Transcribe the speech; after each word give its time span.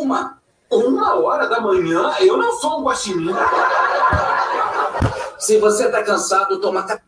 uma. 0.00 0.38
Uma 0.70 1.14
hora 1.14 1.48
da 1.48 1.60
manhã? 1.60 2.14
Eu 2.20 2.36
não 2.36 2.52
sou 2.56 2.80
um 2.80 2.84
guaxinim. 2.84 3.32
Se 5.38 5.58
você 5.58 5.90
tá 5.90 6.02
cansado, 6.02 6.60
toma 6.60 6.82
café. 6.82 7.02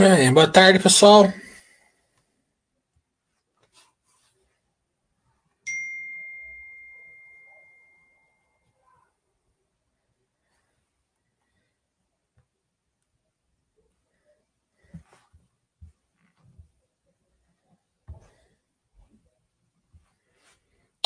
É, 0.00 0.30
boa 0.30 0.46
tarde, 0.46 0.78
pessoal. 0.78 1.24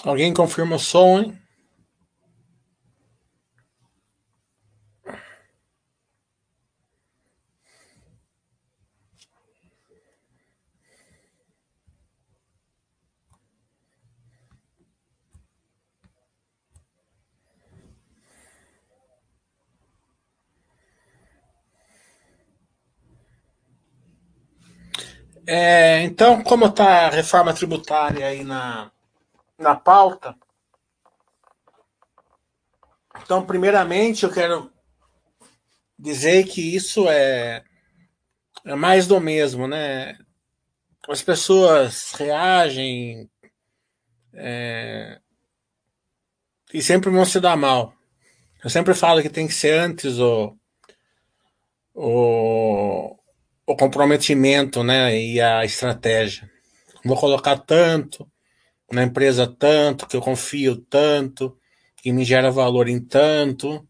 Alguém 0.05 0.35
confirma 0.35 0.77
o 0.77 0.79
som, 0.79 1.19
hein? 1.19 1.42
É, 25.55 26.01
então, 26.05 26.43
como 26.43 26.65
está 26.65 27.09
a 27.09 27.11
reforma 27.11 27.53
tributária 27.53 28.27
aí 28.27 28.43
na, 28.43 28.91
na 29.59 29.75
pauta, 29.77 30.35
então, 33.23 33.45
primeiramente, 33.45 34.25
eu 34.25 34.33
quero 34.33 34.73
dizer 35.99 36.45
que 36.47 36.75
isso 36.75 37.07
é, 37.07 37.63
é 38.65 38.75
mais 38.75 39.07
do 39.07 39.21
mesmo, 39.21 39.69
né? 39.69 40.17
As 41.07 41.21
pessoas 41.23 42.13
reagem 42.13 43.31
é, 44.33 45.21
e 46.73 46.81
sempre 46.81 47.11
vão 47.11 47.27
se 47.27 47.39
dar 47.39 47.59
mal. 47.59 47.93
Eu 48.65 48.71
sempre 48.71 48.95
falo 48.95 49.21
que 49.21 49.29
tem 49.29 49.47
que 49.47 49.53
ser 49.53 49.79
antes 49.79 50.19
o, 50.19 50.57
o, 51.95 53.19
o 53.67 53.77
comprometimento 53.77 54.83
né, 54.83 55.17
e 55.17 55.41
a 55.41 55.65
estratégia. 55.65 56.51
Vou 57.05 57.17
colocar 57.17 57.59
tanto 57.59 58.29
na 58.91 59.03
empresa, 59.03 59.47
tanto, 59.47 60.07
que 60.07 60.17
eu 60.17 60.21
confio 60.21 60.77
tanto, 60.77 61.57
que 61.97 62.13
me 62.13 62.25
gera 62.25 62.51
valor 62.51 62.89
em 62.89 63.01
tanto, 63.01 63.87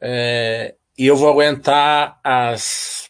é, 0.00 0.76
e 0.96 1.06
eu 1.06 1.16
vou 1.16 1.28
aguentar 1.28 2.20
as. 2.22 3.08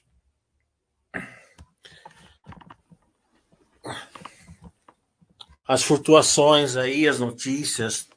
As 5.67 5.83
flutuações 5.83 6.77
aí, 6.77 7.07
as 7.07 7.19
notícias 7.19 8.09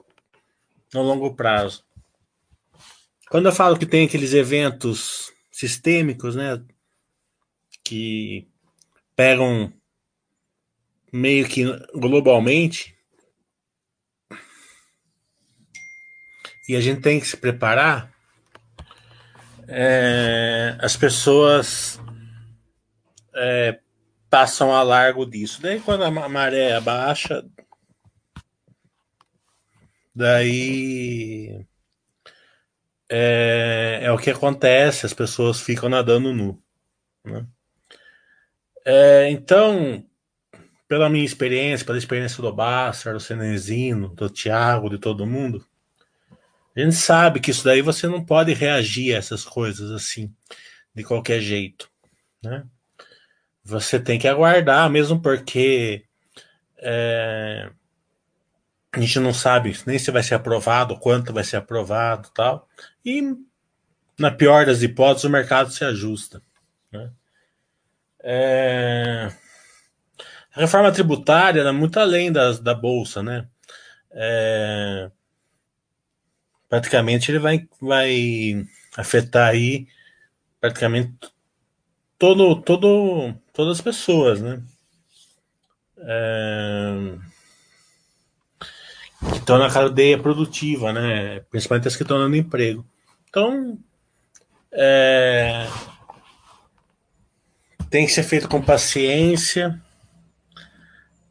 no 0.94 1.02
longo 1.02 1.36
prazo. 1.36 1.84
Quando 3.30 3.48
eu 3.48 3.52
falo 3.52 3.78
que 3.78 3.86
tem 3.86 4.06
aqueles 4.06 4.34
eventos 4.34 5.34
sistêmicos, 5.52 6.36
né, 6.36 6.62
que 7.92 8.48
pegam 9.18 9.74
meio 11.12 11.46
que 11.46 11.66
globalmente 11.94 12.98
e 16.70 16.76
a 16.78 16.80
gente 16.80 17.02
tem 17.02 17.20
que 17.20 17.28
se 17.28 17.36
preparar, 17.36 18.10
é, 19.68 20.78
as 20.80 20.96
pessoas 20.96 22.00
é, 23.36 23.78
passam 24.30 24.74
a 24.74 24.82
largo 24.82 25.26
disso. 25.26 25.62
Daí 25.62 25.82
quando 25.82 26.06
a 26.06 26.30
maré 26.30 26.74
abaixa, 26.74 27.46
daí 30.16 31.68
é, 33.10 34.00
é 34.04 34.12
o 34.14 34.18
que 34.18 34.30
acontece, 34.30 35.06
as 35.06 35.14
pessoas 35.14 35.60
ficam 35.60 35.90
nadando 35.90 36.34
nu. 36.34 36.64
Né? 37.26 37.46
É, 38.86 39.30
então, 39.30 40.04
pela 40.88 41.10
minha 41.10 41.26
experiência, 41.26 41.86
pela 41.86 41.98
experiência 41.98 42.42
do 42.42 42.54
Bastar, 42.54 43.14
do 43.14 43.20
Cenezino, 43.20 44.10
do 44.10 44.30
Thiago, 44.30 44.90
de 44.90 44.98
todo 44.98 45.26
mundo, 45.26 45.66
a 46.76 46.80
gente 46.80 46.96
sabe 46.96 47.40
que 47.40 47.52
isso 47.52 47.64
daí 47.64 47.82
você 47.82 48.08
não 48.08 48.24
pode 48.24 48.54
reagir 48.54 49.14
a 49.14 49.18
essas 49.18 49.44
coisas 49.44 49.92
assim, 49.92 50.34
de 50.94 51.04
qualquer 51.04 51.40
jeito. 51.42 51.90
Né? 52.44 52.64
Você 53.64 54.00
tem 54.00 54.18
que 54.18 54.28
aguardar, 54.28 54.90
mesmo 54.90 55.22
porque 55.22 56.06
é, 56.78 57.70
a 58.92 59.00
gente 59.00 59.20
não 59.20 59.34
sabe 59.34 59.78
nem 59.86 60.00
se 60.00 60.12
vai 60.12 60.24
ser 60.24 60.36
aprovado, 60.36 60.98
quanto 60.98 61.32
vai 61.32 61.44
ser 61.44 61.58
aprovado 61.58 62.30
tal. 62.34 62.68
E, 63.06 63.36
na 64.18 64.32
pior 64.32 64.66
das 64.66 64.82
hipóteses, 64.82 65.26
o 65.26 65.30
mercado 65.30 65.72
se 65.72 65.86
ajusta. 65.86 66.42
Né? 66.92 67.12
É... 68.24 69.32
A 70.56 70.60
reforma 70.60 70.92
tributária 70.92 71.62
é 71.62 71.72
muito 71.72 72.00
além 72.00 72.32
das, 72.32 72.60
da 72.60 72.74
Bolsa, 72.74 73.24
né? 73.24 73.48
É... 74.12 75.10
Praticamente 76.70 77.32
ele 77.32 77.40
vai, 77.40 77.68
vai 77.82 78.66
afetar 78.96 79.50
aí 79.50 79.88
praticamente 80.60 81.14
todo, 82.18 82.62
todo, 82.62 83.34
todas 83.54 83.78
as 83.80 83.82
pessoas, 83.82 84.42
né? 84.42 84.62
É... 85.98 87.18
Que 89.32 89.38
estão 89.38 89.58
na 89.58 89.72
cadeia 89.72 90.18
produtiva, 90.18 90.92
né? 90.92 91.42
Principalmente 91.52 91.88
as 91.88 91.96
que 91.96 92.04
estão 92.04 92.18
dando 92.18 92.36
emprego. 92.36 92.86
Então, 93.30 93.78
é 94.72 95.68
tem 97.92 98.06
que 98.06 98.14
ser 98.14 98.24
feito 98.24 98.48
com 98.48 98.62
paciência. 98.62 99.80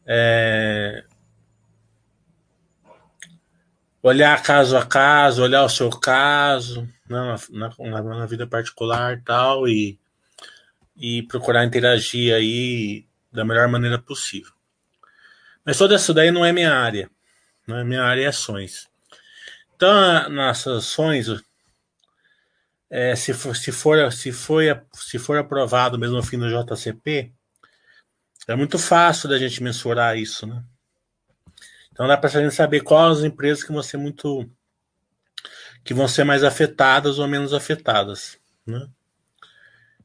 É, 0.07 1.05
olhar 4.03 4.43
caso 4.43 4.77
a 4.77 4.85
caso, 4.85 5.43
olhar 5.43 5.65
o 5.65 5.69
seu 5.71 5.89
caso, 5.89 6.83
né, 7.09 7.37
na, 7.51 7.71
na, 7.79 8.03
na, 8.03 8.27
vida 8.27 8.47
particular 8.47 9.23
tal, 9.25 9.67
e, 9.67 9.99
e 10.97 11.23
procurar 11.23 11.65
interagir 11.65 12.35
aí 12.35 13.07
da 13.33 13.45
melhor 13.45 13.67
maneira 13.67 13.99
possível. 13.99 14.53
Mas 15.65 15.79
toda 15.79 15.95
isso 15.95 16.12
daí 16.12 16.31
não 16.31 16.45
é 16.45 16.53
minha 16.53 16.75
área. 16.75 17.11
Não 17.67 17.79
é 17.79 17.85
minha 17.85 18.03
área 18.03 18.25
é 18.25 18.27
ações. 18.27 18.87
Então, 19.77 20.29
nas 20.29 20.67
ações, 20.67 21.27
é, 22.90 23.14
se, 23.14 23.32
for, 23.32 23.54
se, 23.54 23.70
for, 23.70 24.12
se, 24.12 24.32
for, 24.32 24.87
se 24.92 25.19
for 25.19 25.38
aprovado 25.38 25.98
mesmo 25.98 26.16
no 26.16 26.22
fim 26.22 26.38
do 26.38 26.48
JCP, 26.48 27.32
é 28.48 28.56
muito 28.56 28.78
fácil 28.78 29.28
da 29.28 29.38
gente 29.38 29.62
mensurar 29.62 30.19
isso, 30.19 30.46
né? 30.46 30.64
Então 31.92 32.08
dá 32.08 32.16
para 32.16 32.28
a 32.28 32.42
gente 32.42 32.54
saber 32.54 32.81
quais 32.81 33.19
as 33.19 33.25
empresas 33.25 33.62
que 33.62 33.72
vão 33.72 33.82
ser 33.82 33.96
muito 33.96 34.50
que 35.84 35.94
vão 35.94 36.08
ser 36.08 36.25
mais 36.25 36.44
afetadas 36.44 37.19
ou 37.19 37.26
menos 37.26 37.54
afetadas, 37.54 38.38
né? 38.66 38.88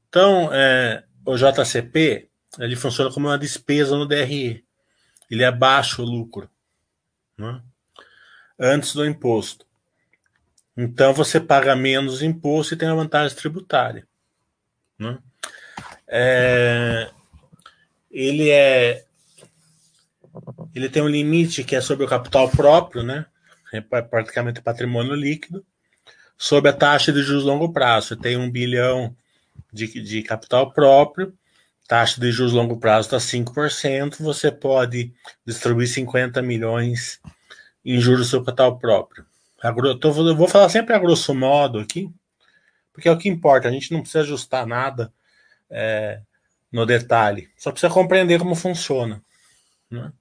Então, 0.08 0.50
é, 0.54 1.04
o 1.26 1.36
JCP 1.36 2.30
ele 2.60 2.76
funciona 2.76 3.12
como 3.12 3.28
uma 3.28 3.38
despesa 3.38 3.98
no 3.98 4.06
DRE. 4.06 4.64
Ele 5.30 5.44
é 5.44 5.52
baixo 5.52 6.02
o 6.04 6.06
lucro, 6.06 6.50
né? 7.38 7.62
antes 8.60 8.94
do 8.94 9.06
imposto. 9.06 9.65
Então 10.78 11.14
você 11.14 11.40
paga 11.40 11.76
menos 11.76 12.22
imposto 12.22 12.74
e 12.74 12.78
tem 12.78 12.88
a 12.88 12.96
vantagem 12.96 13.36
tributária. 13.36 14.08
Né? 15.00 15.18
É, 16.08 17.10
ele 18.12 18.50
é 18.50 19.06
ele 20.74 20.90
tem 20.90 21.02
um 21.02 21.08
limite 21.08 21.64
que 21.64 21.76
é 21.76 21.82
sobre 21.82 22.06
o 22.06 22.10
capital 22.10 22.50
próprio, 22.50 23.04
né? 23.04 23.26
É 23.72 23.82
praticamente 23.82 24.62
patrimônio 24.62 25.16
líquido, 25.16 25.66
sobre 26.38 26.70
a 26.70 26.74
taxa 26.74 27.12
de 27.12 27.22
juros 27.22 27.44
longo 27.44 27.72
prazo. 27.72 28.16
Tem 28.16 28.38
um 28.38 28.50
bilhão 28.50 29.16
de, 29.72 29.88
de 30.02 30.22
capital 30.22 30.72
próprio, 30.72 31.34
taxa 31.88 32.20
de 32.20 32.32
juros 32.32 32.54
longo 32.54 32.78
prazo 32.78 33.08
está 33.08 33.18
5%, 33.18 34.18
você 34.20 34.52
pode 34.52 35.14
distribuir 35.46 35.88
50 35.88 36.42
milhões 36.42 37.20
em 37.84 38.00
juros 38.00 38.28
sobre 38.28 38.46
capital 38.46 38.78
próprio. 38.78 39.26
Eu 39.70 40.36
vou 40.36 40.48
falar 40.48 40.70
sempre 40.70 40.94
a 40.94 41.00
grosso 41.00 41.34
modo 41.34 41.80
aqui, 41.80 42.10
porque 42.94 43.08
é 43.08 43.12
o 43.12 43.18
que 43.18 43.30
importa, 43.30 43.68
a 43.68 43.72
gente 43.72 43.92
não 43.92 44.02
precisa 44.02 44.22
ajustar 44.24 44.66
nada 44.66 45.12
é, 45.70 46.22
no 46.72 46.86
detalhe, 46.86 47.50
só 47.58 47.72
precisa 47.72 47.92
compreender 47.92 48.40
como 48.40 48.56
funciona. 48.56 49.22
Né? 49.90 50.12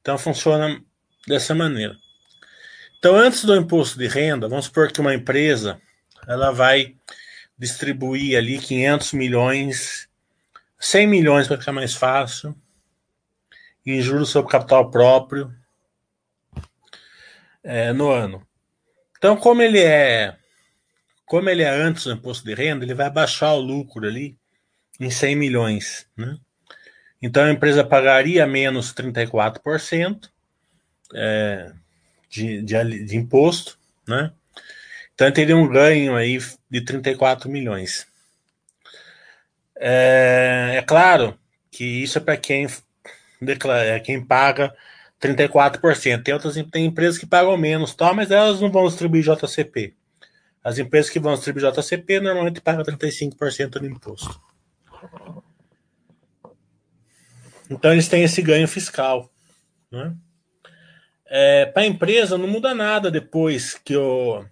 Então 0.00 0.16
funciona 0.18 0.80
dessa 1.26 1.54
maneira. 1.54 1.96
Então, 2.98 3.16
antes 3.16 3.44
do 3.44 3.54
imposto 3.54 3.98
de 3.98 4.08
renda, 4.08 4.48
vamos 4.48 4.66
supor 4.66 4.90
que 4.90 5.00
uma 5.00 5.14
empresa 5.14 5.80
ela 6.26 6.50
vai 6.50 6.96
distribuir 7.58 8.38
ali 8.38 8.58
500 8.58 9.12
milhões, 9.12 10.08
100 10.78 11.06
milhões 11.06 11.46
para 11.46 11.58
ficar 11.58 11.72
mais 11.72 11.94
fácil, 11.94 12.54
em 13.84 14.00
juros 14.00 14.30
sobre 14.30 14.50
capital 14.50 14.90
próprio 14.90 15.54
é, 17.64 17.92
no 17.92 18.10
ano. 18.10 18.46
Então, 19.16 19.36
como 19.36 19.62
ele 19.62 19.80
é 19.80 20.36
como 21.24 21.48
ele 21.48 21.62
é 21.62 21.68
antes 21.68 22.04
do 22.04 22.12
imposto 22.12 22.44
de 22.44 22.54
renda, 22.54 22.84
ele 22.84 22.94
vai 22.94 23.10
baixar 23.10 23.54
o 23.54 23.60
lucro 23.60 24.06
ali 24.06 24.36
em 25.00 25.10
100 25.10 25.36
milhões, 25.36 26.06
né? 26.16 26.36
Então 27.20 27.44
a 27.44 27.50
empresa 27.50 27.82
pagaria 27.82 28.46
menos 28.46 28.92
34% 28.92 30.28
é, 31.14 31.72
de, 32.28 32.62
de, 32.62 33.04
de 33.06 33.16
imposto, 33.16 33.78
né? 34.06 34.30
Então 35.14 35.32
teria 35.32 35.56
um 35.56 35.66
ganho 35.66 36.14
aí 36.14 36.38
de 36.70 36.80
34 36.82 37.48
milhões. 37.48 38.06
É, 39.76 40.74
é 40.76 40.82
claro 40.82 41.38
que 41.70 41.84
isso 41.84 42.18
é 42.18 42.20
para 42.20 42.36
quem 42.36 42.66
declara, 43.40 43.86
é 43.86 44.00
quem 44.00 44.24
paga 44.24 44.74
34%. 45.24 46.22
Tem 46.22 46.34
outras 46.34 46.54
tem 46.70 46.84
empresas 46.84 47.18
que 47.18 47.26
pagam 47.26 47.56
menos, 47.56 47.94
tal, 47.94 48.14
mas 48.14 48.30
elas 48.30 48.60
não 48.60 48.70
vão 48.70 48.86
distribuir 48.86 49.24
JCP. 49.24 49.94
As 50.62 50.78
empresas 50.78 51.10
que 51.10 51.18
vão 51.18 51.34
distribuir 51.34 51.70
JCP 51.72 52.20
normalmente 52.20 52.60
pagam 52.60 52.84
35% 52.84 53.70
do 53.78 53.86
imposto. 53.86 54.40
Então 57.70 57.92
eles 57.92 58.08
têm 58.08 58.22
esse 58.22 58.42
ganho 58.42 58.68
fiscal. 58.68 59.30
Né? 59.90 60.14
É, 61.26 61.66
Para 61.66 61.82
a 61.82 61.86
empresa 61.86 62.36
não 62.36 62.46
muda 62.46 62.74
nada 62.74 63.10
depois 63.10 63.74
que 63.74 63.96
o, 63.96 64.44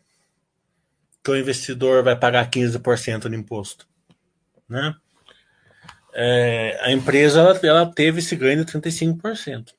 que 1.23 1.31
o 1.31 1.37
investidor 1.37 2.03
vai 2.03 2.17
pagar 2.17 2.51
15% 2.51 3.29
de 3.29 3.37
imposto. 3.37 3.87
Né? 4.69 4.95
É, 6.15 6.79
a 6.83 6.93
empresa 6.93 7.41
ela, 7.41 7.61
ela, 7.63 7.93
teve 7.93 8.21
esse 8.21 8.35
ganho 8.37 8.65
de 8.65 8.73
35%. 8.73 9.73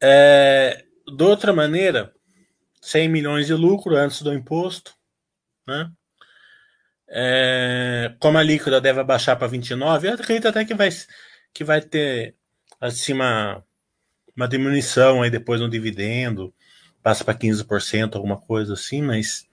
É, 0.00 0.84
de 1.06 1.24
outra 1.24 1.52
maneira, 1.52 2.12
100 2.80 3.08
milhões 3.08 3.46
de 3.46 3.54
lucro 3.54 3.96
antes 3.96 4.22
do 4.22 4.32
imposto, 4.32 4.94
né? 5.66 5.90
É, 7.10 8.14
como 8.20 8.36
a 8.36 8.42
líquida 8.42 8.80
deve 8.80 9.02
baixar 9.02 9.36
para 9.36 9.46
29, 9.46 10.08
eu 10.08 10.14
acredito 10.14 10.48
até 10.48 10.64
que 10.64 10.74
vai, 10.74 10.90
que 11.54 11.64
vai 11.64 11.80
ter 11.80 12.34
assim, 12.80 13.14
uma, 13.14 13.64
uma 14.36 14.46
diminuição 14.46 15.22
aí 15.22 15.30
depois 15.30 15.60
no 15.60 15.70
dividendo, 15.70 16.52
passa 17.02 17.24
para 17.24 17.34
15%, 17.34 18.14
alguma 18.14 18.38
coisa 18.38 18.74
assim, 18.74 19.00
mas 19.00 19.46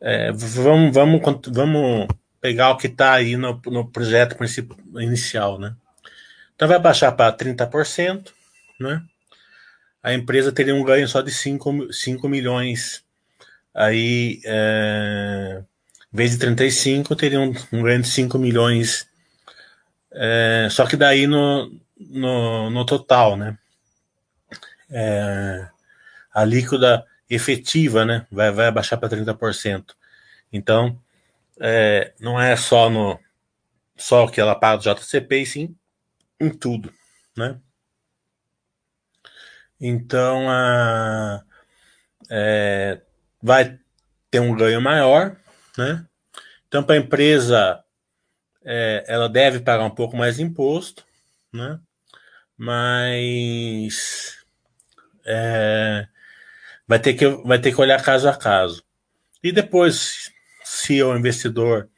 é, 0.00 0.30
vamos, 0.32 0.94
vamos, 0.94 1.20
vamos 1.48 2.06
pegar 2.40 2.70
o 2.70 2.76
que 2.76 2.86
está 2.86 3.14
aí 3.14 3.36
no, 3.36 3.60
no 3.66 3.90
projeto 3.90 4.36
inicial, 5.00 5.58
né? 5.58 5.74
Então 6.54 6.68
vai 6.68 6.78
baixar 6.78 7.12
para 7.12 7.36
30%, 7.36 8.32
né? 8.80 9.02
A 10.06 10.14
empresa 10.14 10.52
teria 10.52 10.72
um 10.72 10.84
ganho 10.84 11.08
só 11.08 11.20
de 11.20 11.32
5, 11.32 11.92
5 11.92 12.28
milhões 12.28 13.04
aí 13.74 14.40
é, 14.44 15.64
em 16.14 16.16
vez 16.16 16.30
de 16.30 16.38
35, 16.38 17.16
teria 17.16 17.40
um, 17.40 17.52
um 17.72 17.82
ganho 17.82 18.02
de 18.02 18.06
5 18.06 18.38
milhões. 18.38 19.08
É, 20.12 20.68
só 20.70 20.86
que 20.86 20.96
daí 20.96 21.26
no, 21.26 21.72
no, 21.98 22.70
no 22.70 22.86
total, 22.86 23.36
né? 23.36 23.58
É, 24.88 25.66
a 26.32 26.44
líquida 26.44 27.04
efetiva, 27.28 28.04
né? 28.04 28.28
Vai, 28.30 28.52
vai 28.52 28.70
baixar 28.70 28.98
para 28.98 29.08
30%. 29.08 29.86
Então, 30.52 30.96
é, 31.60 32.12
não 32.20 32.40
é 32.40 32.54
só 32.54 32.88
no 32.88 33.18
só 33.96 34.24
o 34.24 34.30
que 34.30 34.40
ela 34.40 34.54
paga 34.54 34.76
do 34.76 35.00
JCP, 35.00 35.42
e 35.42 35.46
sim 35.46 35.76
em 36.38 36.50
tudo, 36.50 36.92
né? 37.36 37.58
Então, 39.80 40.48
a, 40.48 41.42
é, 42.30 43.00
vai 43.42 43.78
ter 44.30 44.40
um 44.40 44.54
ganho 44.56 44.80
maior, 44.80 45.36
né? 45.76 46.06
Então, 46.66 46.82
para 46.82 46.94
a 46.94 46.98
empresa, 46.98 47.84
é, 48.64 49.04
ela 49.06 49.28
deve 49.28 49.60
pagar 49.60 49.84
um 49.84 49.94
pouco 49.94 50.16
mais 50.16 50.36
de 50.36 50.42
imposto, 50.42 51.04
né? 51.52 51.78
mas 52.56 54.38
é, 55.26 56.06
vai, 56.86 56.98
ter 56.98 57.14
que, 57.14 57.28
vai 57.28 57.60
ter 57.60 57.74
que 57.74 57.80
olhar 57.80 58.02
caso 58.02 58.28
a 58.28 58.36
caso. 58.36 58.82
E 59.42 59.52
depois, 59.52 60.30
se 60.64 61.02
o 61.02 61.16
investidor 61.16 61.88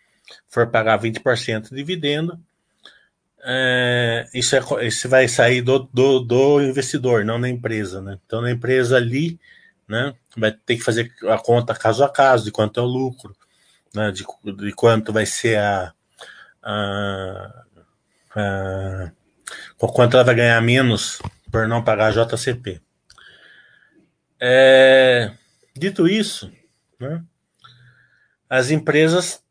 for 0.48 0.70
pagar 0.70 1.00
20% 1.00 1.70
de 1.70 1.76
dividendo, 1.76 2.38
é, 3.50 4.28
isso, 4.34 4.54
é, 4.54 4.86
isso 4.86 5.08
vai 5.08 5.26
sair 5.26 5.62
do, 5.62 5.78
do, 5.90 6.20
do 6.20 6.60
investidor, 6.60 7.24
não 7.24 7.40
da 7.40 7.48
empresa. 7.48 8.02
Né? 8.02 8.18
Então, 8.26 8.42
na 8.42 8.50
empresa 8.50 8.98
ali, 8.98 9.40
né, 9.88 10.14
vai 10.36 10.52
ter 10.52 10.76
que 10.76 10.82
fazer 10.82 11.10
a 11.26 11.38
conta 11.38 11.74
caso 11.74 12.04
a 12.04 12.10
caso, 12.10 12.44
de 12.44 12.52
quanto 12.52 12.78
é 12.78 12.82
o 12.82 12.86
lucro, 12.86 13.34
né, 13.94 14.12
de, 14.12 14.22
de 14.54 14.72
quanto 14.72 15.14
vai 15.14 15.24
ser 15.24 15.58
a, 15.58 15.94
a, 16.62 17.64
a, 18.36 19.12
quanto 19.78 20.14
ela 20.14 20.24
vai 20.24 20.34
ganhar 20.34 20.60
menos 20.60 21.18
por 21.50 21.66
não 21.66 21.82
pagar 21.82 22.12
JCP. 22.12 22.82
É, 24.38 25.32
dito 25.74 26.06
isso, 26.06 26.52
né, 27.00 27.24
as 28.50 28.70
empresas 28.70 29.42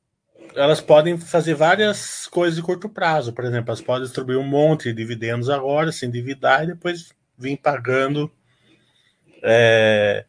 elas 0.58 0.82
podem 0.82 1.18
fazer 1.18 1.54
várias 1.54 2.28
coisas 2.28 2.56
de 2.56 2.62
curto 2.62 2.90
prazo. 2.90 3.32
Por 3.32 3.46
exemplo, 3.46 3.70
elas 3.70 3.82
podem 3.82 4.04
distribuir 4.04 4.38
um 4.38 4.48
monte 4.48 4.86
de 4.86 4.94
dividendos 4.94 5.50
agora, 5.50 5.92
se 5.92 6.06
endividar 6.06 6.64
e 6.64 6.68
depois 6.68 7.14
vir 7.38 7.58
pagando 7.58 8.32
é, 9.44 10.26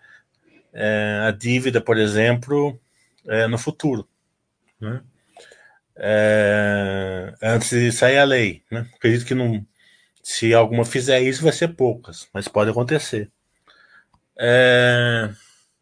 é, 0.73 1.25
a 1.26 1.30
dívida, 1.30 1.80
por 1.80 1.97
exemplo, 1.97 2.78
é, 3.26 3.47
no 3.47 3.58
futuro. 3.58 4.08
Né? 4.80 5.02
É, 5.97 7.35
antes 7.42 7.70
de 7.70 7.90
sair 7.90 8.18
a 8.18 8.25
lei. 8.25 8.62
Né? 8.70 8.87
Acredito 8.94 9.25
que 9.25 9.35
não, 9.35 9.66
se 10.23 10.52
alguma 10.54 10.85
fizer 10.85 11.20
isso, 11.20 11.42
vai 11.42 11.52
ser 11.52 11.68
poucas, 11.68 12.28
mas 12.32 12.47
pode 12.47 12.70
acontecer. 12.70 13.30
É, 14.38 15.30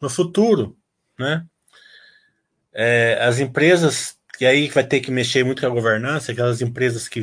no 0.01 0.09
futuro, 0.09 0.79
né? 1.19 1.45
É, 2.73 3.19
as 3.23 3.39
empresas, 3.39 4.16
que 4.37 4.45
aí 4.45 4.69
vai 4.69 4.85
ter 4.85 5.01
que 5.01 5.11
mexer 5.11 5.45
muito 5.45 5.61
com 5.61 5.67
a 5.67 5.71
governança, 5.71 6.33
aquelas 6.33 6.61
empresas 6.61 7.09
que, 7.09 7.23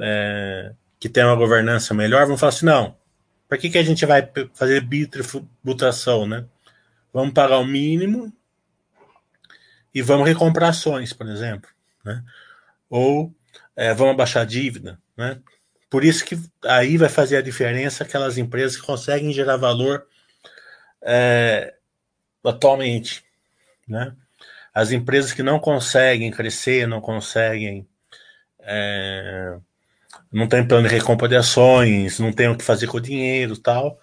é, 0.00 0.72
que 1.00 1.08
têm 1.08 1.24
uma 1.24 1.36
governança 1.36 1.94
melhor, 1.94 2.26
vão 2.26 2.36
falar 2.36 2.50
assim: 2.50 2.66
não, 2.66 2.96
Para 3.48 3.58
que, 3.58 3.70
que 3.70 3.78
a 3.78 3.82
gente 3.82 4.04
vai 4.04 4.28
fazer 4.52 4.80
bitributação, 4.82 6.26
né? 6.26 6.44
Vamos 7.12 7.32
pagar 7.32 7.58
o 7.58 7.66
mínimo 7.66 8.32
e 9.94 10.02
vamos 10.02 10.26
recomprar 10.26 10.70
ações, 10.70 11.12
por 11.12 11.28
exemplo, 11.28 11.70
né? 12.04 12.22
Ou 12.90 13.34
é, 13.76 13.94
vamos 13.94 14.14
abaixar 14.14 14.42
a 14.42 14.46
dívida, 14.46 15.00
né? 15.16 15.40
Por 15.88 16.04
isso 16.04 16.24
que 16.24 16.36
aí 16.64 16.96
vai 16.96 17.08
fazer 17.08 17.36
a 17.36 17.42
diferença 17.42 18.04
aquelas 18.04 18.36
empresas 18.36 18.76
que 18.76 18.86
conseguem 18.86 19.32
gerar 19.32 19.56
valor 19.56 20.06
é, 21.00 21.74
atualmente, 22.44 23.24
né? 23.86 24.14
As 24.74 24.90
empresas 24.90 25.32
que 25.32 25.42
não 25.42 25.60
conseguem 25.60 26.30
crescer, 26.30 26.86
não 26.88 27.00
conseguem, 27.00 27.86
é, 28.60 29.56
não 30.32 30.48
tem 30.48 30.66
plano 30.66 30.88
de 30.88 30.94
recompra 30.94 31.28
de 31.28 31.36
ações, 31.36 32.18
não 32.18 32.32
tem 32.32 32.48
o 32.48 32.56
que 32.56 32.64
fazer 32.64 32.88
com 32.88 32.96
o 32.96 33.00
dinheiro, 33.00 33.56
tal, 33.56 34.00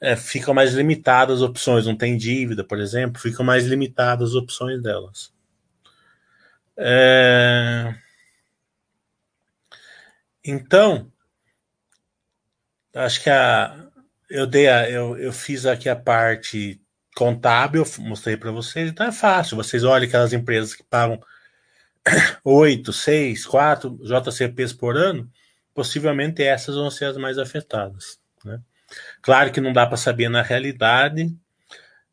é, 0.00 0.16
ficam 0.16 0.54
mais 0.54 0.74
limitadas 0.74 1.38
as 1.38 1.48
opções. 1.48 1.86
Não 1.86 1.96
tem 1.96 2.16
dívida, 2.16 2.64
por 2.64 2.78
exemplo, 2.78 3.20
ficam 3.20 3.44
mais 3.44 3.66
limitadas 3.66 4.30
as 4.30 4.34
opções 4.34 4.82
delas. 4.82 5.32
É... 6.76 7.94
Então, 10.44 11.12
acho 12.94 13.22
que 13.22 13.30
a, 13.30 13.88
eu 14.30 14.46
dei 14.46 14.68
a, 14.68 14.88
eu, 14.88 15.16
eu 15.18 15.32
fiz 15.32 15.66
aqui 15.66 15.88
a 15.88 15.96
parte 15.96 16.80
contábil, 17.18 17.84
mostrei 17.98 18.36
para 18.36 18.52
vocês, 18.52 18.88
então 18.88 19.04
é 19.04 19.10
fácil. 19.10 19.56
Vocês 19.56 19.82
olham 19.82 20.06
aquelas 20.06 20.32
empresas 20.32 20.72
que 20.72 20.84
pagam 20.84 21.20
8, 22.44 22.92
6, 22.92 23.44
4 23.44 23.98
JCPs 24.04 24.72
por 24.72 24.96
ano, 24.96 25.28
possivelmente 25.74 26.44
essas 26.44 26.76
vão 26.76 26.88
ser 26.92 27.06
as 27.06 27.16
mais 27.16 27.36
afetadas. 27.36 28.20
Né? 28.44 28.60
Claro 29.20 29.50
que 29.50 29.60
não 29.60 29.72
dá 29.72 29.84
para 29.84 29.96
saber 29.96 30.28
na 30.28 30.42
realidade 30.42 31.36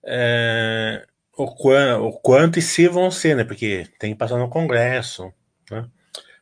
é, 0.04 1.06
o, 1.38 1.54
quant, 1.56 2.00
o, 2.00 2.12
quanto 2.14 2.58
e 2.58 2.62
se 2.64 2.88
vão 2.88 3.12
ser, 3.12 3.36
né? 3.36 3.44
porque 3.44 3.88
tem 4.00 4.12
que 4.12 4.18
passar 4.18 4.40
no 4.40 4.50
Congresso. 4.50 5.32
Né? 5.70 5.88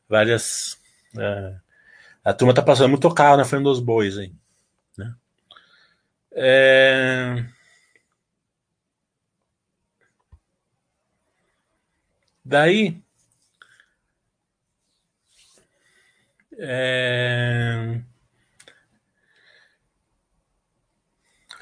Várias. 0.07 0.77
É, 1.19 1.55
a 2.23 2.33
turma 2.33 2.53
está 2.53 2.61
passando 2.61 2.91
muito 2.91 3.13
carro 3.13 3.35
na 3.35 3.43
frente 3.43 3.63
dos 3.63 3.81
bois 3.81 4.17
aí. 4.17 4.33
Né? 4.97 5.13
É... 6.31 7.45
Daí. 12.43 13.01
É... 16.57 18.01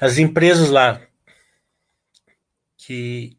As 0.00 0.18
empresas 0.18 0.68
lá 0.68 1.00
que 2.76 3.38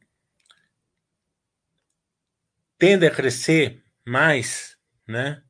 tendem 2.78 3.10
a 3.10 3.14
crescer 3.14 3.84
mais, 4.06 4.78
né? 5.08 5.44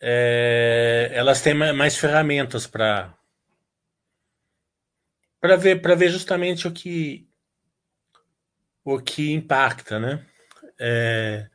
É, 0.00 1.10
elas 1.12 1.42
têm 1.42 1.52
mais 1.52 1.96
ferramentas 1.96 2.66
para 2.66 3.14
para 5.38 5.56
ver 5.56 5.82
para 5.82 5.94
ver 5.94 6.08
justamente 6.08 6.66
o 6.66 6.72
que 6.72 7.28
o 8.82 8.98
que 8.98 9.32
impacta, 9.32 9.98
né? 9.98 10.26
É, 10.82 11.46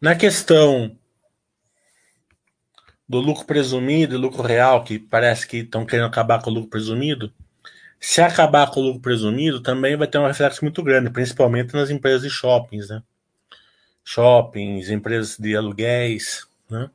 na 0.00 0.14
questão 0.14 0.96
do 3.08 3.18
lucro 3.18 3.44
presumido 3.44 4.14
e 4.14 4.18
lucro 4.18 4.42
real, 4.42 4.84
que 4.84 4.98
parece 4.98 5.46
que 5.46 5.58
estão 5.58 5.84
querendo 5.84 6.06
acabar 6.06 6.40
com 6.40 6.50
o 6.50 6.52
lucro 6.52 6.70
presumido, 6.70 7.32
se 7.98 8.20
acabar 8.20 8.70
com 8.70 8.80
o 8.80 8.82
lucro 8.84 9.00
presumido, 9.00 9.60
também 9.60 9.96
vai 9.96 10.06
ter 10.06 10.18
um 10.18 10.26
reflexo 10.26 10.64
muito 10.64 10.82
grande, 10.84 11.10
principalmente 11.10 11.74
nas 11.74 11.90
empresas 11.90 12.22
de 12.22 12.30
shoppings, 12.30 12.88
né? 12.88 13.02
Shoppings, 14.04 14.88
empresas 14.88 15.36
de 15.36 15.56
aluguéis, 15.56 16.46
né? 16.70 16.88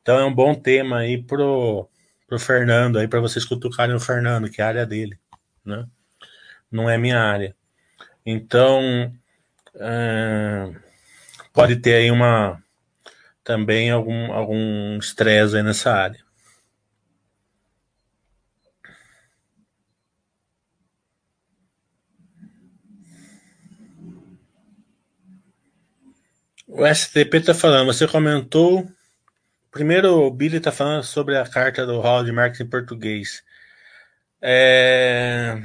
Então 0.00 0.18
é 0.18 0.24
um 0.24 0.34
bom 0.34 0.54
tema 0.54 1.00
aí 1.00 1.22
pro, 1.22 1.86
pro 2.26 2.38
Fernando, 2.38 2.98
aí 2.98 3.06
para 3.06 3.20
vocês 3.20 3.44
cutucarem 3.44 3.94
o 3.94 4.00
Fernando, 4.00 4.48
que 4.48 4.62
é 4.62 4.64
a 4.64 4.68
área 4.68 4.86
dele, 4.86 5.18
né? 5.64 5.86
Não 6.70 6.88
é 6.88 6.96
minha 6.96 7.20
área. 7.20 7.54
Então, 8.24 9.12
é, 9.78 10.72
pode 11.52 11.76
ter 11.76 11.94
aí 11.94 12.10
uma 12.10 12.62
também 13.44 13.90
algum 13.90 14.32
algum 14.32 14.98
estresse 14.98 15.56
aí 15.56 15.62
nessa 15.62 15.92
área. 15.92 16.26
O 26.68 26.84
STP 26.86 27.38
está 27.38 27.54
falando, 27.54 27.86
você 27.86 28.06
comentou. 28.06 28.86
Primeiro, 29.70 30.26
o 30.26 30.30
Billy 30.30 30.58
está 30.58 30.72
falando 30.72 31.02
sobre 31.04 31.36
a 31.36 31.48
carta 31.48 31.86
do 31.86 32.00
Hall 32.00 32.24
de 32.24 32.32
Marketing 32.32 32.64
em 32.64 32.70
português. 32.70 33.42
É... 34.42 35.62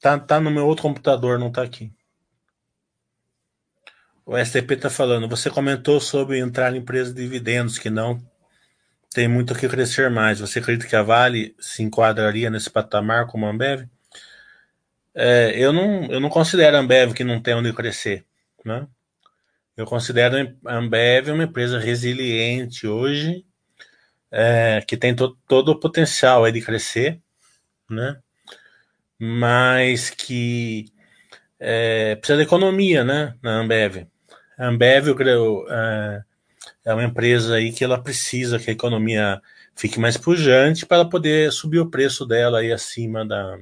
Tá, 0.00 0.18
tá 0.18 0.40
no 0.40 0.50
meu 0.50 0.66
outro 0.66 0.82
computador, 0.82 1.38
não 1.38 1.52
tá 1.52 1.62
aqui. 1.62 1.92
O 4.30 4.38
STP 4.38 4.74
está 4.74 4.88
falando, 4.88 5.28
você 5.28 5.50
comentou 5.50 6.00
sobre 6.00 6.38
entrar 6.38 6.72
em 6.72 6.78
empresas 6.78 7.12
de 7.12 7.20
dividendos 7.20 7.80
que 7.80 7.90
não 7.90 8.16
tem 9.12 9.26
muito 9.26 9.52
o 9.52 9.56
que 9.56 9.68
crescer 9.68 10.08
mais. 10.08 10.38
Você 10.38 10.60
acredita 10.60 10.86
que 10.86 10.94
a 10.94 11.02
Vale 11.02 11.52
se 11.58 11.82
enquadraria 11.82 12.48
nesse 12.48 12.70
patamar 12.70 13.26
como 13.26 13.44
a 13.44 13.50
Ambev? 13.50 13.88
É, 15.12 15.52
eu, 15.56 15.72
não, 15.72 16.04
eu 16.04 16.20
não 16.20 16.28
considero 16.28 16.76
a 16.76 16.78
Ambev 16.78 17.12
que 17.12 17.24
não 17.24 17.42
tem 17.42 17.54
onde 17.54 17.72
crescer. 17.72 18.24
Né? 18.64 18.86
Eu 19.76 19.84
considero 19.84 20.56
a 20.64 20.76
Ambev 20.76 21.30
uma 21.30 21.42
empresa 21.42 21.80
resiliente 21.80 22.86
hoje, 22.86 23.44
é, 24.30 24.80
que 24.86 24.96
tem 24.96 25.12
to 25.12 25.36
todo 25.48 25.70
o 25.70 25.80
potencial 25.80 26.48
de 26.52 26.60
crescer, 26.60 27.20
né? 27.90 28.16
mas 29.18 30.08
que 30.08 30.84
é, 31.58 32.14
precisa 32.14 32.38
de 32.38 32.44
economia 32.44 33.02
né, 33.02 33.34
na 33.42 33.58
Ambev. 33.58 34.06
A 34.60 34.66
Ambev 34.66 35.08
eu 35.08 35.16
creio, 35.16 35.66
é, 35.70 36.22
é 36.84 36.92
uma 36.92 37.04
empresa 37.04 37.54
aí 37.54 37.72
que 37.72 37.82
ela 37.82 37.98
precisa 37.98 38.58
que 38.58 38.68
a 38.68 38.74
economia 38.74 39.40
fique 39.74 39.98
mais 39.98 40.18
pujante 40.18 40.84
para 40.84 41.02
poder 41.06 41.50
subir 41.50 41.78
o 41.78 41.88
preço 41.88 42.26
dela 42.26 42.58
aí 42.58 42.70
acima 42.70 43.24
da, 43.24 43.58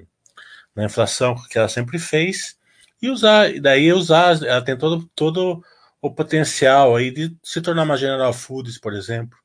da 0.74 0.84
inflação 0.84 1.36
que 1.48 1.56
ela 1.56 1.68
sempre 1.68 2.00
fez 2.00 2.58
e 3.00 3.08
usar, 3.08 3.48
daí 3.60 3.92
usar, 3.92 4.42
ela 4.42 4.60
tem 4.60 4.76
todo, 4.76 5.08
todo 5.14 5.62
o 6.02 6.12
potencial 6.12 6.96
aí 6.96 7.12
de 7.12 7.32
se 7.44 7.60
tornar 7.60 7.84
uma 7.84 7.96
General 7.96 8.32
Foods, 8.32 8.76
por 8.76 8.92
exemplo. 8.92 9.38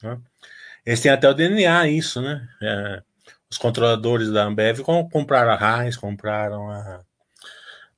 Né? 0.00 0.20
Eles 0.86 1.00
têm 1.00 1.10
até 1.10 1.28
o 1.28 1.34
DNA 1.34 1.88
isso, 1.88 2.22
né? 2.22 2.48
É, 2.62 3.02
os 3.50 3.58
controladores 3.58 4.30
da 4.30 4.44
Ambev 4.44 4.82
compraram 5.10 5.50
a 5.50 5.82
Heinz, 5.82 5.96
compraram 5.96 6.70
a, 6.70 7.02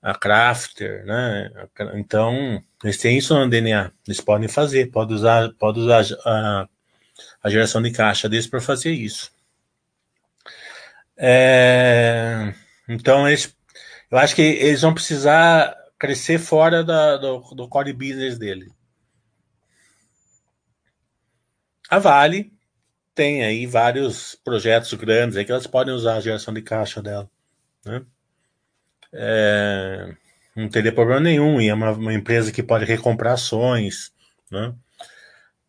a 0.05 0.15
Crafter, 0.15 1.03
né? 1.07 1.51
Então, 1.95 2.63
eles 2.83 2.99
têm 2.99 3.17
isso 3.17 3.35
no 3.35 3.49
DNA. 3.49 3.91
Eles 4.07 4.21
podem 4.21 4.49
fazer, 4.49 4.91
podem 4.91 5.17
usar, 5.17 5.51
pode 5.55 5.81
usar 5.81 6.05
a, 6.27 6.69
a 7.43 7.49
geração 7.49 7.81
de 7.81 7.91
caixa 7.91 8.29
deles 8.29 8.47
para 8.47 8.61
fazer 8.61 8.93
isso. 8.93 9.33
É, 11.17 12.53
então, 12.87 13.27
eles, 13.27 13.57
eu 14.11 14.19
acho 14.19 14.35
que 14.35 14.43
eles 14.43 14.83
vão 14.83 14.93
precisar 14.93 15.75
crescer 15.99 16.39
fora 16.39 16.85
da, 16.85 17.17
do, 17.17 17.41
do 17.55 17.67
core 17.67 17.95
business 17.95 18.37
dele. 18.37 18.71
A 21.89 21.99
Vale 21.99 22.53
tem 23.15 23.43
aí 23.43 23.65
vários 23.65 24.35
projetos 24.45 24.93
grandes 24.93 25.39
aí 25.39 25.47
que 25.47 25.53
elas 25.53 25.67
podem 25.67 25.95
usar 25.95 26.17
a 26.17 26.21
geração 26.21 26.53
de 26.53 26.61
caixa 26.61 27.01
dela. 27.01 27.31
Né? 27.87 28.05
É, 29.15 30.15
não 30.55 30.69
teria 30.69 30.93
problema 30.93 31.21
nenhum. 31.21 31.61
E 31.61 31.69
é 31.69 31.75
uma, 31.75 31.93
uma, 31.93 32.13
empresa 32.13 32.53
que 32.53 32.63
pode 32.63 32.85
recomprar 32.85 33.35
ações, 33.35 34.13
né? 34.51 34.75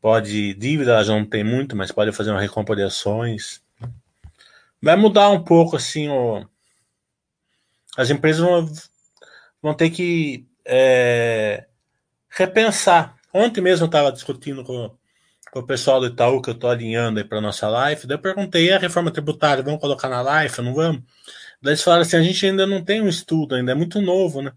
Pode, 0.02 0.54
dívida 0.56 0.92
ela 0.92 1.04
já 1.04 1.14
não 1.14 1.25
tem 1.25 1.44
muito, 1.44 1.75
mas 1.75 1.92
pode 1.92 2.12
fazer 2.12 2.32
uma 2.32 2.42
recompra 2.42 2.75
de 2.75 2.84
ações. 2.84 3.62
Vai 4.82 4.96
mudar 4.96 5.30
um 5.30 5.44
pouco 5.44 5.75
assim 5.75 6.10
o, 6.10 6.46
as 7.98 8.10
empresas 8.10 8.42
vão, 8.42 8.72
vão 9.62 9.74
ter 9.74 9.90
que 9.90 10.46
é, 10.66 11.66
repensar. 12.30 13.16
Ontem 13.34 13.62
mesmo 13.62 13.86
eu 13.86 13.88
estava 13.88 14.12
discutindo 14.12 14.64
com, 14.64 14.92
com, 15.52 15.60
o 15.60 15.66
pessoal 15.66 16.00
do 16.00 16.08
Itaú 16.08 16.42
que 16.42 16.50
eu 16.50 16.54
estou 16.54 16.70
alinhando 16.70 17.25
para 17.25 17.42
nossa 17.42 17.68
live. 17.68 18.08
Daí 18.08 18.18
eu 18.18 18.22
perguntei: 18.22 18.72
a 18.72 18.80
reforma 18.80 19.12
tributária, 19.12 19.64
vamos 19.64 19.80
colocar 19.80 20.10
na 20.10 20.22
live? 20.22 20.62
Não 20.62 20.74
vamos? 20.74 21.04
Daí 21.62 21.71
eles 21.71 21.83
falaram 21.83 22.03
assim: 22.03 22.17
a 22.17 22.24
gente 22.24 22.45
ainda 22.45 22.65
não 22.65 22.83
tem 22.83 23.01
um 23.01 23.07
estudo, 23.07 23.55
ainda 23.55 23.71
é 23.71 23.75
muito 23.75 24.01
novo, 24.01 24.41
né? 24.41 24.51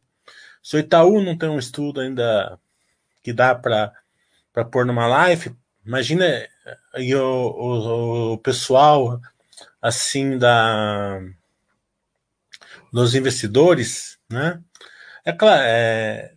Se 0.63 0.77
o 0.77 0.79
Itaú 0.79 1.23
não 1.23 1.37
tem 1.37 1.49
um 1.49 1.59
estudo 1.59 2.01
ainda 2.01 2.59
que 3.23 3.33
dá 3.33 3.55
para 3.55 3.93
pôr 4.71 4.85
numa 4.85 5.07
live, 5.07 5.55
imagina 5.85 6.47
e 6.97 7.15
o, 7.15 7.23
o, 7.23 8.33
o, 8.35 8.39
pessoal, 8.39 9.21
assim 9.81 10.37
da 10.39 11.21
dos 12.93 13.15
investidores, 13.15 14.19
né? 14.31 14.61
É 15.25 15.33
claro, 15.33 15.63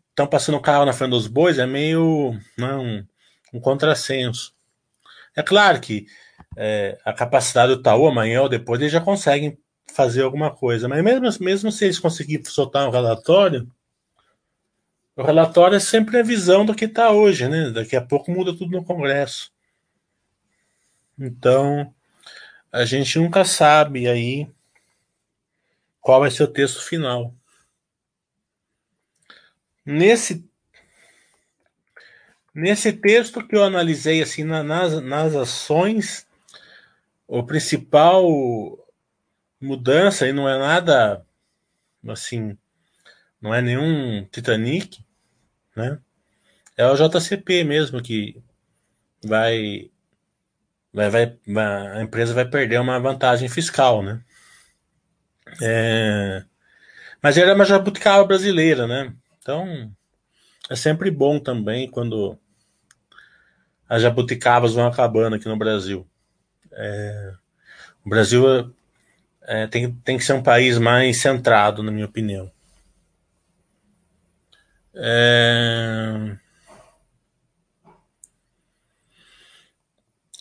estão 0.09 0.25
é, 0.25 0.29
passando 0.29 0.55
o 0.55 0.61
carro 0.61 0.85
na 0.85 0.93
frente 0.93 1.11
dos 1.11 1.27
bois, 1.27 1.57
é 1.57 1.65
meio 1.65 2.33
né, 2.57 2.73
um, 2.73 3.05
um 3.53 3.59
contrassenso. 3.59 4.53
É 5.35 5.41
claro 5.41 5.79
que 5.79 6.05
é, 6.57 6.97
a 7.05 7.13
capacidade 7.13 7.73
do 7.73 7.79
Itaú 7.79 8.07
amanhã 8.07 8.41
ou 8.41 8.49
depois 8.49 8.81
eles 8.81 8.91
já 8.91 8.99
conseguem 8.99 9.57
fazer 9.91 10.23
alguma 10.23 10.51
coisa, 10.51 10.87
mas 10.87 11.03
mesmo, 11.03 11.27
mesmo 11.39 11.71
se 11.71 11.85
eles 11.85 11.99
conseguirem 11.99 12.45
soltar 12.45 12.87
um 12.87 12.91
relatório, 12.91 13.69
o 15.15 15.23
relatório 15.23 15.75
é 15.75 15.79
sempre 15.79 16.17
a 16.17 16.23
visão 16.23 16.65
do 16.65 16.73
que 16.73 16.85
está 16.85 17.11
hoje, 17.11 17.47
né? 17.47 17.69
Daqui 17.69 17.95
a 17.95 18.01
pouco 18.01 18.31
muda 18.31 18.55
tudo 18.55 18.71
no 18.71 18.83
Congresso. 18.83 19.51
Então, 21.19 21.93
a 22.71 22.85
gente 22.85 23.19
nunca 23.19 23.43
sabe 23.43 24.07
aí 24.07 24.49
qual 25.99 26.21
vai 26.21 26.31
ser 26.31 26.43
o 26.43 26.47
texto 26.47 26.81
final. 26.81 27.33
Nesse 29.85 30.43
nesse 32.53 32.91
texto 32.91 33.45
que 33.47 33.55
eu 33.55 33.63
analisei 33.63 34.21
assim 34.21 34.43
na, 34.43 34.63
nas, 34.63 35.01
nas 35.01 35.35
ações, 35.35 36.27
o 37.27 37.43
principal 37.43 38.25
mudança 39.61 40.27
e 40.27 40.33
não 40.33 40.49
é 40.49 40.57
nada 40.57 41.25
assim, 42.07 42.57
não 43.39 43.53
é 43.53 43.61
nenhum 43.61 44.25
Titanic, 44.25 45.05
né? 45.75 45.99
É 46.75 46.85
o 46.87 46.95
JCP 46.95 47.63
mesmo 47.63 48.01
que 48.01 48.41
vai 49.23 49.91
vai, 50.93 51.09
vai, 51.09 51.27
a 51.97 52.01
empresa 52.01 52.33
vai 52.33 52.45
perder 52.45 52.79
uma 52.79 52.99
vantagem 52.99 53.47
fiscal, 53.47 54.01
né? 54.01 54.21
É, 55.61 56.43
mas 57.21 57.37
era 57.37 57.53
uma 57.53 57.65
jabuticaba 57.65 58.25
brasileira, 58.25 58.87
né? 58.87 59.13
Então 59.39 59.91
é 60.69 60.75
sempre 60.75 61.11
bom 61.11 61.39
também 61.39 61.89
quando 61.89 62.37
as 63.87 64.01
jabuticabas 64.01 64.73
vão 64.73 64.87
acabando 64.87 65.35
aqui 65.35 65.47
no 65.47 65.57
Brasil. 65.57 66.07
É, 66.71 67.33
o 68.05 68.09
Brasil 68.09 68.73
é, 69.43 69.67
tem, 69.67 69.91
tem 69.91 70.17
que 70.17 70.23
ser 70.23 70.33
um 70.33 70.43
país 70.43 70.77
mais 70.77 71.17
centrado, 71.17 71.83
na 71.83 71.91
minha 71.91 72.05
opinião. 72.05 72.51
É... 74.93 76.37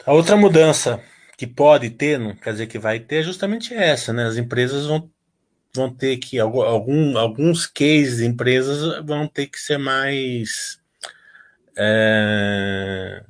A 0.05 0.13
outra 0.13 0.37
mudança 0.37 1.03
que 1.37 1.47
pode 1.47 1.91
ter, 1.91 2.19
não 2.19 2.35
quer 2.35 2.53
dizer 2.53 2.67
que 2.67 2.79
vai 2.79 3.01
ter, 3.01 3.21
é 3.21 3.23
justamente 3.23 3.75
essa, 3.75 4.13
né? 4.13 4.27
As 4.27 4.37
empresas 4.37 4.87
vão, 4.87 5.11
vão 5.75 5.95
ter 5.95 6.17
que, 6.19 6.39
algum, 6.39 7.17
alguns 7.17 7.67
cases 7.67 8.19
de 8.19 8.27
empresas 8.27 9.05
vão 9.07 9.27
ter 9.27 9.47
que 9.47 9.59
ser 9.59 9.79
mais. 9.79 10.79
É, 11.77 13.25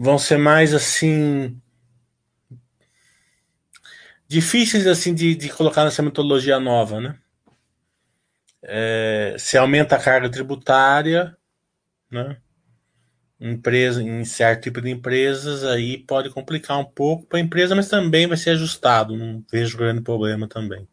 vão 0.00 0.18
ser 0.18 0.38
mais 0.38 0.72
assim 0.72 1.60
difíceis 4.26 4.86
assim 4.86 5.14
de, 5.14 5.34
de 5.34 5.50
colocar 5.50 5.84
nessa 5.84 6.02
metodologia 6.02 6.58
nova, 6.58 7.00
né? 7.00 7.18
É, 8.62 9.36
se 9.38 9.58
aumenta 9.58 9.96
a 9.96 10.02
carga 10.02 10.30
tributária, 10.30 11.36
né? 12.10 12.38
Empresa, 13.38 14.02
em 14.02 14.24
certo 14.24 14.64
tipo 14.64 14.80
de 14.80 14.90
empresas, 14.90 15.64
aí 15.64 15.98
pode 15.98 16.30
complicar 16.30 16.78
um 16.78 16.84
pouco 16.84 17.26
para 17.26 17.38
a 17.38 17.42
empresa, 17.42 17.74
mas 17.74 17.88
também 17.88 18.26
vai 18.26 18.36
ser 18.36 18.50
ajustado. 18.50 19.16
Não 19.16 19.44
vejo 19.50 19.76
grande 19.76 20.02
problema 20.02 20.48
também. 20.48 20.88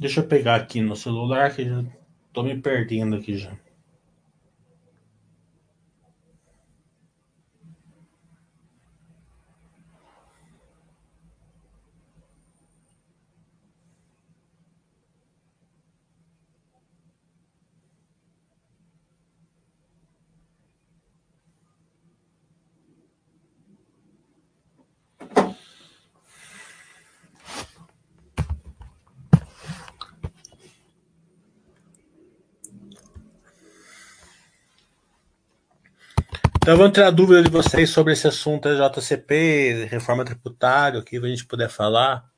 Deixa 0.00 0.20
eu 0.20 0.26
pegar 0.26 0.56
aqui 0.56 0.80
no 0.80 0.96
celular 0.96 1.54
que 1.54 1.62
já 1.62 1.84
tô 2.32 2.42
me 2.42 2.58
perdendo 2.58 3.16
aqui 3.16 3.36
já. 3.36 3.54
Então 36.70 36.78
vamos 36.78 36.92
tirar 36.92 37.10
dúvida 37.10 37.42
de 37.42 37.50
vocês 37.50 37.90
sobre 37.90 38.12
esse 38.12 38.28
assunto 38.28 38.68
JCP, 38.68 39.88
reforma 39.90 40.24
tributária, 40.24 41.00
o 41.00 41.02
que 41.02 41.16
a 41.16 41.26
gente 41.26 41.44
puder 41.44 41.68
falar. 41.68 42.30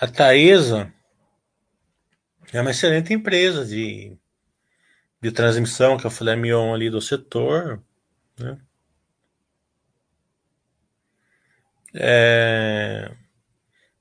A 0.00 0.08
Taesa 0.08 0.92
é 2.52 2.60
uma 2.60 2.72
excelente 2.72 3.14
empresa 3.14 3.64
de, 3.64 4.18
de 5.22 5.30
transmissão, 5.30 5.96
que 5.96 6.04
é 6.04 6.08
o 6.08 6.10
filé 6.10 6.34
mignon 6.34 6.74
ali 6.74 6.90
do 6.90 7.00
setor. 7.00 7.80
Né? 8.38 8.58
É... 11.94 13.10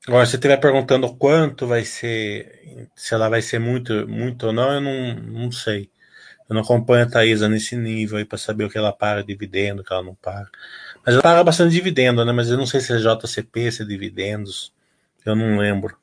Agora, 0.08 0.26
se 0.26 0.32
você 0.32 0.38
estiver 0.38 0.58
perguntando 0.58 1.14
quanto 1.16 1.68
vai 1.68 1.84
ser, 1.84 2.88
se 2.96 3.14
ela 3.14 3.28
vai 3.30 3.42
ser 3.42 3.60
muito, 3.60 4.08
muito 4.08 4.48
ou 4.48 4.54
não, 4.54 4.72
eu 4.74 4.82
não, 4.82 5.16
não 5.16 5.52
sei. 5.52 5.92
Eu 6.50 6.54
não 6.56 6.62
acompanho 6.62 7.06
a 7.06 7.10
Thaisa 7.10 7.50
nesse 7.50 7.76
nível 7.76 8.18
aí 8.18 8.24
para 8.24 8.38
saber 8.38 8.64
o 8.64 8.70
que 8.70 8.78
ela 8.78 8.94
paga 8.94 9.22
dividendo, 9.22 9.82
o 9.82 9.86
que 9.86 9.92
ela 9.92 10.04
não 10.04 10.16
paga. 10.16 10.50
Mas 11.06 11.14
ela 11.14 11.22
paga 11.22 11.44
bastante 11.44 11.74
dividendo, 11.74 12.24
né? 12.24 12.32
Mas 12.32 12.50
eu 12.50 12.58
não 12.58 12.66
sei 12.66 12.80
se 12.80 12.94
é 12.94 12.98
JCP, 12.98 13.72
se 13.72 13.82
é 13.84 13.86
dividendos. 13.86 14.74
Eu 15.26 15.36
não 15.36 15.58
lembro. 15.58 15.98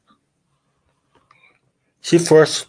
Se 2.01 2.19
for, 2.19 2.47
se 2.47 2.67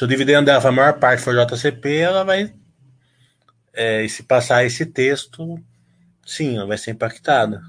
o 0.00 0.06
dividendo 0.06 0.46
dela, 0.46 0.68
a 0.68 0.72
maior 0.72 1.00
parte 1.00 1.22
for 1.22 1.34
JCP, 1.34 1.96
ela 1.96 2.22
vai 2.22 2.54
é, 3.78 4.04
e 4.04 4.08
se 4.08 4.24
passar 4.24 4.64
esse 4.64 4.84
texto, 4.84 5.56
sim, 6.26 6.56
ela 6.56 6.66
vai 6.66 6.76
ser 6.76 6.90
impactada. 6.90 7.62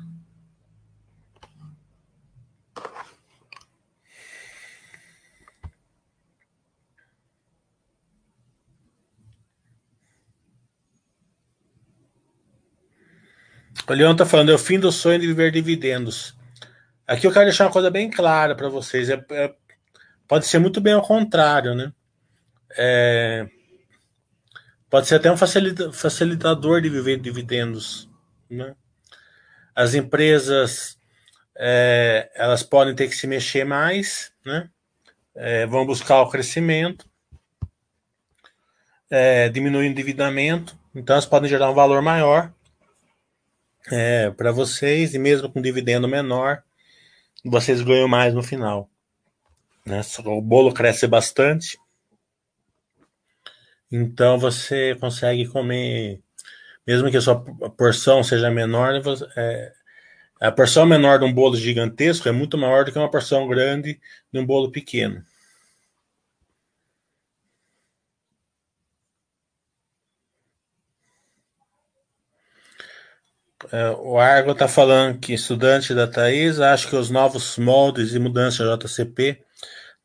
O 13.88 13.94
Leão 13.94 14.14
está 14.14 14.26
falando, 14.26 14.52
é 14.52 14.56
o 14.56 14.58
fim 14.58 14.80
do 14.80 14.92
sonho 14.92 15.20
de 15.20 15.28
viver 15.28 15.52
dividendos. 15.52 16.36
Aqui 17.06 17.28
eu 17.28 17.32
quero 17.32 17.46
deixar 17.46 17.66
uma 17.66 17.72
coisa 17.72 17.92
bem 17.92 18.10
clara 18.10 18.56
para 18.56 18.70
vocês. 18.70 19.10
É, 19.10 19.24
é, 19.32 19.54
pode 20.28 20.48
ser 20.48 20.58
muito 20.58 20.82
bem 20.82 20.94
ao 20.94 21.04
contrário, 21.04 21.76
né? 21.76 21.94
É, 22.76 23.48
Pode 24.90 25.08
ser 25.08 25.16
até 25.16 25.32
um 25.32 25.38
facilitador 25.38 26.82
de 26.82 26.90
viver 26.90 27.20
dividendos. 27.20 28.10
Né? 28.50 28.76
As 29.76 29.94
empresas 29.94 30.98
é, 31.56 32.32
elas 32.36 32.64
podem 32.64 32.96
ter 32.96 33.08
que 33.08 33.16
se 33.16 33.28
mexer 33.28 33.66
mais, 33.66 34.32
né? 34.46 34.70
É, 35.36 35.66
vão 35.66 35.86
buscar 35.86 36.22
o 36.22 36.30
crescimento, 36.30 37.06
é, 39.10 39.48
diminuir 39.50 39.88
o 39.88 39.90
endividamento, 39.90 40.78
então 40.94 41.14
elas 41.14 41.26
podem 41.26 41.50
gerar 41.50 41.70
um 41.70 41.74
valor 41.74 42.02
maior 42.02 42.52
é, 43.92 44.32
para 44.32 44.52
vocês, 44.52 45.14
e 45.14 45.20
mesmo 45.20 45.50
com 45.50 45.62
dividendo 45.62 46.08
menor, 46.08 46.64
vocês 47.46 47.82
ganham 47.82 48.08
mais 48.08 48.34
no 48.34 48.44
final. 48.44 48.90
Né? 49.86 50.02
O 50.26 50.42
bolo 50.42 50.74
cresce 50.74 51.08
bastante. 51.08 51.78
Então 53.92 54.38
você 54.38 54.96
consegue 54.96 55.48
comer, 55.48 56.22
mesmo 56.88 57.10
que 57.12 57.18
a 57.18 57.22
sua 57.22 57.40
porção 57.72 58.24
seja 58.24 58.52
menor, 58.52 59.02
é, 59.38 59.74
a 60.42 60.52
porção 60.52 60.86
menor 60.86 61.20
de 61.20 61.26
um 61.26 61.34
bolo 61.34 61.56
gigantesco 61.58 62.30
é 62.30 62.32
muito 62.32 62.58
maior 62.58 62.86
do 62.86 62.92
que 62.92 63.00
uma 63.00 63.12
porção 63.12 63.48
grande 63.48 64.00
de 64.32 64.40
um 64.40 64.46
bolo 64.46 64.72
pequeno. 64.72 65.24
É, 73.72 73.90
o 73.92 74.18
Argo 74.18 74.52
está 74.52 74.68
falando 74.68 75.20
que 75.20 75.34
estudante 75.34 75.94
da 75.94 76.08
Thais 76.08 76.60
acha 76.62 76.88
que 76.88 76.96
os 76.96 77.10
novos 77.10 77.58
moldes 77.58 78.14
e 78.14 78.20
mudanças 78.20 78.66
JCP 78.80 79.44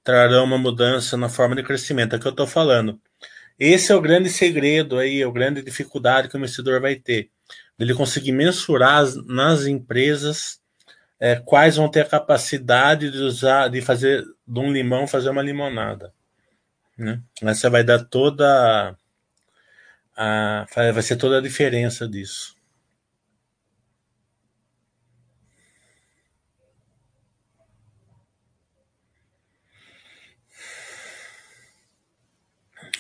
trarão 0.05 0.45
uma 0.45 0.59
mudança 0.59 1.17
na 1.17 1.29
forma 1.29 1.57
de 1.57 1.63
crescimento. 1.63 2.15
É 2.15 2.19
o 2.19 2.21
que 2.21 2.27
eu 2.27 2.31
estou 2.33 2.47
falando. 2.47 3.01
Esse 3.59 3.93
é 3.93 3.95
o 3.95 4.01
grande 4.01 4.29
segredo 4.29 4.99
aí, 4.99 5.23
a 5.23 5.31
grande 5.31 5.63
dificuldade 5.63 6.29
que 6.29 6.37
o 6.37 6.39
investidor 6.39 6.81
vai 6.81 6.97
ter. 6.97 7.31
Ele 7.79 7.95
conseguir 7.95 8.33
mensurar 8.33 9.05
nas 9.27 9.67
empresas 9.67 10.61
é, 11.21 11.37
quais 11.37 11.77
vão 11.77 11.89
ter 11.89 12.01
a 12.01 12.09
capacidade 12.09 13.11
de 13.11 13.19
usar, 13.19 13.69
de 13.69 13.81
fazer 13.81 14.25
de 14.47 14.61
um 14.61 14.73
limão 14.73 15.07
fazer 15.07 15.31
uma 15.31 15.43
limonada. 15.43 16.13
Né? 16.99 17.21
Essa 17.43 17.71
vai 17.71 17.83
dar 17.83 18.05
toda 18.05 18.97
a, 20.17 20.67
vai 20.93 21.03
ser 21.03 21.17
toda 21.17 21.39
a 21.39 21.43
diferença 21.43 22.09
disso. 22.09 22.54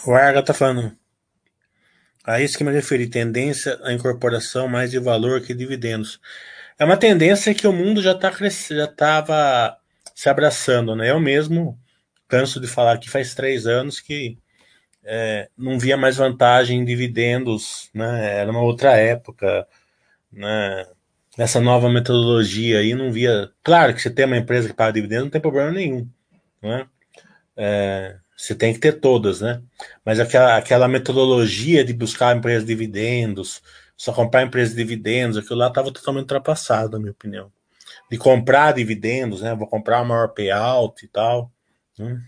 O 0.07 0.14
Arga 0.14 0.40
está 0.40 0.53
falando. 0.53 0.97
A 2.25 2.40
isso 2.40 2.57
que 2.59 2.64
me 2.64 2.73
referi, 2.73 3.07
tendência 3.09 3.79
à 3.83 3.93
incorporação 3.93 4.69
mais 4.69 4.90
de 4.90 4.99
valor 4.99 5.40
que 5.43 5.55
dividendos. 5.55 6.21
É 6.79 6.85
uma 6.85 6.97
tendência 6.97 7.55
que 7.55 7.67
o 7.67 7.73
mundo 7.73 8.03
já 8.03 8.14
tá 8.14 8.31
já 8.71 8.85
estava 8.85 9.79
se 10.14 10.29
abraçando, 10.29 10.95
né? 10.97 11.11
Eu 11.11 11.21
mesmo 11.21 11.79
canso 12.29 12.61
de 12.61 12.67
falar 12.67 12.99
que 12.99 13.11
faz 13.11 13.35
três 13.35 13.67
anos 13.67 14.01
que 14.01 14.38
é, 15.05 15.49
não 15.57 15.79
via 15.79 15.97
mais 15.97 16.17
vantagem 16.17 16.81
em 16.81 16.85
dividendos, 16.85 17.90
né? 17.95 18.38
Era 18.40 18.51
uma 18.51 18.62
outra 18.62 18.97
época, 18.97 19.67
né? 20.33 20.87
Essa 21.38 21.61
nova 21.61 21.90
metodologia 21.90 22.81
aí 22.81 22.95
não 22.95 23.12
via. 23.12 23.51
Claro 23.62 23.95
que 23.95 24.03
você 24.03 24.11
tem 24.11 24.27
uma 24.27 24.37
empresa 24.38 24.69
que 24.69 24.75
paga 24.75 24.93
dividendos 24.93 25.25
não 25.25 25.31
tem 25.31 25.40
problema 25.40 25.71
nenhum, 25.73 26.09
né? 26.62 26.87
É, 27.57 28.17
você 28.37 28.55
tem 28.55 28.73
que 28.75 28.81
ter 28.81 29.01
todas, 29.01 29.40
né? 29.40 29.62
Mas 30.05 30.18
aquela, 30.18 30.57
aquela 30.57 30.88
metodologia 30.88 31.85
de 31.85 31.92
buscar 31.92 32.37
empresas 32.37 32.64
de 32.64 32.68
dividendos, 32.68 33.62
só 33.97 34.12
comprar 34.12 34.42
empresas 34.42 34.75
de 34.75 34.83
dividendos, 34.83 35.37
aquilo 35.37 35.59
lá 35.59 35.68
estava 35.68 35.92
totalmente 35.92 36.23
ultrapassado, 36.23 36.92
na 36.92 36.99
minha 36.99 37.12
opinião. 37.12 37.53
De 38.11 38.18
comprar 38.18 38.73
dividendos, 38.73 39.40
né? 39.40 39.55
Vou 39.55 39.68
comprar 39.68 40.01
a 40.01 40.05
maior 40.05 40.29
payout 40.29 41.05
e 41.05 41.09
tal. 41.09 41.53
Né? 41.99 42.20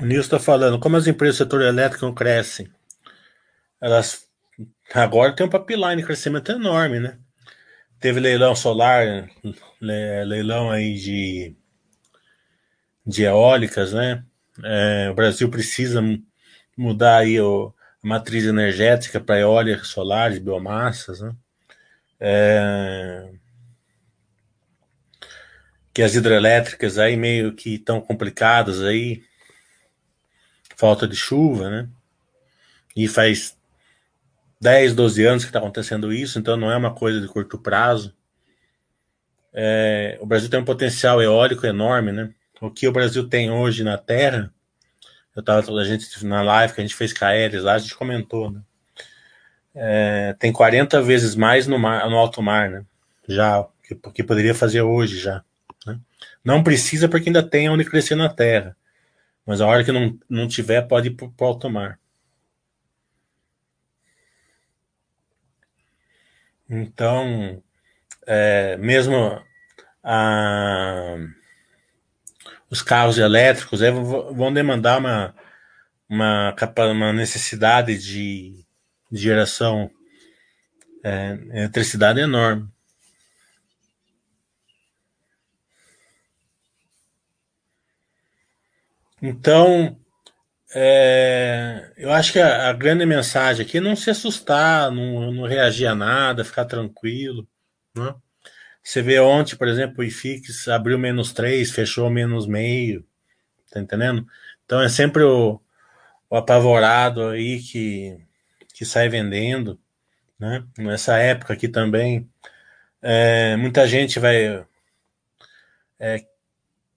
O 0.00 0.04
Nilson 0.04 0.26
está 0.26 0.38
falando, 0.38 0.78
como 0.78 0.96
as 0.96 1.06
empresas 1.06 1.36
do 1.36 1.44
setor 1.44 1.62
elétrico 1.62 2.04
não 2.04 2.14
crescem? 2.14 2.68
Elas 3.80 4.26
Agora 4.94 5.34
tem 5.34 5.44
um 5.44 5.50
pipeline 5.50 5.96
de 5.96 6.06
crescimento 6.06 6.52
enorme, 6.52 7.00
né? 7.00 7.18
Teve 7.98 8.20
leilão 8.20 8.54
solar, 8.54 9.28
leilão 9.80 10.70
aí 10.70 10.94
de, 10.94 11.56
de 13.04 13.24
eólicas, 13.24 13.92
né? 13.92 14.24
É, 14.62 15.08
o 15.10 15.14
Brasil 15.14 15.50
precisa 15.50 16.00
mudar 16.76 17.18
aí 17.18 17.40
o, 17.40 17.74
a 18.04 18.06
matriz 18.06 18.44
energética 18.44 19.20
para 19.20 19.40
eólicas 19.40 19.88
solares, 19.88 20.38
biomassas, 20.38 21.20
né? 21.20 21.34
É, 22.20 23.32
que 25.92 26.02
as 26.02 26.14
hidrelétricas 26.14 26.98
aí 26.98 27.16
meio 27.16 27.52
que 27.52 27.74
estão 27.74 28.00
complicadas 28.00 28.80
aí, 28.80 29.24
falta 30.76 31.08
de 31.08 31.16
chuva, 31.16 31.68
né? 31.68 31.88
E 32.94 33.08
faz 33.08 33.56
10, 34.64 34.94
12 34.94 35.26
anos 35.26 35.44
que 35.44 35.50
está 35.50 35.58
acontecendo 35.58 36.10
isso, 36.10 36.38
então 36.38 36.56
não 36.56 36.72
é 36.72 36.76
uma 36.78 36.94
coisa 36.94 37.20
de 37.20 37.28
curto 37.28 37.58
prazo. 37.58 38.14
É, 39.52 40.16
o 40.22 40.26
Brasil 40.26 40.48
tem 40.48 40.58
um 40.58 40.64
potencial 40.64 41.20
eólico 41.20 41.66
enorme, 41.66 42.12
né? 42.12 42.32
O 42.62 42.70
que 42.70 42.88
o 42.88 42.92
Brasil 42.92 43.28
tem 43.28 43.50
hoje 43.50 43.84
na 43.84 43.98
Terra, 43.98 44.50
eu 45.36 45.40
estava 45.40 45.60
a 45.70 45.84
gente 45.84 46.24
na 46.24 46.40
live 46.40 46.72
que 46.72 46.80
a 46.80 46.84
gente 46.84 46.94
fez 46.94 47.12
com 47.12 47.26
a 47.26 47.28
Aeres 47.28 47.62
lá, 47.62 47.74
a 47.74 47.78
gente 47.78 47.94
comentou, 47.94 48.50
né? 48.50 48.62
É, 49.74 50.34
tem 50.38 50.50
40 50.50 51.02
vezes 51.02 51.34
mais 51.34 51.66
no, 51.66 51.78
mar, 51.78 52.08
no 52.08 52.16
alto 52.16 52.40
mar, 52.40 52.70
né? 52.70 52.86
Já, 53.28 53.66
que, 53.82 53.94
que 53.94 54.24
poderia 54.24 54.54
fazer 54.54 54.80
hoje 54.80 55.18
já. 55.18 55.44
Né? 55.86 56.00
Não 56.42 56.62
precisa 56.62 57.06
porque 57.06 57.28
ainda 57.28 57.42
tem 57.42 57.68
onde 57.68 57.84
crescer 57.84 58.14
na 58.14 58.30
Terra. 58.30 58.74
Mas 59.44 59.60
a 59.60 59.66
hora 59.66 59.84
que 59.84 59.92
não, 59.92 60.18
não 60.26 60.48
tiver, 60.48 60.80
pode 60.88 61.08
ir 61.08 61.10
para 61.10 61.26
o 61.26 61.44
alto 61.44 61.68
mar. 61.68 61.98
Então, 66.76 67.62
é, 68.26 68.76
mesmo 68.78 69.40
a, 70.02 71.16
os 72.68 72.82
carros 72.82 73.16
elétricos 73.16 73.80
é, 73.80 73.92
vão 73.92 74.52
demandar 74.52 74.98
uma, 74.98 75.34
uma, 76.08 76.54
uma 76.90 77.12
necessidade 77.12 77.96
de, 77.98 78.66
de 79.10 79.18
geração 79.22 79.88
é, 81.04 81.38
eletricidade 81.52 82.18
enorme. 82.18 82.68
Então, 89.22 89.96
é, 90.74 91.92
eu 91.96 92.12
acho 92.12 92.32
que 92.32 92.40
a, 92.40 92.68
a, 92.68 92.72
grande 92.72 93.06
mensagem 93.06 93.64
aqui 93.64 93.78
é 93.78 93.80
não 93.80 93.94
se 93.94 94.10
assustar, 94.10 94.90
não, 94.90 95.30
não 95.30 95.46
reagir 95.46 95.86
a 95.86 95.94
nada, 95.94 96.44
ficar 96.44 96.64
tranquilo. 96.64 97.46
Né? 97.96 98.14
Você 98.82 99.00
vê 99.00 99.20
ontem, 99.20 99.56
por 99.56 99.68
exemplo, 99.68 100.00
o 100.00 100.04
IFIX 100.04 100.68
abriu 100.68 100.98
menos 100.98 101.32
3, 101.32 101.70
fechou 101.70 102.10
menos 102.10 102.46
meio. 102.46 103.06
Tá 103.70 103.80
entendendo? 103.80 104.26
Então 104.64 104.82
é 104.82 104.88
sempre 104.88 105.22
o, 105.22 105.60
o 106.28 106.36
apavorado 106.36 107.28
aí 107.28 107.60
que, 107.62 108.18
que 108.74 108.84
sai 108.84 109.08
vendendo. 109.08 109.80
Né? 110.38 110.64
Nessa 110.78 111.18
época 111.18 111.54
aqui 111.54 111.68
também, 111.68 112.28
é, 113.00 113.56
muita 113.56 113.86
gente 113.86 114.18
vai. 114.18 114.66
É, 116.00 116.26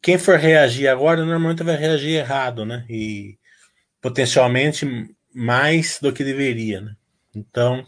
quem 0.01 0.17
for 0.17 0.37
reagir 0.39 0.87
agora 0.87 1.23
normalmente 1.23 1.63
vai 1.63 1.75
reagir 1.75 2.13
errado, 2.15 2.65
né? 2.65 2.85
E 2.89 3.36
potencialmente 4.07 4.85
mais 5.35 5.99
do 6.01 6.13
que 6.13 6.23
deveria. 6.23 6.79
Né? 6.79 6.95
Então, 7.35 7.85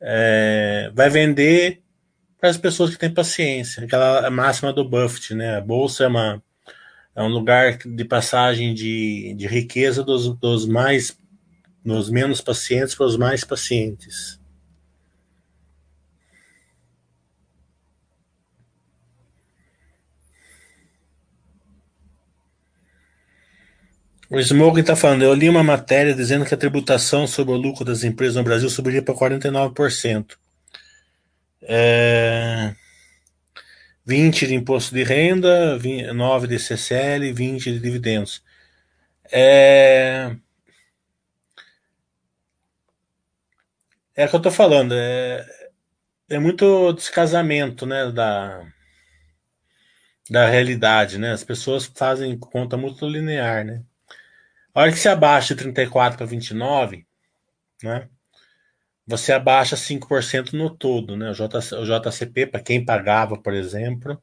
é, 0.00 0.90
vai 0.94 1.10
vender 1.10 1.82
para 2.40 2.48
as 2.48 2.56
pessoas 2.56 2.90
que 2.90 2.98
têm 2.98 3.12
paciência. 3.12 3.84
Aquela 3.84 4.30
máxima 4.30 4.72
do 4.72 4.88
Buffett, 4.88 5.34
né? 5.34 5.56
A 5.56 5.60
bolsa 5.60 6.04
é, 6.04 6.06
uma, 6.06 6.42
é 7.14 7.22
um 7.22 7.28
lugar 7.28 7.76
de 7.76 8.02
passagem 8.02 8.72
de, 8.72 9.34
de 9.36 9.46
riqueza 9.46 10.02
dos, 10.02 10.34
dos 10.38 10.66
mais 10.66 11.18
dos 11.84 12.08
menos 12.08 12.40
pacientes 12.40 12.94
para 12.94 13.06
os 13.06 13.18
mais 13.18 13.44
pacientes. 13.44 14.39
O 24.30 24.38
Smoking 24.38 24.80
está 24.82 24.94
falando, 24.94 25.22
eu 25.24 25.34
li 25.34 25.48
uma 25.48 25.64
matéria 25.64 26.14
dizendo 26.14 26.44
que 26.46 26.54
a 26.54 26.56
tributação 26.56 27.26
sobre 27.26 27.52
o 27.52 27.56
lucro 27.56 27.84
das 27.84 28.04
empresas 28.04 28.36
no 28.36 28.44
Brasil 28.44 28.70
subiria 28.70 29.02
para 29.02 29.12
49%. 29.12 30.38
É... 31.62 32.72
20 34.06 34.46
de 34.46 34.54
imposto 34.54 34.94
de 34.94 35.02
renda, 35.02 35.76
20, 35.78 36.12
9 36.12 36.46
de 36.46 36.60
CCL, 36.60 37.32
20 37.32 37.72
de 37.72 37.80
dividendos. 37.80 38.40
É, 39.32 40.36
é 44.16 44.26
o 44.26 44.28
que 44.28 44.36
eu 44.36 44.38
estou 44.38 44.52
falando, 44.52 44.94
é... 44.94 45.44
é 46.28 46.38
muito 46.38 46.92
descasamento 46.92 47.84
né, 47.84 48.12
da, 48.12 48.64
da 50.30 50.48
realidade, 50.48 51.18
né? 51.18 51.32
As 51.32 51.42
pessoas 51.44 51.86
fazem 51.86 52.38
conta 52.38 52.76
muito 52.76 53.08
linear, 53.08 53.64
né? 53.64 53.82
A 54.74 54.82
hora 54.82 54.92
que 54.92 54.98
se 54.98 55.08
abaixa 55.08 55.54
de 55.54 55.62
34 55.62 56.18
para 56.18 56.26
29, 56.26 57.06
né? 57.82 58.08
você 59.10 59.32
abaixa 59.32 59.76
5% 59.76 60.52
no 60.52 60.70
todo, 60.70 61.16
né? 61.16 61.32
O, 61.32 61.80
o 61.80 61.84
JCP, 61.84 62.46
para 62.46 62.62
quem 62.62 62.84
pagava, 62.84 63.36
por 63.36 63.52
exemplo, 63.52 64.22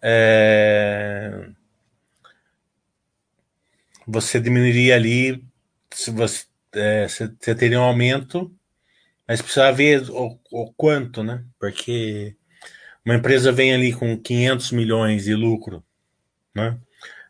é, 0.00 1.48
você 4.06 4.40
diminuiria 4.40 4.94
ali, 4.94 5.44
se 5.92 6.10
você, 6.10 6.46
é, 6.74 7.06
você 7.06 7.54
teria 7.54 7.80
um 7.80 7.84
aumento, 7.84 8.54
mas 9.28 9.42
precisa 9.42 9.70
ver 9.70 10.10
o, 10.10 10.38
o, 10.50 10.72
quanto, 10.74 11.22
né? 11.22 11.44
Porque 11.58 12.36
uma 13.04 13.14
empresa 13.14 13.52
vem 13.52 13.74
ali 13.74 13.92
com 13.92 14.16
500 14.16 14.72
milhões 14.72 15.24
de 15.24 15.34
lucro, 15.34 15.84
né? 16.54 16.78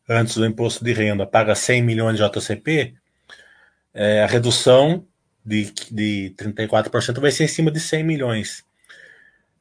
Antes 0.08 0.36
do 0.36 0.44
imposto 0.44 0.84
de 0.84 0.92
renda, 0.92 1.26
paga 1.26 1.54
100 1.54 1.82
milhões 1.82 2.18
de 2.18 2.22
JCP, 2.22 2.94
é, 3.94 4.22
a 4.22 4.26
redução 4.26 5.06
de, 5.44 5.72
de 5.90 6.34
34% 6.36 7.20
vai 7.20 7.30
ser 7.30 7.44
em 7.44 7.48
cima 7.48 7.70
de 7.70 7.80
100 7.80 8.04
milhões. 8.04 8.64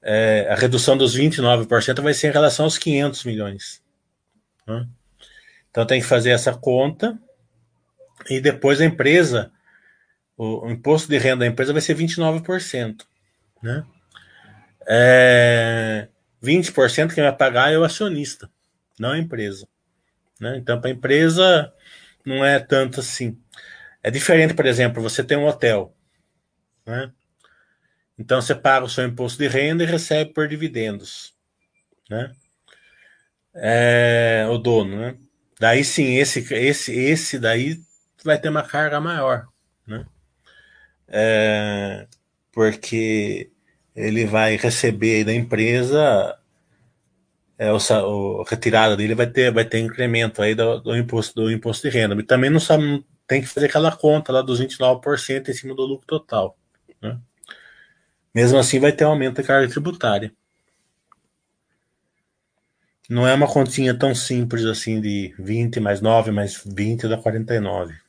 É, 0.01 0.47
a 0.49 0.55
redução 0.55 0.97
dos 0.97 1.15
29% 1.15 2.01
vai 2.01 2.13
ser 2.13 2.27
em 2.27 2.31
relação 2.31 2.65
aos 2.65 2.77
500 2.77 3.23
milhões. 3.23 3.81
Né? 4.67 4.87
Então 5.69 5.85
tem 5.85 6.01
que 6.01 6.07
fazer 6.07 6.31
essa 6.31 6.53
conta 6.53 7.17
e 8.29 8.39
depois 8.39 8.81
a 8.81 8.85
empresa, 8.85 9.51
o, 10.37 10.65
o 10.65 10.71
imposto 10.71 11.07
de 11.07 11.17
renda 11.17 11.37
da 11.37 11.47
empresa 11.47 11.71
vai 11.71 11.81
ser 11.81 11.95
29%. 11.95 13.05
Né? 13.61 13.85
É, 14.85 16.07
20% 16.43 17.13
quem 17.13 17.23
vai 17.23 17.35
pagar 17.35 17.71
é 17.71 17.77
o 17.77 17.83
acionista, 17.83 18.49
não 18.99 19.11
a 19.11 19.17
empresa. 19.17 19.67
Né? 20.43 20.57
Então, 20.57 20.79
para 20.79 20.89
a 20.89 20.93
empresa, 20.93 21.73
não 22.25 22.43
é 22.43 22.59
tanto 22.59 22.99
assim. 22.99 23.39
É 24.03 24.11
diferente, 24.11 24.53
por 24.53 24.65
exemplo, 24.65 25.01
você 25.01 25.23
tem 25.23 25.37
um 25.37 25.47
hotel, 25.47 25.95
né? 26.85 27.09
Então 28.19 28.41
você 28.41 28.53
paga 28.53 28.85
o 28.85 28.89
seu 28.89 29.05
imposto 29.05 29.39
de 29.39 29.47
renda 29.47 29.83
e 29.83 29.87
recebe 29.87 30.33
por 30.33 30.47
dividendos, 30.47 31.33
né? 32.09 32.33
É, 33.55 34.45
o 34.49 34.57
dono, 34.57 34.99
né? 34.99 35.15
Daí 35.59 35.85
sim, 35.85 36.15
esse, 36.15 36.41
esse, 36.53 36.93
esse 36.93 37.39
daí 37.39 37.79
vai 38.23 38.37
ter 38.37 38.49
uma 38.49 38.63
carga 38.63 38.99
maior, 38.99 39.47
né? 39.87 40.05
É, 41.07 42.05
porque 42.51 43.49
ele 43.95 44.25
vai 44.25 44.57
receber 44.57 45.23
da 45.23 45.33
empresa 45.33 46.37
é, 47.57 47.71
o, 47.71 47.77
o 47.77 48.43
retirada 48.43 48.97
dele 48.97 49.15
vai 49.15 49.27
ter 49.27 49.51
vai 49.51 49.65
ter 49.65 49.79
incremento 49.79 50.41
aí 50.41 50.55
do, 50.55 50.79
do 50.79 50.97
imposto 50.97 51.35
do 51.35 51.51
imposto 51.51 51.89
de 51.89 51.95
renda. 51.95 52.15
E 52.15 52.23
também 52.23 52.49
não 52.49 52.59
sabe, 52.59 53.05
tem 53.27 53.41
que 53.41 53.47
fazer 53.47 53.67
aquela 53.67 53.95
conta 53.95 54.31
lá 54.31 54.41
dos 54.41 54.59
29% 54.61 55.49
em 55.49 55.53
cima 55.53 55.75
do 55.75 55.83
lucro 55.83 56.07
total. 56.07 56.57
Né? 57.01 57.19
Mesmo 58.33 58.57
assim, 58.57 58.79
vai 58.79 58.91
ter 58.91 59.05
um 59.05 59.09
aumento 59.09 59.37
da 59.37 59.43
carga 59.43 59.71
tributária. 59.71 60.33
Não 63.09 63.27
é 63.27 63.33
uma 63.33 63.47
continha 63.47 63.93
tão 63.93 64.15
simples 64.15 64.65
assim 64.65 64.99
de 64.99 65.35
20 65.37 65.79
mais 65.79 66.01
9 66.01 66.31
mais 66.31 66.61
20 66.65 67.07
dá 67.07 67.17
49. 67.17 68.02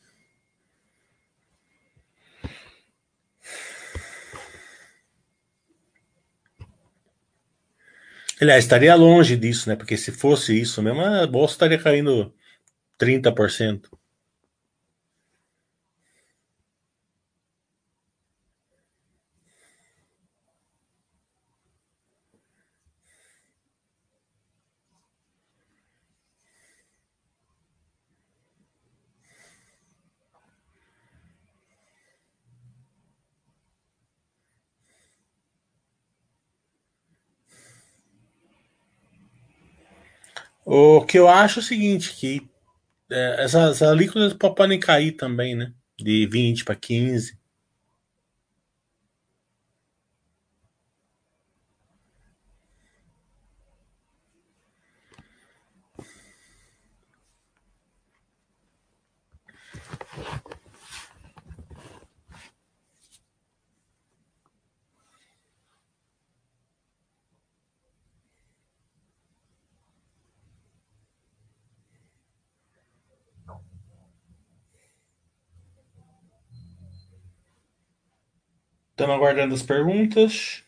Aliás, 8.45 8.65
estaria 8.65 8.95
longe 8.95 9.39
disso, 9.39 9.71
né? 9.71 9.75
Porque 9.75 9.97
se 9.97 10.13
fosse 10.13 10.61
isso 10.61 10.83
mesmo, 10.83 11.01
a 11.01 11.27
bolsa 11.27 11.55
estaria 11.55 11.79
caindo 11.79 12.35
30%. 12.99 13.89
O 40.77 41.03
que 41.03 41.17
eu 41.17 41.29
acho 41.29 41.61
é 41.61 41.63
o 41.63 41.65
seguinte, 41.65 42.13
que 42.17 42.51
é, 43.09 43.45
essas 43.45 43.81
alíquotas 43.81 44.33
podem 44.33 44.81
cair 44.81 45.13
também, 45.13 45.55
né? 45.55 45.73
De 45.97 46.27
20 46.27 46.65
para 46.65 46.75
15. 46.75 47.39
Estamos 79.05 79.21
aguardando 79.21 79.55
as 79.55 79.63
perguntas. 79.63 80.63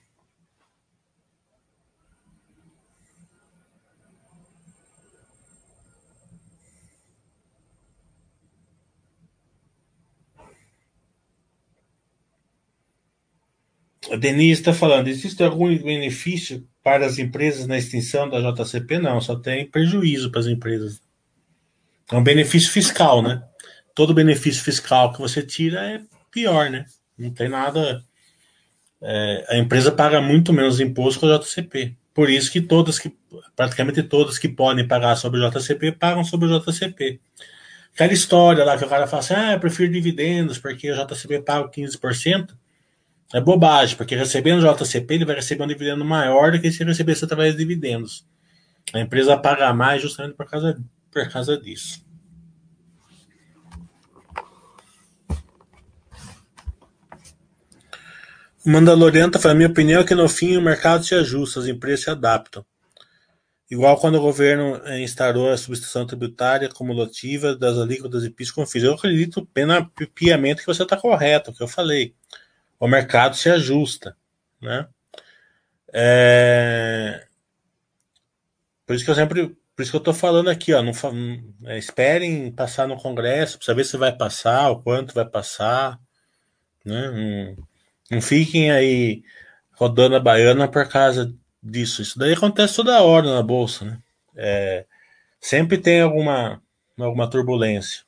A 14.13 14.17
Denise 14.17 14.61
está 14.61 14.75
falando: 14.75 15.09
existe 15.09 15.43
algum 15.43 15.75
benefício 15.79 16.69
para 16.85 17.07
as 17.07 17.19
empresas 17.19 17.67
na 17.67 17.79
extinção 17.79 18.29
da 18.29 18.53
JCP? 18.53 18.99
Não, 18.99 19.19
só 19.19 19.37
tem 19.37 19.67
prejuízo 19.71 20.31
para 20.31 20.41
as 20.41 20.47
empresas. 20.47 21.01
É 22.13 22.17
um 22.17 22.23
benefício 22.23 22.71
fiscal, 22.71 23.23
né? 23.23 23.43
Todo 23.95 24.13
benefício 24.13 24.63
fiscal 24.63 25.11
que 25.11 25.21
você 25.21 25.43
tira 25.43 25.81
é 25.91 26.03
pior, 26.31 26.69
né? 26.69 26.85
Não 27.17 27.31
tem 27.31 27.49
nada 27.49 28.06
é, 29.03 29.45
a 29.49 29.57
empresa 29.59 29.93
paga 29.93 30.21
muito 30.21 30.53
menos 30.53 30.81
imposto 30.81 31.21
que 31.21 31.27
o 31.27 31.39
JCP. 31.39 31.97
Por 32.15 32.31
isso 32.31 32.51
que 32.51 32.61
todas 32.61 32.99
que, 32.99 33.15
praticamente 33.55 34.03
todas 34.03 34.39
que 34.39 34.49
podem 34.49 34.87
pagar 34.87 35.17
sobre 35.17 35.41
o 35.41 35.51
JCP, 35.51 35.93
pagam 35.93 36.25
sobre 36.25 36.49
o 36.49 36.59
JCP. 36.59 37.21
Aquela 37.93 38.13
história 38.13 38.65
lá 38.65 38.77
que 38.77 38.85
o 38.85 38.89
cara 38.89 39.07
fala 39.07 39.21
assim, 39.21 39.35
ah, 39.35 39.53
eu 39.53 39.61
prefiro 39.61 39.93
dividendos, 39.93 40.59
porque 40.59 40.91
o 40.91 40.95
JCP 40.95 41.41
paga 41.41 41.69
15%, 41.69 42.55
é 43.35 43.41
bobagem, 43.41 43.97
porque 43.97 44.15
recebendo 44.15 44.63
o 44.63 44.75
JCP, 44.75 45.15
ele 45.15 45.25
vai 45.25 45.37
receber 45.37 45.65
um 45.65 45.67
dividendo 45.67 46.05
maior 46.05 46.53
do 46.53 46.61
que 46.61 46.71
se 46.71 46.85
recebesse 46.85 47.25
através 47.25 47.53
de 47.53 47.59
dividendos. 47.59 48.25
A 48.93 49.01
empresa 49.01 49.37
paga 49.37 49.73
mais 49.73 50.01
justamente 50.01 50.37
por 50.37 50.47
causa, 50.47 50.79
por 51.11 51.29
causa 51.29 51.59
disso. 51.59 52.06
O 58.67 58.69
Mandaloriano 58.69 59.31
tá 59.31 59.39
falando, 59.39 59.59
minha 59.59 59.69
opinião 59.69 60.01
é 60.01 60.05
que 60.05 60.13
no 60.13 60.29
fim 60.29 60.57
o 60.57 60.61
mercado 60.61 61.05
se 61.05 61.15
ajusta, 61.15 61.61
as 61.61 61.67
empresas 61.67 62.03
se 62.03 62.11
adaptam. 62.11 62.67
Igual 63.71 63.97
quando 63.97 64.17
o 64.17 64.21
governo 64.21 64.83
eh, 64.85 65.03
instaurou 65.03 65.51
a 65.51 65.57
substituição 65.57 66.05
tributária 66.05 66.69
cumulativa 66.69 67.55
das 67.55 67.79
alíquotas 67.79 68.25
e 68.25 68.31
PIS 68.31 68.51
com 68.51 68.67
FIS. 68.67 68.83
Eu 68.83 68.95
acredito 68.95 69.47
pena, 69.55 69.89
piamente 70.13 70.63
que 70.63 70.67
você 70.67 70.83
está 70.83 70.97
correto, 70.97 71.53
o 71.53 71.55
que 71.55 71.63
eu 71.63 71.69
falei. 71.69 72.17
O 72.81 72.89
mercado 72.89 73.37
se 73.37 73.49
ajusta. 73.49 74.17
Né? 74.61 74.89
É... 75.93 77.25
Por 78.85 78.97
isso 78.97 79.05
que 79.05 79.11
eu 79.13 79.15
sempre. 79.15 79.57
Por 79.77 79.83
isso 79.83 79.93
que 79.93 79.97
eu 79.97 80.01
estou 80.01 80.15
falando 80.15 80.49
aqui, 80.49 80.73
ó, 80.73 80.83
não, 80.83 80.93
é, 81.67 81.79
esperem 81.79 82.51
passar 82.51 82.89
no 82.89 82.97
Congresso, 82.97 83.59
para 83.59 83.67
saber 83.67 83.85
se 83.85 83.97
vai 83.97 84.11
passar, 84.11 84.71
o 84.71 84.83
quanto 84.83 85.15
vai 85.15 85.25
passar. 85.25 86.01
Né? 86.85 87.11
Um, 87.11 87.57
não 88.11 88.21
fiquem 88.21 88.71
aí 88.71 89.23
rodando 89.73 90.17
a 90.17 90.21
baiana 90.21 90.69
por 90.69 90.89
causa 90.89 91.33
disso. 91.63 92.03
Isso 92.03 92.19
daí 92.19 92.33
acontece 92.33 92.77
toda 92.77 93.03
hora 93.03 93.35
na 93.35 93.43
bolsa, 93.43 93.85
né? 93.85 93.99
É, 94.35 94.87
sempre 95.41 95.79
tem 95.79 96.01
alguma, 96.01 96.63
alguma 96.99 97.29
turbulência. 97.29 98.06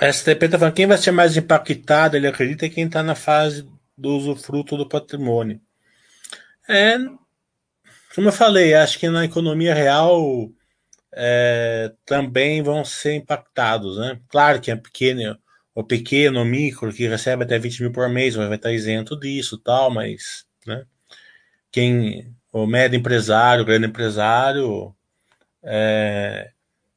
STP 0.00 0.44
está 0.44 0.58
falando 0.58 0.74
quem 0.74 0.86
vai 0.86 0.98
ser 0.98 1.10
mais 1.10 1.36
impactado, 1.36 2.16
ele 2.16 2.26
acredita, 2.26 2.66
é 2.66 2.68
quem 2.68 2.86
está 2.86 3.02
na 3.02 3.14
fase 3.14 3.68
do 3.96 4.16
usufruto 4.16 4.76
do 4.76 4.88
patrimônio. 4.88 5.60
É, 6.68 6.98
como 8.14 8.28
eu 8.28 8.32
falei, 8.32 8.74
acho 8.74 8.98
que 8.98 9.08
na 9.08 9.24
economia 9.24 9.74
real 9.74 10.50
é, 11.14 11.92
também 12.04 12.62
vão 12.62 12.84
ser 12.84 13.14
impactados, 13.14 13.98
né? 13.98 14.20
Claro 14.28 14.60
que 14.60 14.70
é 14.70 14.76
pequeno, 14.76 15.38
o 15.74 15.84
pequeno, 15.84 16.42
o 16.42 16.44
micro, 16.44 16.92
que 16.92 17.08
recebe 17.08 17.44
até 17.44 17.58
20 17.58 17.82
mil 17.82 17.92
por 17.92 18.08
mês, 18.08 18.34
vai 18.34 18.52
estar 18.54 18.72
isento 18.72 19.18
disso 19.18 19.58
tal, 19.58 19.90
mas, 19.90 20.46
né? 20.66 20.84
Quem, 21.70 22.34
o 22.52 22.66
médio 22.66 22.98
empresário, 22.98 23.62
o 23.62 23.66
grande 23.66 23.86
empresário, 23.86 24.94
é, 25.62 26.52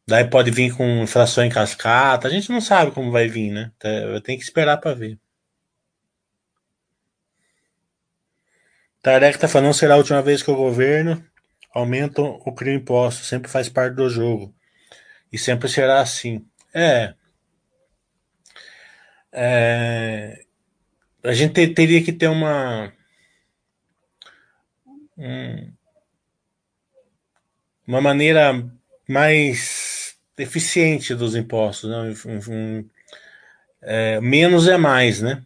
daí 0.10 0.26
pode 0.30 0.52
vir 0.52 0.76
com 0.76 1.04
inflação 1.04 1.43
em 1.45 1.50
cascata, 1.50 2.28
a 2.28 2.32
gente 2.32 2.50
não 2.50 2.60
sabe 2.60 2.91
como 2.91 3.12
vai 3.12 3.28
vir, 3.28 3.52
né? 3.52 3.72
Tem 4.24 4.38
que 4.38 4.43
esperar 4.43 4.78
para 4.78 4.95
ver. 4.95 5.19
Tarek 9.02 9.36
está 9.36 9.48
falando, 9.48 9.67
não 9.67 9.74
será 9.74 9.93
a 9.93 9.98
última 9.98 10.22
vez 10.22 10.43
que 10.43 10.52
o 10.52 10.56
governo 10.56 11.24
aumenta 11.74 12.22
o 12.22 12.54
crime 12.54 12.78
imposto, 12.78 13.24
sempre 13.24 13.50
faz 13.50 13.69
parte 13.69 13.95
do 13.95 14.10
jogo. 14.10 14.54
E 15.32 15.38
sempre 15.38 15.69
será 15.69 16.02
assim. 16.02 16.45
É. 16.74 17.13
é 19.32 20.43
a 21.24 21.34
gente 21.34 21.67
teria 21.74 22.04
que 22.04 22.13
ter 22.13 22.28
uma. 22.28 22.91
Um, 25.17 25.74
uma 27.86 28.02
maneira 28.02 28.54
mais 29.08 29.98
eficiente 30.41 31.13
dos 31.13 31.36
impostos. 31.36 31.89
Né? 31.89 32.86
É, 33.82 34.19
menos 34.21 34.67
é 34.67 34.78
mais, 34.78 35.21
né? 35.21 35.43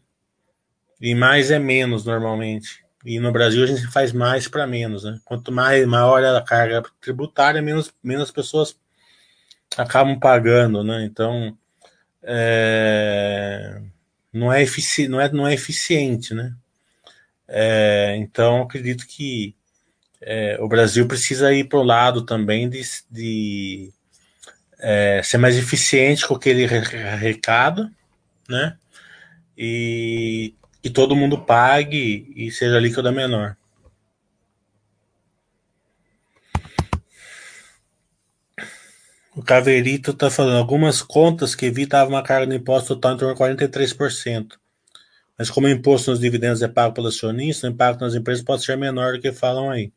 E 1.01 1.13
mais 1.13 1.51
é 1.51 1.60
menos 1.60 2.06
normalmente. 2.06 2.84
E 3.06 3.19
no 3.19 3.32
Brasil 3.32 3.63
a 3.63 3.67
gente 3.67 3.86
faz 3.88 4.13
mais 4.13 4.47
para 4.47 4.65
menos, 4.65 5.03
né? 5.03 5.19
Quanto 5.25 5.51
mais 5.51 5.86
maior 5.86 6.23
a 6.23 6.41
carga 6.41 6.82
tributária, 7.01 7.62
menos, 7.62 7.93
menos 8.01 8.32
pessoas 8.32 8.77
acabam 9.77 10.17
pagando, 10.19 10.84
né? 10.84 11.03
Então 11.03 11.58
é, 12.23 13.82
não, 14.32 14.51
é 14.53 14.63
efici 14.63 15.08
não, 15.08 15.19
é, 15.19 15.32
não 15.32 15.47
é 15.47 15.53
eficiente, 15.53 16.34
né? 16.34 16.56
É, 17.47 18.15
então 18.17 18.62
acredito 18.62 19.06
que 19.06 19.56
é, 20.21 20.58
o 20.62 20.67
Brasil 20.67 21.06
precisa 21.08 21.53
ir 21.53 21.65
para 21.65 21.79
o 21.79 21.84
lado 21.84 22.25
também 22.25 22.69
de, 22.69 22.82
de 23.12 23.93
é, 24.84 25.22
ser 25.24 25.38
mais 25.38 25.58
eficiente 25.58 26.28
com 26.28 26.36
aquele 26.36 26.65
recado, 26.65 27.89
né? 28.50 28.78
E 29.58 30.54
que 30.82 30.89
todo 30.89 31.15
mundo 31.15 31.39
pague 31.39 32.34
e 32.36 32.52
seja 32.52 32.80
líquida 32.80 33.10
menor. 33.10 33.56
O 39.34 39.41
Caverito 39.41 40.12
está 40.12 40.30
falando 40.30 40.58
algumas 40.58 41.02
contas 41.02 41.56
que 41.56 41.65
evitavam 41.65 42.13
uma 42.13 42.22
carga 42.22 42.46
de 42.46 42.56
imposto 42.56 42.93
total 42.93 43.13
em 43.13 43.17
torno 43.17 43.34
de 43.34 43.39
43%. 43.39 44.58
Mas 45.38 45.50
como 45.50 45.65
o 45.65 45.69
imposto 45.69 46.12
nos 46.12 46.19
dividendos 46.19 46.62
é 46.62 46.67
pago 46.67 46.93
pelo 46.93 47.08
acionista, 47.08 47.65
o 47.65 47.72
impacto 47.72 48.02
nas 48.02 48.13
empresas 48.13 48.43
pode 48.43 48.63
ser 48.63 48.78
menor 48.78 49.13
do 49.13 49.22
que 49.22 49.32
falam 49.32 49.72
aí. 49.72 49.91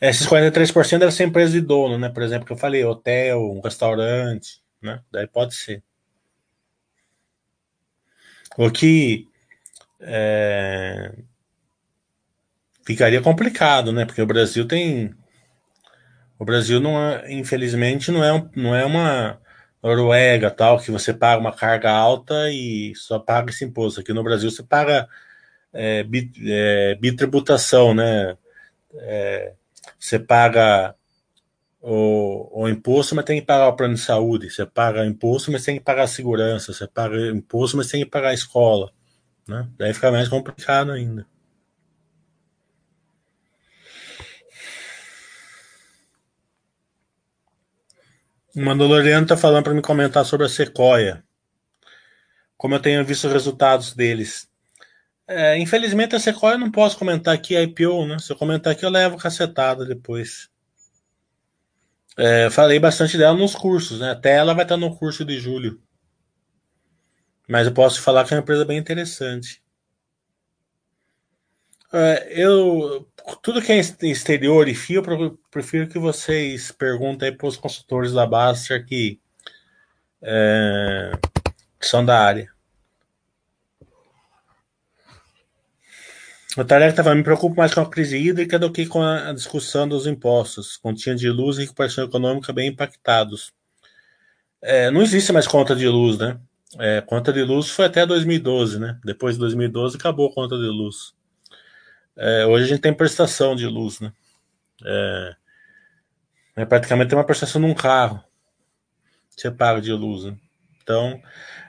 Esses 0.00 0.26
43% 0.26 0.98
devem 0.98 1.10
ser 1.10 1.24
empresas 1.24 1.52
de 1.52 1.60
dono, 1.60 1.98
né? 1.98 2.08
Por 2.08 2.22
exemplo, 2.22 2.46
que 2.46 2.52
eu 2.52 2.56
falei, 2.56 2.84
hotel, 2.84 3.40
um 3.40 3.60
restaurante, 3.60 4.60
né? 4.80 5.00
Daí 5.10 5.26
pode 5.26 5.54
ser. 5.54 5.82
O 8.58 8.70
que 8.70 9.28
é, 10.00 11.12
ficaria 12.86 13.20
complicado, 13.20 13.92
né? 13.92 14.04
Porque 14.04 14.22
o 14.22 14.26
Brasil 14.26 14.66
tem. 14.66 15.14
O 16.38 16.44
Brasil 16.44 16.80
não 16.80 17.00
é, 17.00 17.32
infelizmente, 17.32 18.10
não 18.10 18.22
é, 18.22 18.50
não 18.54 18.74
é 18.74 18.84
uma 18.84 19.40
Noruega 19.82 20.50
tal, 20.50 20.80
que 20.80 20.90
você 20.90 21.14
paga 21.14 21.40
uma 21.40 21.52
carga 21.52 21.90
alta 21.90 22.50
e 22.50 22.92
só 22.96 23.18
paga 23.18 23.50
esse 23.50 23.64
imposto. 23.64 24.00
Aqui 24.00 24.12
no 24.12 24.24
Brasil 24.24 24.50
você 24.50 24.62
paga 24.62 25.08
é, 25.72 26.04
é, 26.44 26.94
bitributação, 26.96 27.94
né? 27.94 28.36
É, 28.94 29.52
você 29.98 30.18
paga 30.18 30.94
o, 31.80 32.62
o, 32.62 32.68
imposto, 32.68 33.14
mas 33.14 33.24
tem 33.24 33.40
que 33.40 33.46
pagar 33.46 33.68
o 33.68 33.76
plano 33.76 33.94
de 33.94 34.00
saúde. 34.00 34.50
Você 34.50 34.66
paga 34.66 35.06
imposto, 35.06 35.52
mas 35.52 35.64
tem 35.64 35.78
que 35.78 35.84
pagar 35.84 36.02
a 36.04 36.08
segurança. 36.08 36.72
Você 36.72 36.86
paga 36.86 37.16
imposto, 37.28 37.76
mas 37.76 37.88
tem 37.88 38.04
que 38.04 38.10
pagar 38.10 38.30
a 38.30 38.34
escola. 38.34 38.92
Né? 39.48 39.68
Daí 39.78 39.94
fica 39.94 40.10
mais 40.10 40.28
complicado 40.28 40.90
ainda. 40.90 41.26
O 48.56 48.60
Mandaloriano 48.60 49.24
está 49.24 49.36
falando 49.36 49.64
para 49.64 49.74
me 49.74 49.82
comentar 49.82 50.24
sobre 50.24 50.46
a 50.46 50.48
Sequoia. 50.48 51.22
Como 52.56 52.74
eu 52.74 52.80
tenho 52.80 53.04
visto 53.04 53.26
os 53.26 53.32
resultados 53.32 53.92
deles. 53.92 54.48
É, 55.28 55.58
infelizmente 55.58 56.14
a 56.14 56.20
Sequoia 56.20 56.54
eu 56.54 56.58
não 56.58 56.70
posso 56.70 56.96
comentar 56.96 57.34
aqui 57.34 57.56
a 57.56 57.62
IPO, 57.62 58.06
né? 58.06 58.18
Se 58.18 58.32
eu 58.32 58.36
comentar 58.36 58.72
aqui 58.72 58.84
eu 58.84 58.90
levo 58.90 59.16
cacetada 59.18 59.84
depois. 59.84 60.48
É, 62.16 62.48
falei 62.48 62.78
bastante 62.78 63.18
dela 63.18 63.36
nos 63.36 63.54
cursos, 63.54 64.00
né? 64.00 64.12
Até 64.12 64.36
ela 64.36 64.54
vai 64.54 64.64
estar 64.64 64.76
no 64.76 64.96
curso 64.96 65.24
de 65.24 65.38
julho. 65.38 65.82
Mas 67.48 67.66
eu 67.66 67.74
posso 67.74 68.00
falar 68.00 68.24
que 68.24 68.34
é 68.34 68.36
uma 68.36 68.42
empresa 68.42 68.64
bem 68.64 68.78
interessante. 68.78 69.62
É, 71.92 72.28
eu 72.30 73.08
tudo 73.42 73.62
que 73.62 73.72
é 73.72 73.78
exterior 73.78 74.68
e 74.68 74.74
fio, 74.74 75.02
eu 75.04 75.38
prefiro 75.50 75.88
que 75.88 75.98
vocês 75.98 76.70
perguntem 76.70 77.36
para 77.36 77.46
os 77.46 77.56
consultores 77.56 78.12
da 78.12 78.26
Baster 78.26 78.84
que, 78.86 79.20
é, 80.22 81.12
que 81.78 81.86
são 81.86 82.04
da 82.04 82.20
área. 82.20 82.55
O 86.56 86.64
Tarek 86.64 86.90
estava 86.90 87.14
me 87.14 87.22
preocupo 87.22 87.54
mais 87.54 87.74
com 87.74 87.82
a 87.82 87.90
crise 87.90 88.16
hídrica 88.16 88.58
do 88.58 88.72
que 88.72 88.86
com 88.86 89.02
a 89.02 89.30
discussão 89.34 89.86
dos 89.86 90.06
impostos. 90.06 90.78
Continha 90.78 91.14
de 91.14 91.28
luz 91.28 91.58
e 91.58 91.62
recuperação 91.62 92.04
econômica 92.04 92.50
bem 92.50 92.68
impactados. 92.68 93.52
É, 94.62 94.90
não 94.90 95.02
existe 95.02 95.32
mais 95.34 95.46
conta 95.46 95.76
de 95.76 95.86
luz, 95.86 96.16
né? 96.16 96.40
É, 96.78 97.02
conta 97.02 97.30
de 97.30 97.42
luz 97.42 97.68
foi 97.68 97.84
até 97.84 98.06
2012, 98.06 98.78
né? 98.80 98.98
Depois 99.04 99.34
de 99.34 99.40
2012 99.40 99.98
acabou 99.98 100.30
a 100.30 100.34
conta 100.34 100.56
de 100.56 100.64
luz. 100.64 101.12
É, 102.16 102.46
hoje 102.46 102.64
a 102.64 102.68
gente 102.68 102.80
tem 102.80 102.94
prestação 102.94 103.54
de 103.54 103.66
luz, 103.66 104.00
né? 104.00 104.10
É, 104.82 105.36
é 106.56 106.64
praticamente 106.64 107.14
uma 107.14 107.24
prestação 107.24 107.60
num 107.60 107.74
carro. 107.74 108.24
Você 109.28 109.50
paga 109.50 109.82
de 109.82 109.92
luz, 109.92 110.24
né? 110.24 110.34
Então, 110.82 111.20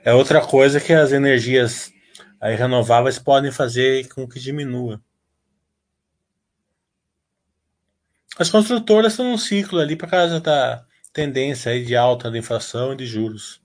é 0.06 0.13
outra 0.13 0.39
coisa 0.39 0.80
que 0.80 0.93
as 0.93 1.12
energias 1.12 1.91
aí 2.39 2.56
renováveis 2.56 3.19
podem 3.19 3.52
fazer 3.52 4.08
com 4.10 4.28
que 4.28 4.39
diminua. 4.39 5.02
As 8.38 8.50
construtoras 8.50 9.13
estão 9.13 9.26
num 9.26 9.38
ciclo 9.38 9.80
ali 9.80 9.95
por 9.95 10.10
causa 10.10 10.39
da 10.39 10.86
tendência 11.12 11.71
aí 11.71 11.84
de 11.84 11.95
alta 11.95 12.30
da 12.30 12.38
inflação 12.38 12.94
e 12.94 12.98
de 12.98 13.06
juros. 13.06 13.60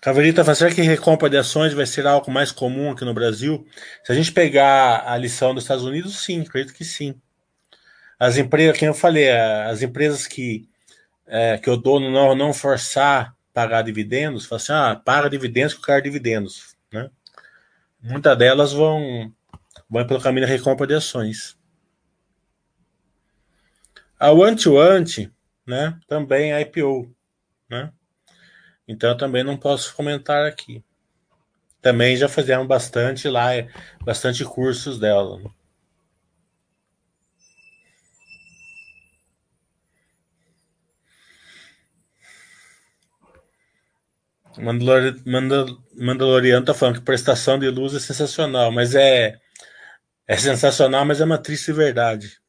Caverita, 0.00 0.42
será 0.52 0.74
que 0.74 0.82
recompra 0.82 1.30
de 1.30 1.36
ações 1.36 1.72
vai 1.72 1.86
ser 1.86 2.08
algo 2.08 2.28
mais 2.28 2.50
comum 2.50 2.90
aqui 2.90 3.04
no 3.04 3.14
Brasil? 3.14 3.64
Se 4.02 4.10
a 4.10 4.14
gente 4.16 4.32
pegar 4.32 5.04
a 5.06 5.16
lição 5.16 5.54
dos 5.54 5.62
Estados 5.62 5.84
Unidos, 5.84 6.18
sim, 6.18 6.40
acredito 6.40 6.74
que 6.74 6.84
sim. 6.84 7.14
As 8.18 8.36
empresas, 8.36 8.76
como 8.76 8.90
eu 8.90 8.94
falei, 8.94 9.30
as 9.30 9.80
empresas 9.80 10.26
que, 10.26 10.68
é, 11.24 11.56
que 11.56 11.70
o 11.70 11.76
dono 11.76 12.10
não, 12.10 12.34
não 12.34 12.52
forçar 12.52 13.32
pagar 13.52 13.82
dividendos, 13.82 14.46
fala 14.46 14.60
assim, 14.60 14.72
ah, 14.72 14.96
paga 14.96 15.28
dividendos 15.28 15.74
que 15.74 15.80
eu 15.80 15.84
quero 15.84 16.02
dividendos. 16.02 16.76
Né? 16.92 17.10
Muitas 18.00 18.36
delas 18.36 18.72
vão, 18.72 19.32
vão 19.88 20.06
pelo 20.06 20.20
caminho 20.20 20.46
da 20.46 20.52
recompra 20.52 20.86
de 20.86 20.94
ações. 20.94 21.56
A 24.18 24.30
one-to-one, 24.30 25.32
né, 25.66 25.98
também 26.06 26.52
é 26.52 26.60
IPO, 26.60 27.12
né? 27.68 27.92
Então 28.86 29.16
também 29.16 29.42
não 29.42 29.56
posso 29.56 29.94
comentar 29.94 30.46
aqui. 30.46 30.82
Também 31.80 32.16
já 32.16 32.28
fizemos 32.28 32.66
bastante 32.66 33.28
lá, 33.28 33.48
bastante 34.04 34.44
cursos 34.44 34.98
dela. 34.98 35.38
Né? 35.38 35.50
Mandalor, 44.58 45.16
Mandal, 45.26 45.66
Mandaloriano 45.96 46.64
tá 46.64 46.74
falando 46.74 46.96
que 46.98 47.04
prestação 47.04 47.58
de 47.58 47.68
luz 47.70 47.94
é 47.94 48.00
sensacional, 48.00 48.72
mas 48.72 48.94
é 48.94 49.40
é 50.28 50.36
sensacional, 50.36 51.04
mas 51.04 51.20
é 51.20 51.24
uma 51.24 51.38
triste 51.38 51.72
verdade. 51.72 52.41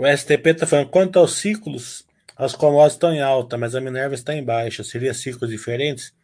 O 0.00 0.06
STP 0.06 0.52
está 0.52 0.66
falando, 0.66 0.88
quanto 0.88 1.18
aos 1.18 1.34
ciclos, 1.34 2.06
as 2.34 2.54
commodities 2.54 2.94
estão 2.94 3.12
em 3.12 3.20
alta, 3.20 3.58
mas 3.58 3.74
a 3.74 3.82
Minerva 3.82 4.14
está 4.14 4.34
em 4.34 4.42
baixa. 4.42 4.82
Seria 4.82 5.12
ciclos 5.12 5.50
diferentes? 5.50 6.14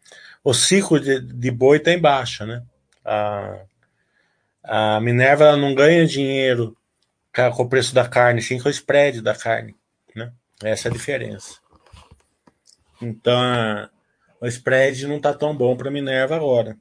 O 0.42 0.54
ciclo 0.54 0.98
de, 0.98 1.20
de 1.20 1.50
boi 1.50 1.76
está 1.76 1.92
em 1.92 2.00
baixa, 2.00 2.46
né? 2.46 2.64
A, 3.04 3.60
a 4.64 5.00
Minerva 5.02 5.58
não 5.58 5.74
ganha 5.74 6.06
dinheiro 6.06 6.74
com 7.54 7.64
o 7.64 7.68
preço 7.68 7.94
da 7.94 8.08
carne, 8.08 8.40
sim 8.40 8.58
com 8.58 8.66
o 8.66 8.70
spread 8.70 9.20
da 9.20 9.34
carne, 9.34 9.76
né? 10.14 10.32
Essa 10.62 10.88
é 10.88 10.90
a 10.90 10.94
diferença. 10.94 11.60
Então, 13.02 13.90
o 14.40 14.46
spread 14.46 15.06
não 15.06 15.18
está 15.18 15.34
tão 15.34 15.54
bom 15.54 15.76
para 15.76 15.90
a 15.90 15.92
Minerva 15.92 16.34
agora. 16.34 16.78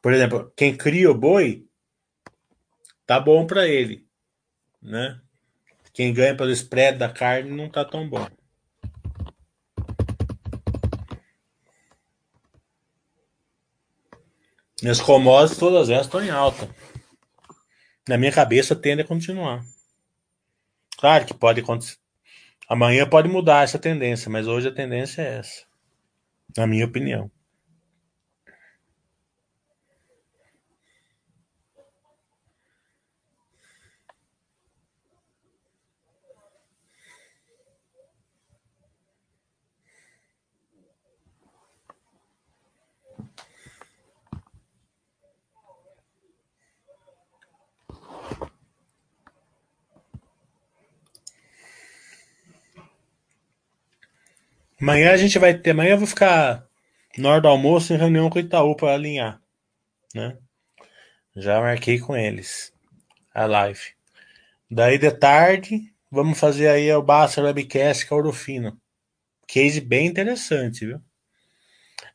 Por 0.00 0.14
exemplo, 0.14 0.50
quem 0.56 0.74
cria 0.74 1.10
o 1.10 1.14
boi, 1.14 1.67
tá 3.08 3.18
bom 3.18 3.46
para 3.46 3.66
ele, 3.66 4.06
né? 4.82 5.18
Quem 5.94 6.12
ganha 6.12 6.36
pelo 6.36 6.50
spread 6.50 6.98
da 6.98 7.08
carne 7.08 7.50
não 7.50 7.70
tá 7.70 7.82
tão 7.82 8.06
bom. 8.06 8.28
E 14.82 14.88
as 14.88 15.00
commodities, 15.00 15.58
todas 15.58 15.88
elas 15.88 16.06
estão 16.06 16.22
em 16.22 16.28
alta. 16.28 16.68
Na 18.06 18.18
minha 18.18 18.30
cabeça, 18.30 18.76
tende 18.76 19.00
a 19.00 19.06
continuar. 19.06 19.64
Claro 20.98 21.24
que 21.24 21.32
pode 21.32 21.62
acontecer. 21.62 21.96
Amanhã 22.68 23.08
pode 23.08 23.26
mudar 23.26 23.64
essa 23.64 23.78
tendência, 23.78 24.30
mas 24.30 24.46
hoje 24.46 24.68
a 24.68 24.74
tendência 24.74 25.22
é 25.22 25.38
essa. 25.38 25.64
Na 26.54 26.66
minha 26.66 26.84
opinião. 26.84 27.30
Amanhã 54.80 55.12
a 55.12 55.16
gente 55.16 55.38
vai 55.38 55.54
ter. 55.54 55.70
Amanhã 55.70 55.92
eu 55.92 55.98
vou 55.98 56.06
ficar 56.06 56.66
na 57.16 57.30
hora 57.30 57.40
do 57.40 57.48
almoço 57.48 57.92
em 57.92 57.96
reunião 57.96 58.30
com 58.30 58.38
o 58.38 58.40
Itaú 58.40 58.76
para 58.76 58.94
alinhar. 58.94 59.40
Né? 60.14 60.36
Já 61.36 61.60
marquei 61.60 61.98
com 61.98 62.16
eles 62.16 62.72
a 63.34 63.46
live. 63.46 63.80
Daí 64.70 64.98
de 64.98 65.10
tarde, 65.10 65.92
vamos 66.10 66.38
fazer 66.38 66.68
aí 66.68 66.92
o 66.92 67.02
Basta 67.02 67.42
Webcast 67.42 68.06
com 68.06 68.14
a 68.14 68.18
Orofino. 68.18 68.78
Case 69.46 69.80
bem 69.80 70.06
interessante, 70.06 70.86
viu? 70.86 71.00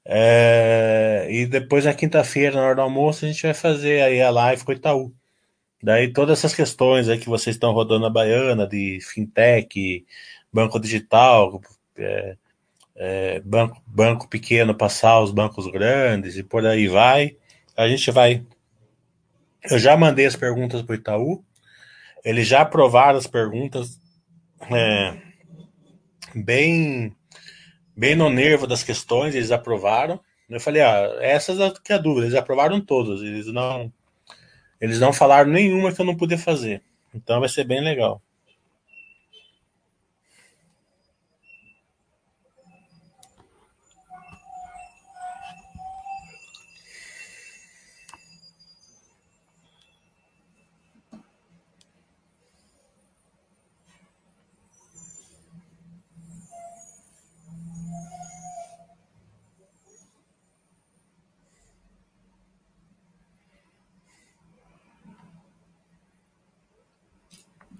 É, 0.05 1.27
e 1.29 1.45
depois 1.45 1.85
na 1.85 1.93
quinta-feira, 1.93 2.55
na 2.55 2.63
hora 2.63 2.75
do 2.75 2.81
almoço, 2.81 3.25
a 3.25 3.27
gente 3.27 3.43
vai 3.43 3.53
fazer 3.53 4.01
aí 4.01 4.21
a 4.21 4.29
live 4.29 4.63
com 4.63 4.71
o 4.71 4.75
Itaú. 4.75 5.13
Daí 5.81 6.13
todas 6.13 6.39
essas 6.39 6.53
questões 6.53 7.09
aí 7.09 7.19
que 7.19 7.29
vocês 7.29 7.55
estão 7.55 7.73
rodando 7.73 8.05
a 8.05 8.09
baiana 8.09 8.67
de 8.67 8.99
fintech, 9.01 10.05
banco 10.51 10.79
digital, 10.79 11.61
é, 11.97 12.37
é, 12.95 13.39
banco, 13.41 13.81
banco 13.85 14.27
pequeno 14.27 14.75
passar 14.75 15.19
os 15.21 15.31
bancos 15.31 15.67
grandes 15.67 16.37
e 16.37 16.43
por 16.43 16.65
aí 16.65 16.87
vai. 16.87 17.35
A 17.75 17.87
gente 17.87 18.09
vai. 18.11 18.45
Eu 19.63 19.79
já 19.79 19.95
mandei 19.97 20.25
as 20.25 20.35
perguntas 20.35 20.81
para 20.81 20.93
o 20.93 20.95
Itaú, 20.95 21.43
eles 22.23 22.47
já 22.47 22.61
aprovaram 22.61 23.17
as 23.17 23.27
perguntas 23.27 23.99
é, 24.71 25.17
bem, 26.35 27.15
bem 27.95 28.15
no 28.15 28.29
nervo 28.29 28.67
das 28.67 28.83
questões, 28.83 29.35
eles 29.35 29.51
aprovaram. 29.51 30.19
Eu 30.49 30.59
falei, 30.59 30.81
ah, 30.81 31.17
essas 31.21 31.59
é 31.59 31.71
que 31.83 31.91
é 31.91 31.95
a 31.95 31.99
dúvida, 31.99 32.27
eles 32.27 32.37
aprovaram 32.37 32.79
todas, 32.79 33.21
eles 33.21 33.47
não, 33.47 33.91
eles 34.79 34.99
não 34.99 35.11
falaram 35.11 35.49
nenhuma 35.49 35.91
que 35.91 35.99
eu 35.99 36.05
não 36.05 36.15
pude 36.15 36.37
fazer. 36.37 36.81
Então 37.13 37.39
vai 37.39 37.49
ser 37.49 37.63
bem 37.63 37.81
legal. 37.81 38.21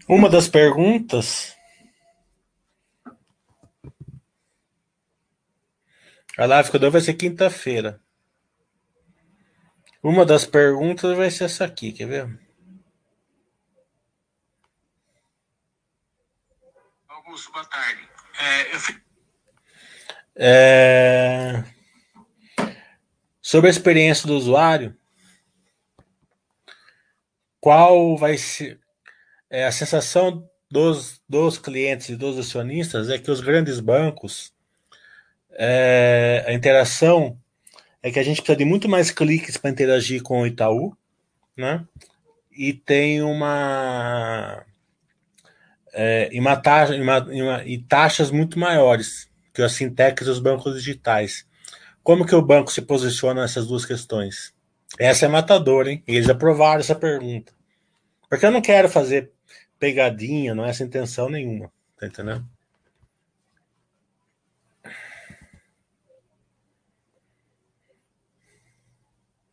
Uma 0.07 0.29
das 0.29 0.49
perguntas. 0.49 1.55
A 6.37 6.45
live 6.45 6.69
que 6.69 6.75
eu 6.75 6.79
dou 6.79 6.91
vai 6.91 6.99
ser 6.99 7.13
quinta-feira. 7.13 8.01
Uma 10.01 10.25
das 10.25 10.45
perguntas 10.45 11.15
vai 11.15 11.31
ser 11.31 11.45
essa 11.45 11.63
aqui, 11.63 11.93
quer 11.93 12.07
ver? 12.07 12.39
Augusto, 17.07 17.53
boa 17.53 17.65
tarde. 17.65 18.09
É, 18.37 18.75
eu... 18.75 18.79
é... 20.35 21.63
Sobre 23.41 23.69
a 23.69 23.71
experiência 23.71 24.27
do 24.27 24.35
usuário, 24.35 24.97
qual 27.61 28.17
vai 28.17 28.37
ser 28.37 28.82
é, 29.53 29.65
a 29.65 29.71
sensação 29.71 30.49
dos, 30.69 31.21
dos 31.29 31.59
clientes 31.59 32.09
e 32.09 32.15
dos 32.15 32.39
acionistas 32.39 33.07
é 33.07 33.19
que 33.19 33.29
os 33.29 33.39
grandes 33.39 33.79
bancos, 33.79 34.51
é, 35.51 36.43
a 36.47 36.53
interação 36.53 37.37
é 38.01 38.09
que 38.09 38.17
a 38.17 38.23
gente 38.23 38.41
precisa 38.41 38.57
de 38.57 38.65
muito 38.65 38.89
mais 38.89 39.11
cliques 39.11 39.55
para 39.55 39.69
interagir 39.69 40.23
com 40.23 40.41
o 40.41 40.47
Itaú, 40.47 40.97
né? 41.55 41.85
E 42.51 42.73
tem 42.73 43.21
uma, 43.21 44.65
é, 45.93 46.29
e, 46.31 46.39
uma 46.39 46.55
taxa, 46.55 46.95
uma, 46.95 47.19
uma, 47.23 47.63
e 47.63 47.77
taxas 47.77 48.31
muito 48.31 48.57
maiores 48.57 49.29
que 49.53 49.61
as 49.61 49.77
fintechs 49.77 50.27
e 50.27 50.31
os 50.31 50.39
bancos 50.39 50.73
digitais. 50.73 51.45
Como 52.01 52.25
que 52.25 52.33
o 52.33 52.41
banco 52.41 52.71
se 52.71 52.81
posiciona 52.81 53.43
nessas 53.43 53.67
duas 53.67 53.85
questões? 53.85 54.51
Essa 54.97 55.27
é 55.27 55.29
matadora, 55.29 55.91
hein? 55.91 56.03
Eles 56.07 56.27
aprovaram 56.27 56.79
essa 56.79 56.95
pergunta. 56.95 57.53
Porque 58.27 58.47
eu 58.47 58.51
não 58.51 58.61
quero 58.61 58.89
fazer 58.89 59.32
pegadinha, 59.83 60.55
não 60.55 60.63
é 60.63 60.69
essa 60.69 60.85
intenção 60.85 61.29
nenhuma. 61.29 61.69
Tá 61.99 62.07
entendendo? 62.07 62.47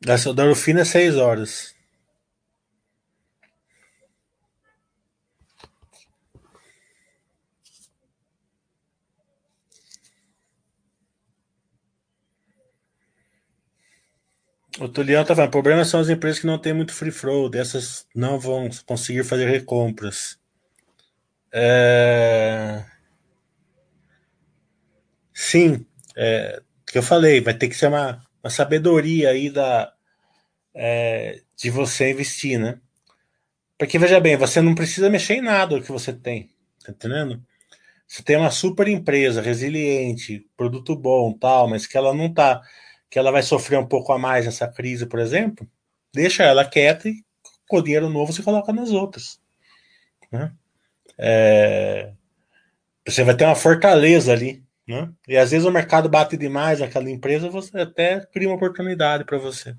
Da 0.00 0.14
Dorofina 0.32 0.82
é 0.82 0.84
seis 0.84 1.16
horas. 1.16 1.74
O 14.80 14.88
Tuliano 14.88 15.26
tá 15.26 15.34
falando, 15.34 15.50
o 15.50 15.52
problema 15.52 15.84
são 15.84 16.00
as 16.00 16.08
empresas 16.08 16.40
que 16.40 16.46
não 16.46 16.58
têm 16.58 16.72
muito 16.72 16.94
free 16.94 17.10
flow, 17.10 17.50
dessas 17.50 18.06
não 18.14 18.40
vão 18.40 18.70
conseguir 18.86 19.22
fazer 19.24 19.46
recompras. 19.46 20.38
É... 21.52 22.82
Sim, 25.34 25.84
é, 26.16 26.62
que 26.86 26.96
eu 26.96 27.02
falei, 27.02 27.42
vai 27.42 27.52
ter 27.52 27.68
que 27.68 27.74
ser 27.74 27.88
uma, 27.88 28.26
uma 28.42 28.48
sabedoria 28.48 29.28
aí 29.28 29.50
da, 29.50 29.92
é, 30.74 31.42
de 31.54 31.68
você 31.68 32.12
investir, 32.12 32.58
né? 32.58 32.80
Porque 33.78 33.98
veja 33.98 34.18
bem, 34.18 34.36
você 34.38 34.62
não 34.62 34.74
precisa 34.74 35.10
mexer 35.10 35.34
em 35.34 35.42
nada 35.42 35.76
do 35.76 35.82
que 35.82 35.92
você 35.92 36.10
tem, 36.10 36.48
tá 36.82 36.90
entendendo? 36.92 37.44
Você 38.08 38.22
tem 38.22 38.36
uma 38.36 38.50
super 38.50 38.88
empresa 38.88 39.42
resiliente, 39.42 40.46
produto 40.56 40.96
bom, 40.96 41.34
tal, 41.34 41.68
mas 41.68 41.86
que 41.86 41.98
ela 41.98 42.14
não 42.14 42.32
tá 42.32 42.62
que 43.10 43.18
ela 43.18 43.32
vai 43.32 43.42
sofrer 43.42 43.78
um 43.78 43.86
pouco 43.86 44.12
a 44.12 44.18
mais 44.18 44.46
nessa 44.46 44.68
crise, 44.68 45.04
por 45.04 45.18
exemplo, 45.18 45.68
deixa 46.14 46.44
ela 46.44 46.64
quieta 46.64 47.08
e 47.08 47.24
com 47.68 47.78
o 47.78 47.82
dinheiro 47.82 48.08
novo 48.08 48.32
você 48.32 48.42
coloca 48.42 48.72
nas 48.72 48.90
outras. 48.90 49.40
Né? 50.30 50.52
É, 51.18 52.12
você 53.06 53.24
vai 53.24 53.36
ter 53.36 53.44
uma 53.44 53.54
fortaleza 53.54 54.32
ali. 54.32 54.62
Né? 54.86 55.10
E 55.28 55.36
às 55.36 55.50
vezes 55.50 55.66
o 55.66 55.70
mercado 55.70 56.08
bate 56.08 56.36
demais 56.36 56.80
naquela 56.80 57.10
empresa, 57.10 57.48
você 57.48 57.78
até 57.78 58.20
cria 58.26 58.48
uma 58.48 58.56
oportunidade 58.56 59.24
para 59.24 59.38
você. 59.38 59.76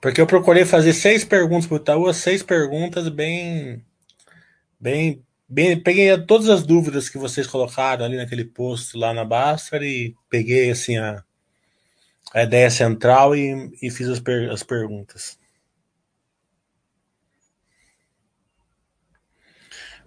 Porque 0.00 0.20
eu 0.20 0.26
procurei 0.26 0.64
fazer 0.64 0.92
seis 0.92 1.24
perguntas 1.24 1.66
para 1.66 1.74
o 1.74 1.80
Itaú, 1.80 2.14
seis 2.14 2.42
perguntas 2.42 3.08
bem, 3.08 3.84
bem, 4.78 5.24
bem. 5.48 5.80
Peguei 5.80 6.16
todas 6.18 6.48
as 6.48 6.64
dúvidas 6.64 7.08
que 7.08 7.18
vocês 7.18 7.46
colocaram 7.46 8.04
ali 8.04 8.16
naquele 8.16 8.44
post 8.44 8.96
lá 8.96 9.12
na 9.12 9.24
Basta 9.24 9.76
e 9.78 10.14
peguei 10.30 10.70
assim 10.70 10.96
a, 10.98 11.24
a 12.32 12.42
ideia 12.42 12.70
central 12.70 13.34
e, 13.34 13.72
e 13.82 13.90
fiz 13.90 14.08
as, 14.08 14.20
per, 14.20 14.50
as 14.50 14.62
perguntas. 14.62 15.38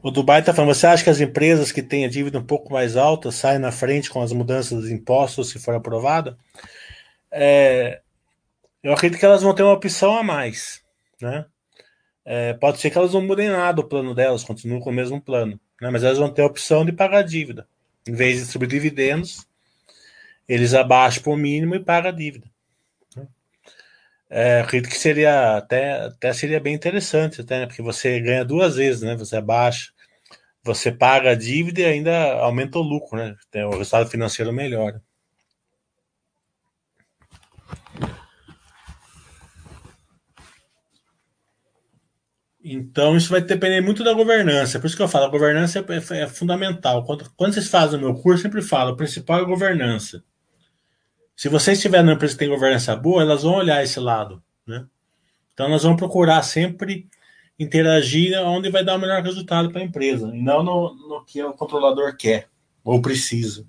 O 0.03 0.09
Dubai 0.09 0.39
está 0.39 0.53
falando, 0.53 0.73
você 0.73 0.87
acha 0.87 1.03
que 1.03 1.11
as 1.11 1.19
empresas 1.19 1.71
que 1.71 1.83
têm 1.83 2.05
a 2.05 2.09
dívida 2.09 2.39
um 2.39 2.43
pouco 2.43 2.73
mais 2.73 2.95
alta 2.95 3.31
saem 3.31 3.59
na 3.59 3.71
frente 3.71 4.09
com 4.09 4.21
as 4.21 4.31
mudanças 4.31 4.81
dos 4.81 4.89
impostos 4.89 5.49
se 5.49 5.59
for 5.59 5.75
aprovada? 5.75 6.37
É, 7.29 8.01
eu 8.83 8.93
acredito 8.93 9.19
que 9.19 9.25
elas 9.25 9.43
vão 9.43 9.53
ter 9.53 9.63
uma 9.63 9.73
opção 9.73 10.17
a 10.17 10.23
mais, 10.23 10.81
né? 11.21 11.45
É, 12.23 12.53
pode 12.53 12.79
ser 12.79 12.91
que 12.91 12.97
elas 12.97 13.13
não 13.13 13.21
mudem 13.21 13.49
nada 13.49 13.81
o 13.81 13.87
plano 13.87 14.13
delas, 14.13 14.43
continuem 14.43 14.79
com 14.79 14.89
o 14.89 14.93
mesmo 14.93 15.19
plano, 15.21 15.59
né? 15.81 15.89
Mas 15.89 16.03
elas 16.03 16.17
vão 16.17 16.31
ter 16.31 16.43
a 16.43 16.45
opção 16.45 16.85
de 16.85 16.91
pagar 16.91 17.19
a 17.19 17.23
dívida. 17.23 17.67
Em 18.07 18.13
vez 18.13 18.35
de 18.35 18.43
distribuir 18.43 18.69
dividendos, 18.69 19.45
eles 20.47 20.73
abaixam 20.73 21.23
para 21.23 21.31
o 21.31 21.37
mínimo 21.37 21.75
e 21.75 21.79
pagam 21.79 22.09
a 22.11 22.13
dívida. 22.13 22.47
Né? 23.15 23.27
É, 24.29 24.61
acredito 24.61 24.91
que 24.91 24.97
seria 24.97 25.57
até, 25.57 26.05
até 26.05 26.33
seria 26.33 26.59
bem 26.59 26.73
interessante, 26.73 27.41
até, 27.41 27.59
né? 27.59 27.67
porque 27.67 27.81
você 27.81 28.19
ganha 28.19 28.45
duas 28.45 28.75
vezes, 28.75 29.01
né? 29.01 29.15
Você 29.15 29.35
abaixa, 29.35 29.91
você 30.63 30.91
paga 30.91 31.31
a 31.31 31.35
dívida 31.35 31.81
e 31.81 31.85
ainda 31.85 32.33
aumenta 32.33 32.79
o 32.79 32.81
lucro, 32.81 33.17
né? 33.17 33.35
O 33.65 33.77
resultado 33.77 34.09
financeiro 34.09 34.53
melhora. 34.53 35.01
Então, 42.63 43.17
isso 43.17 43.29
vai 43.29 43.41
depender 43.41 43.81
muito 43.81 44.03
da 44.03 44.13
governança. 44.13 44.79
Por 44.79 44.85
isso 44.85 44.95
que 44.95 45.01
eu 45.01 45.07
falo, 45.07 45.25
a 45.25 45.29
governança 45.29 45.79
é, 45.79 46.15
é, 46.17 46.21
é 46.21 46.27
fundamental. 46.27 47.03
Quando, 47.03 47.29
quando, 47.35 47.53
vocês 47.53 47.67
fazem 47.67 47.97
o 47.97 48.01
meu 48.01 48.13
curso, 48.13 48.43
sempre 48.43 48.61
falo, 48.61 48.91
o 48.91 48.97
principal 48.97 49.39
é 49.39 49.41
a 49.41 49.45
governança. 49.45 50.23
Se 51.35 51.49
vocês 51.49 51.79
estiverem 51.79 52.05
numa 52.05 52.15
empresa 52.15 52.33
que 52.33 52.39
tem 52.39 52.49
governança 52.49 52.95
boa, 52.95 53.23
elas 53.23 53.41
vão 53.41 53.55
olhar 53.55 53.83
esse 53.83 53.99
lado. 53.99 54.43
Né? 54.65 54.85
Então, 55.53 55.67
nós 55.69 55.81
vamos 55.81 55.97
procurar 55.97 56.43
sempre 56.43 57.07
interagir 57.57 58.39
onde 58.41 58.69
vai 58.69 58.83
dar 58.83 58.95
o 58.95 58.99
melhor 58.99 59.23
resultado 59.23 59.71
para 59.71 59.81
a 59.81 59.83
empresa, 59.85 60.31
e 60.33 60.41
não 60.41 60.63
no, 60.63 60.93
no 61.07 61.25
que 61.25 61.41
o 61.43 61.53
controlador 61.53 62.15
quer 62.15 62.47
ou 62.83 63.01
precisa. 63.01 63.65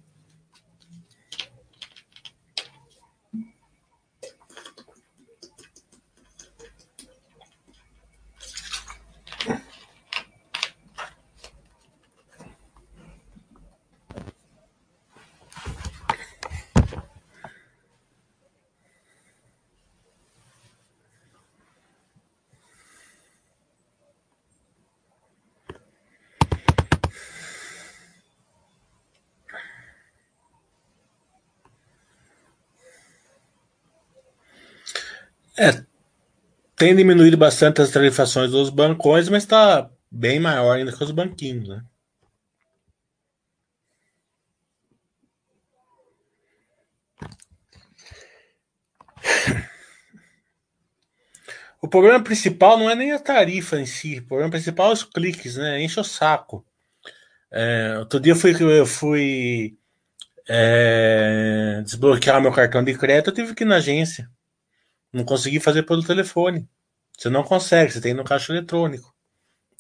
É, 35.57 35.85
tem 36.77 36.97
diminuído 36.97 37.37
bastante 37.37 37.83
as 37.83 37.91
tarifações 37.91 38.51
dos 38.51 38.71
bancões, 38.71 39.29
mas 39.29 39.43
está 39.45 39.91
bem 40.11 40.41
maior 40.41 40.77
ainda 40.77 40.93
que 40.93 41.05
os 41.05 41.11
banquinhos, 41.11 41.69
né? 41.69 41.83
O 51.81 51.89
problema 51.89 52.23
principal 52.23 52.79
não 52.79 52.89
é 52.89 52.95
nem 52.95 53.13
a 53.13 53.19
tarifa 53.19 53.79
em 53.79 53.87
si, 53.87 54.19
o 54.21 54.27
problema 54.27 54.51
principal 54.51 54.91
é 54.91 54.93
os 54.93 55.03
cliques, 55.05 55.57
né? 55.57 55.83
Enche 55.83 55.99
o 56.01 56.05
saco. 56.05 56.65
É, 57.51 57.99
outro 57.99 58.21
dia 58.21 58.33
eu 58.33 58.37
fui, 58.37 58.55
eu 58.61 58.87
fui 58.87 59.79
é, 60.49 61.83
desbloquear 61.85 62.41
meu 62.41 62.53
cartão 62.53 62.85
de 62.85 62.97
crédito, 62.97 63.31
eu 63.31 63.35
tive 63.35 63.55
que 63.55 63.65
ir 63.65 63.67
na 63.67 63.77
agência. 63.77 64.31
Não 65.13 65.25
consegui 65.25 65.61
fazer 65.61 65.83
pelo 65.83 66.05
telefone. 66.05 66.69
Você 67.17 67.29
não 67.29 67.45
consegue, 67.45 67.93
você 67.93 68.01
tem 68.01 68.15
no 68.15 68.25
caixa 68.25 68.53
eletrônico. 68.53 69.15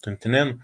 Tá 0.03 0.11
entendendo? 0.13 0.59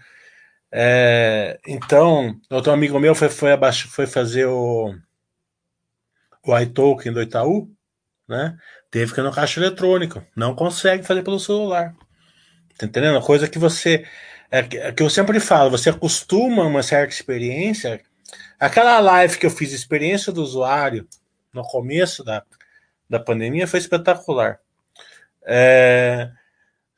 É, 0.71 1.59
então, 1.67 2.39
outro 2.49 2.71
amigo 2.71 2.99
meu 2.99 3.15
foi, 3.15 3.29
foi, 3.29 3.51
abaixo, 3.51 3.87
foi 3.89 4.05
fazer 4.05 4.45
o, 4.45 4.93
o 6.45 6.59
iToken 6.59 7.11
do 7.11 7.21
Itaú, 7.21 7.69
né? 8.27 8.57
Teve 8.91 9.13
que 9.13 9.19
ir 9.19 9.23
no 9.23 9.31
caixa 9.31 9.59
eletrônico. 9.59 10.23
Não 10.35 10.55
consegue 10.55 11.03
fazer 11.03 11.23
pelo 11.23 11.39
celular. 11.39 11.95
Tá 12.77 12.85
entendendo? 12.85 13.21
Coisa 13.21 13.47
que 13.47 13.59
você. 13.59 14.05
É, 14.51 14.59
é 14.59 14.91
que 14.91 15.03
eu 15.03 15.09
sempre 15.09 15.39
falo, 15.39 15.69
você 15.69 15.89
acostuma 15.89 16.63
uma 16.63 16.81
certa 16.83 17.13
experiência. 17.13 18.01
Aquela 18.59 18.99
live 18.99 19.37
que 19.37 19.45
eu 19.45 19.51
fiz, 19.51 19.73
experiência 19.73 20.31
do 20.31 20.41
usuário, 20.41 21.07
no 21.53 21.63
começo 21.63 22.23
da, 22.23 22.43
da 23.09 23.19
pandemia 23.19 23.67
foi 23.67 23.79
espetacular. 23.79 24.59
É, 25.45 26.31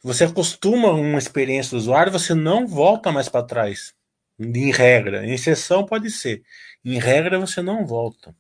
você 0.04 0.26
acostuma 0.26 0.92
uma 0.92 1.20
experiência 1.20 1.72
do 1.72 1.78
usuário, 1.78 2.12
você 2.12 2.34
não 2.34 2.68
volta 2.68 3.12
mais 3.12 3.30
para 3.30 3.46
trás. 3.46 3.94
Em 4.40 4.72
regra. 4.72 5.26
Em 5.26 5.34
exceção 5.34 5.86
pode 5.86 6.10
ser. 6.10 6.44
Em 6.84 6.98
regra, 7.00 7.40
você 7.40 7.62
não 7.62 7.86
volta. 7.86 8.36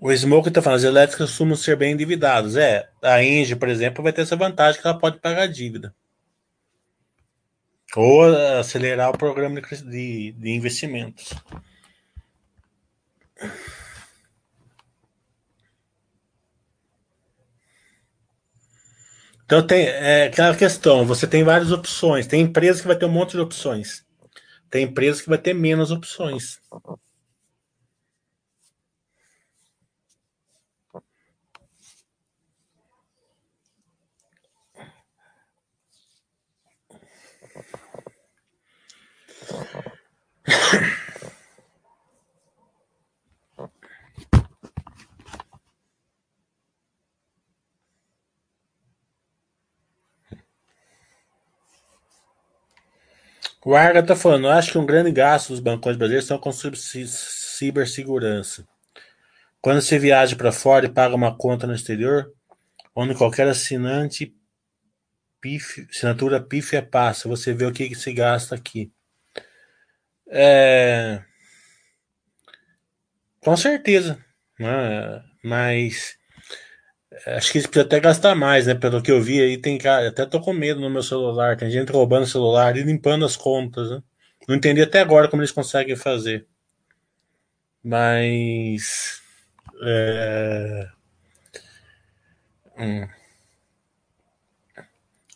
O 0.00 0.14
Smoke 0.14 0.48
está 0.48 0.62
falando, 0.62 0.78
as 0.78 0.84
elétricas 0.84 1.30
costumam 1.30 1.56
ser 1.56 1.76
bem 1.76 1.92
endividadas. 1.92 2.54
É, 2.56 2.88
a 3.02 3.22
Engie, 3.22 3.56
por 3.56 3.68
exemplo, 3.68 4.02
vai 4.02 4.12
ter 4.12 4.22
essa 4.22 4.36
vantagem 4.36 4.80
que 4.80 4.86
ela 4.86 4.96
pode 4.96 5.18
pagar 5.18 5.46
dívida. 5.48 5.92
Ou 8.00 8.22
acelerar 8.60 9.10
o 9.10 9.18
programa 9.18 9.60
de, 9.60 10.30
de 10.30 10.50
investimentos. 10.50 11.34
Então 19.44 19.66
tem 19.66 19.88
é, 19.88 20.26
aquela 20.26 20.54
questão, 20.54 21.04
você 21.04 21.26
tem 21.26 21.42
várias 21.42 21.72
opções. 21.72 22.28
Tem 22.28 22.42
empresa 22.42 22.82
que 22.82 22.86
vai 22.86 22.96
ter 22.96 23.06
um 23.06 23.10
monte 23.10 23.32
de 23.32 23.40
opções. 23.40 24.06
Tem 24.70 24.84
empresa 24.84 25.20
que 25.20 25.28
vai 25.28 25.38
ter 25.38 25.52
menos 25.52 25.90
opções. 25.90 26.60
O 53.64 53.74
Arga 53.74 54.00
está 54.00 54.16
falando, 54.16 54.48
acho 54.48 54.72
que 54.72 54.78
um 54.78 54.86
grande 54.86 55.12
gasto 55.12 55.50
dos 55.50 55.60
bancões 55.60 55.96
brasileiros 55.96 56.26
são 56.26 56.38
com 56.38 56.50
cibersegurança. 56.52 58.66
Quando 59.60 59.82
você 59.82 59.98
viaja 59.98 60.34
para 60.36 60.50
fora 60.50 60.86
e 60.86 60.92
paga 60.92 61.14
uma 61.14 61.36
conta 61.36 61.66
no 61.66 61.74
exterior, 61.74 62.32
onde 62.94 63.14
qualquer 63.14 63.46
assinante 63.46 64.34
PIF, 65.40 65.86
assinatura 65.90 66.40
PIF 66.40 66.76
é 66.76 66.80
passa, 66.80 67.28
você 67.28 67.52
vê 67.52 67.66
o 67.66 67.72
que, 67.72 67.88
que 67.88 67.94
se 67.94 68.12
gasta 68.12 68.54
aqui. 68.54 68.90
É... 70.30 71.22
Com 73.40 73.56
certeza, 73.56 74.18
né? 74.58 75.22
mas 75.42 76.18
acho 77.26 77.50
que 77.52 77.58
eles 77.58 77.66
precisam 77.66 77.86
até 77.86 78.00
gastar 78.00 78.34
mais, 78.34 78.66
né? 78.66 78.74
Pelo 78.74 79.02
que 79.02 79.10
eu 79.10 79.22
vi 79.22 79.40
aí, 79.40 79.58
tem 79.58 79.78
cara, 79.78 80.08
até 80.08 80.26
tô 80.26 80.40
com 80.40 80.52
medo 80.52 80.80
no 80.80 80.90
meu 80.90 81.02
celular, 81.02 81.56
tem 81.56 81.70
gente 81.70 81.92
roubando 81.92 82.24
o 82.24 82.26
celular 82.26 82.76
e 82.76 82.82
limpando 82.82 83.24
as 83.24 83.36
contas, 83.36 83.90
né? 83.90 84.02
Não 84.48 84.56
entendi 84.56 84.82
até 84.82 85.00
agora 85.00 85.28
como 85.28 85.42
eles 85.42 85.52
conseguem 85.52 85.96
fazer. 85.96 86.46
Mas. 87.82 89.20
É... 89.82 90.88
Hum. 92.78 93.08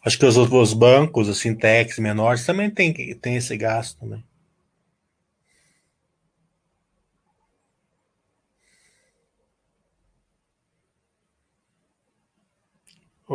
Acho 0.04 0.18
que 0.18 0.26
os, 0.26 0.36
os 0.36 0.72
bancos, 0.72 1.28
os 1.28 1.40
fintechs 1.40 1.98
menores, 1.98 2.44
também 2.44 2.70
tem, 2.70 2.92
tem 3.18 3.36
esse 3.36 3.56
gasto 3.56 4.00
também. 4.00 4.24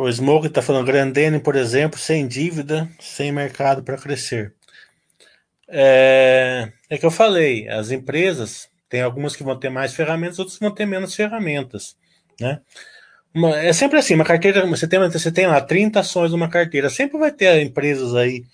O 0.00 0.08
Smoke 0.12 0.46
está 0.46 0.62
falando 0.62 0.86
Grandene, 0.86 1.40
por 1.40 1.56
exemplo, 1.56 1.98
sem 1.98 2.28
dívida, 2.28 2.88
sem 3.00 3.32
mercado 3.32 3.82
para 3.82 3.98
crescer. 3.98 4.54
É, 5.66 6.72
é 6.88 6.96
que 6.96 7.04
eu 7.04 7.10
falei, 7.10 7.68
as 7.68 7.90
empresas 7.90 8.70
tem 8.88 9.02
algumas 9.02 9.34
que 9.34 9.42
vão 9.42 9.58
ter 9.58 9.70
mais 9.70 9.92
ferramentas, 9.92 10.38
outras 10.38 10.56
vão 10.56 10.70
ter 10.70 10.86
menos 10.86 11.16
ferramentas, 11.16 11.96
né? 12.40 12.60
Uma, 13.34 13.58
é 13.58 13.72
sempre 13.72 13.98
assim, 13.98 14.14
uma 14.14 14.24
carteira, 14.24 14.64
você 14.68 14.86
tem, 14.86 15.00
você 15.00 15.32
tem 15.32 15.48
lá 15.48 15.60
30 15.60 15.98
ações 15.98 16.30
numa 16.30 16.48
carteira, 16.48 16.88
sempre 16.88 17.18
vai 17.18 17.32
ter 17.32 17.60
empresas 17.60 18.14
aí 18.14 18.44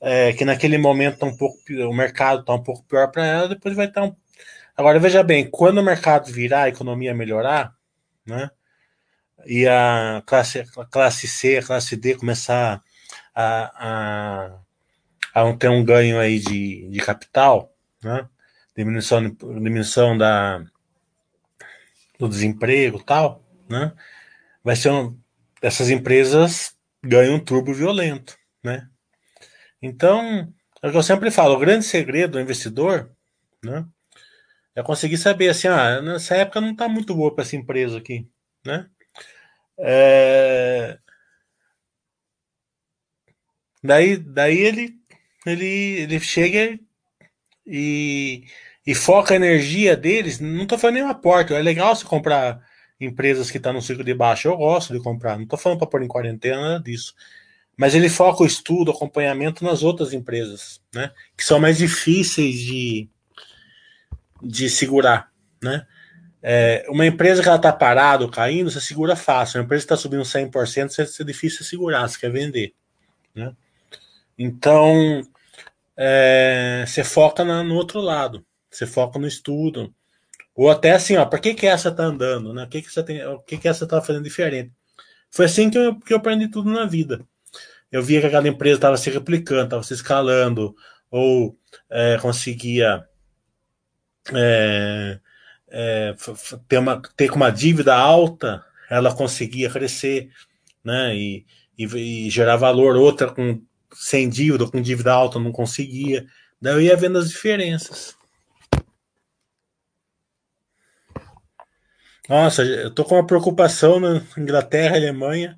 é, 0.00 0.32
que 0.32 0.46
naquele 0.46 0.78
momento 0.78 1.18
tá 1.18 1.26
um 1.26 1.36
pouco, 1.36 1.58
o 1.68 1.92
mercado 1.92 2.40
está 2.40 2.54
um 2.54 2.62
pouco 2.62 2.82
pior 2.84 3.10
para 3.10 3.26
ela, 3.26 3.48
depois 3.50 3.76
vai 3.76 3.86
estar 3.86 4.00
tá 4.00 4.06
um... 4.06 4.16
Agora 4.74 4.98
veja 4.98 5.22
bem, 5.22 5.46
quando 5.50 5.76
o 5.76 5.84
mercado 5.84 6.32
virar, 6.32 6.62
a 6.62 6.68
economia 6.70 7.14
melhorar, 7.14 7.74
né? 8.26 8.50
E 9.46 9.66
a 9.66 10.22
classe, 10.26 10.60
a 10.60 10.84
classe 10.84 11.28
C, 11.28 11.58
a 11.58 11.62
classe 11.62 11.96
D 11.96 12.14
começar 12.14 12.82
a, 13.34 14.58
a, 15.34 15.42
a 15.48 15.52
ter 15.54 15.68
um 15.68 15.84
ganho 15.84 16.18
aí 16.18 16.38
de, 16.38 16.88
de 16.88 16.98
capital, 17.00 17.74
né? 18.02 18.28
diminuição, 18.76 19.22
diminuição 19.30 20.18
da, 20.18 20.64
do 22.18 22.28
desemprego 22.28 23.02
tal, 23.02 23.44
né? 23.68 23.92
vai 24.62 24.74
ser 24.74 24.90
um, 24.90 25.16
essas 25.62 25.90
empresas 25.90 26.76
ganham 27.02 27.36
um 27.36 27.40
turbo 27.40 27.72
violento, 27.72 28.36
né? 28.62 28.88
Então, 29.80 30.52
é 30.82 30.88
o 30.88 30.90
que 30.90 30.96
eu 30.96 31.02
sempre 31.02 31.30
falo, 31.30 31.54
o 31.54 31.58
grande 31.58 31.84
segredo 31.84 32.32
do 32.32 32.40
investidor, 32.40 33.10
né, 33.62 33.86
é 34.74 34.82
conseguir 34.82 35.18
saber 35.18 35.48
assim, 35.48 35.68
ah, 35.68 36.02
nessa 36.02 36.34
época 36.36 36.60
não 36.60 36.72
está 36.72 36.88
muito 36.88 37.14
boa 37.14 37.34
para 37.34 37.44
essa 37.44 37.56
empresa 37.56 37.98
aqui, 37.98 38.28
né? 38.64 38.88
É... 39.78 40.98
Daí, 43.82 44.16
daí 44.16 44.58
ele, 44.58 44.94
ele, 45.46 45.64
ele 45.64 46.20
chega 46.20 46.78
e, 47.66 48.44
e 48.86 48.94
foca 48.94 49.34
a 49.34 49.36
energia 49.36 49.96
deles. 49.96 50.40
Não 50.40 50.62
estou 50.62 50.78
falando 50.78 50.94
nem 50.94 51.04
uma 51.04 51.14
porta. 51.14 51.54
É 51.54 51.62
legal 51.62 51.94
se 51.94 52.04
comprar 52.04 52.60
empresas 53.00 53.50
que 53.50 53.58
estão 53.58 53.72
tá 53.72 53.76
no 53.76 53.82
ciclo 53.82 54.04
de 54.04 54.14
baixo. 54.14 54.48
Eu 54.48 54.56
gosto 54.56 54.92
de 54.92 55.00
comprar. 55.00 55.36
Não 55.36 55.44
estou 55.44 55.58
falando 55.58 55.78
para 55.78 55.88
pôr 55.88 56.02
em 56.02 56.08
quarentena 56.08 56.60
nada 56.60 56.84
disso. 56.84 57.14
Mas 57.76 57.94
ele 57.94 58.08
foca 58.08 58.42
o 58.42 58.46
estudo, 58.46 58.90
acompanhamento 58.90 59.62
nas 59.62 59.82
outras 59.82 60.14
empresas, 60.14 60.80
né? 60.94 61.12
Que 61.36 61.44
são 61.44 61.60
mais 61.60 61.76
difíceis 61.76 62.58
de, 62.58 63.08
de 64.42 64.70
segurar, 64.70 65.30
né? 65.62 65.86
É, 66.48 66.86
uma 66.88 67.04
empresa 67.04 67.42
que 67.42 67.48
ela 67.48 67.56
está 67.56 67.72
parada 67.72 68.28
caindo, 68.30 68.70
você 68.70 68.80
segura 68.80 69.16
fácil. 69.16 69.58
Uma 69.58 69.64
empresa 69.64 69.82
que 69.82 69.92
está 69.92 69.96
subindo 69.96 70.22
100%, 70.22 70.88
você, 70.90 71.02
é 71.02 71.24
difícil 71.24 71.64
segurar, 71.64 72.06
você 72.06 72.20
quer 72.20 72.30
vender. 72.30 72.72
Né? 73.34 73.52
Então, 74.38 75.22
é, 75.96 76.84
você 76.86 77.02
foca 77.02 77.44
na, 77.44 77.64
no 77.64 77.74
outro 77.74 77.98
lado. 77.98 78.46
Você 78.70 78.86
foca 78.86 79.18
no 79.18 79.26
estudo. 79.26 79.92
Ou 80.54 80.70
até 80.70 80.92
assim, 80.92 81.16
ó, 81.16 81.24
para 81.24 81.40
que, 81.40 81.52
que 81.52 81.66
essa 81.66 81.90
tá 81.90 82.04
andando? 82.04 82.54
Né? 82.54 82.62
O 82.62 82.68
que, 82.68 82.80
que, 82.80 82.92
você 82.92 83.02
tem, 83.02 83.26
o 83.26 83.40
que, 83.40 83.58
que 83.58 83.66
essa 83.66 83.84
tá 83.84 84.00
fazendo 84.00 84.22
diferente? 84.22 84.70
Foi 85.32 85.46
assim 85.46 85.68
que 85.68 85.76
eu, 85.76 85.98
que 85.98 86.12
eu 86.12 86.18
aprendi 86.18 86.46
tudo 86.46 86.70
na 86.70 86.86
vida. 86.86 87.26
Eu 87.90 88.04
via 88.04 88.20
que 88.20 88.26
aquela 88.28 88.46
empresa 88.46 88.76
estava 88.76 88.96
se 88.96 89.10
replicando, 89.10 89.64
estava 89.64 89.82
se 89.82 89.94
escalando, 89.94 90.76
ou 91.10 91.58
é, 91.90 92.18
conseguia 92.18 93.04
é, 94.32 95.18
é, 95.68 96.14
ter, 96.68 96.78
uma, 96.78 97.02
ter 97.16 97.30
uma 97.32 97.50
dívida 97.50 97.94
alta, 97.94 98.64
ela 98.88 99.14
conseguia 99.14 99.70
crescer 99.70 100.30
né, 100.84 101.14
e, 101.14 101.46
e, 101.76 101.84
e 102.26 102.30
gerar 102.30 102.56
valor, 102.56 102.96
outra 102.96 103.32
com, 103.32 103.62
sem 103.92 104.28
dívida, 104.28 104.70
com 104.70 104.80
dívida 104.80 105.12
alta, 105.12 105.38
não 105.38 105.52
conseguia. 105.52 106.26
Daí 106.60 106.74
eu 106.74 106.80
ia 106.80 106.96
vendo 106.96 107.18
as 107.18 107.28
diferenças. 107.28 108.16
Nossa, 112.28 112.62
eu 112.64 112.92
tô 112.92 113.04
com 113.04 113.14
uma 113.14 113.26
preocupação 113.26 114.00
na 114.00 114.20
Inglaterra, 114.36 114.96
Alemanha. 114.96 115.56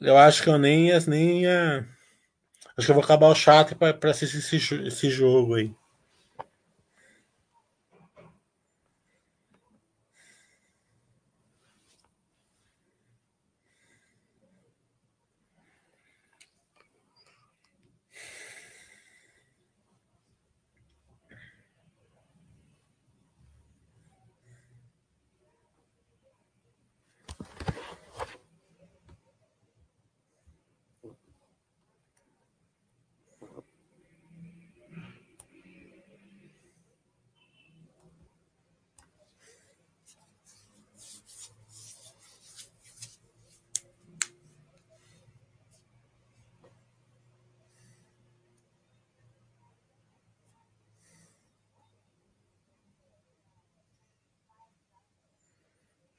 Eu 0.00 0.16
acho 0.16 0.42
que 0.42 0.48
eu 0.48 0.58
nem 0.58 0.90
nem 1.06 1.42
ia... 1.42 1.86
Acho 2.76 2.86
que 2.86 2.90
eu 2.90 2.94
vou 2.94 3.04
acabar 3.04 3.28
o 3.28 3.34
chat 3.34 3.74
para 3.74 4.10
assistir 4.10 4.38
esse, 4.38 4.74
esse 4.86 5.10
jogo 5.10 5.54
aí. 5.54 5.74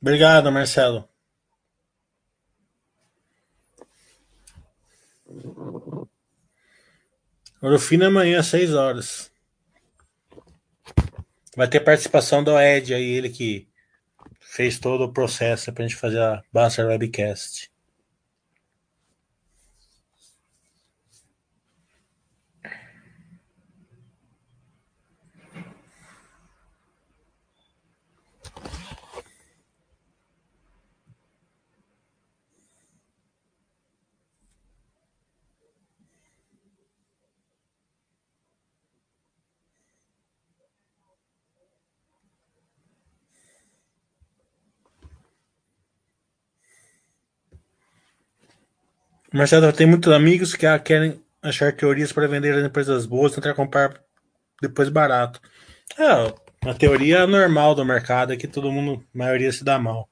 Obrigado, 0.06 0.52
Marcelo. 0.52 1.10
Orofina 7.60 8.06
amanhã, 8.06 8.40
às 8.40 8.46
6 8.46 8.76
horas. 8.76 9.32
Vai 11.58 11.68
ter 11.68 11.80
participação 11.80 12.44
do 12.44 12.56
Ed 12.56 12.94
aí, 12.94 13.04
ele 13.04 13.32
que 13.32 13.68
fez 14.40 14.78
todo 14.78 15.06
o 15.06 15.12
processo 15.12 15.74
pra 15.74 15.88
gente 15.88 15.96
fazer 15.96 16.22
a 16.22 16.44
Buster 16.54 16.86
Webcast. 16.86 17.72
Marcelo 49.36 49.74
tem 49.74 49.86
muitos 49.86 50.14
amigos 50.14 50.56
que 50.56 50.66
querem 50.80 51.22
achar 51.42 51.74
teorias 51.74 52.14
para 52.14 52.26
vender 52.26 52.56
as 52.56 52.64
empresas 52.64 53.06
boas, 53.06 53.34
tentar 53.34 53.54
comprar 53.54 54.02
depois 54.62 54.88
barato. 54.88 55.42
É, 56.00 56.70
a 56.70 56.74
teoria 56.74 57.28
normal 57.28 57.76
do 57.76 57.84
mercado 57.84 58.32
é 58.32 58.38
que 58.38 58.48
todo 58.48 58.72
mundo, 58.72 59.04
a 59.14 59.18
maioria 59.18 59.52
se 59.52 59.62
dá 59.62 59.78
mal. 59.78 60.08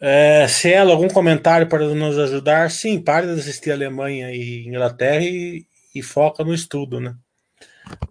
É, 0.00 0.48
Cielo, 0.48 0.90
algum 0.90 1.06
comentário 1.06 1.68
para 1.68 1.86
nos 1.94 2.18
ajudar? 2.18 2.68
Sim, 2.68 3.00
pare 3.00 3.32
de 3.32 3.40
assistir 3.40 3.70
Alemanha 3.70 4.32
e 4.32 4.66
Inglaterra 4.66 5.22
e, 5.22 5.66
e 5.94 6.02
foca 6.02 6.42
no 6.42 6.52
estudo, 6.52 6.98
né? 6.98 7.14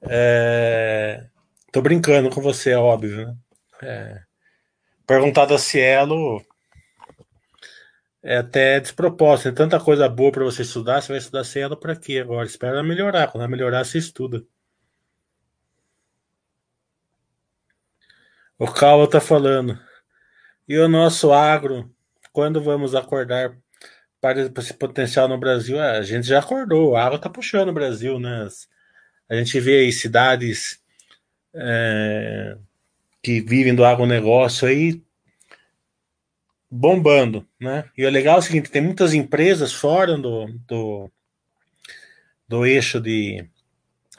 É, 0.03 1.26
tô 1.74 1.82
brincando 1.82 2.30
com 2.30 2.39
você, 2.39 2.72
é 2.72 2.78
óbvio, 2.78 3.28
né? 3.28 3.36
É, 3.84 4.22
perguntado 5.05 5.53
a 5.53 5.60
Cielo, 5.60 6.41
é 8.28 8.38
até 8.39 8.78
despropósito. 8.82 9.49
Tem 9.49 9.55
tanta 9.55 9.80
coisa 9.80 10.09
boa 10.09 10.32
para 10.34 10.43
você 10.43 10.61
estudar, 10.61 11.01
você 11.01 11.07
vai 11.13 11.17
estudar 11.17 11.45
sem 11.45 11.61
ela 11.61 11.80
para 11.80 11.95
quê 11.95 12.19
agora? 12.19 12.45
Espera 12.45 12.84
melhorar. 12.84 13.28
Quando 13.28 13.43
ela 13.43 13.49
melhorar, 13.49 13.86
você 13.86 13.97
estuda. 13.97 14.45
O 18.59 18.67
Cal 18.67 19.07
tá 19.07 19.21
falando. 19.21 19.80
E 20.67 20.78
o 20.78 20.89
nosso 20.89 21.32
agro, 21.32 21.89
quando 22.34 22.61
vamos 22.61 22.93
acordar 22.95 23.57
para 24.19 24.41
esse 24.41 24.73
potencial 24.73 25.30
no 25.30 25.38
Brasil? 25.38 25.82
É, 25.82 25.97
a 25.97 26.01
gente 26.01 26.28
já 26.28 26.39
acordou, 26.39 26.91
o 26.91 26.97
agro 26.97 27.19
tá 27.19 27.30
puxando 27.30 27.69
o 27.69 27.73
Brasil, 27.73 28.19
né? 28.19 28.45
A 29.30 29.36
gente 29.36 29.57
vê 29.61 29.80
aí 29.80 29.91
cidades 29.93 30.82
é, 31.55 32.57
que 33.23 33.39
vivem 33.39 33.73
do 33.73 33.86
agronegócio 33.86 34.67
aí 34.67 35.01
bombando, 36.70 37.47
né? 37.59 37.86
E 37.97 38.05
o 38.05 38.09
legal 38.09 38.36
é 38.36 38.39
o 38.39 38.41
seguinte, 38.41 38.70
tem 38.70 38.82
muitas 38.82 39.13
empresas 39.13 39.74
fora 39.74 40.18
do, 40.18 40.47
do, 40.68 41.11
do 42.47 42.65
eixo 42.65 42.99
de 42.99 43.49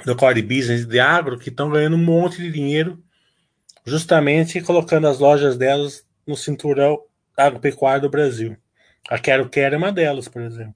do 0.05 0.15
core 0.17 0.43
business 0.43 0.87
de 0.87 1.01
agro 1.01 1.39
que 1.39 1.49
estão 1.49 1.71
ganhando 1.71 1.97
um 1.97 2.05
monte 2.05 2.37
de 2.39 2.53
dinheiro 2.53 3.03
justamente 3.85 4.61
colocando 4.61 5.09
as 5.09 5.19
lojas 5.19 5.57
delas 5.57 6.07
no 6.27 6.37
cinturão 6.37 7.03
agropecuário 7.37 8.03
do 8.03 8.11
Brasil. 8.11 8.57
A 9.09 9.19
Quero 9.19 9.49
Quero 9.49 9.75
é 9.75 9.79
uma 9.79 9.91
delas, 9.91 10.29
por 10.29 10.43
exemplo. 10.43 10.75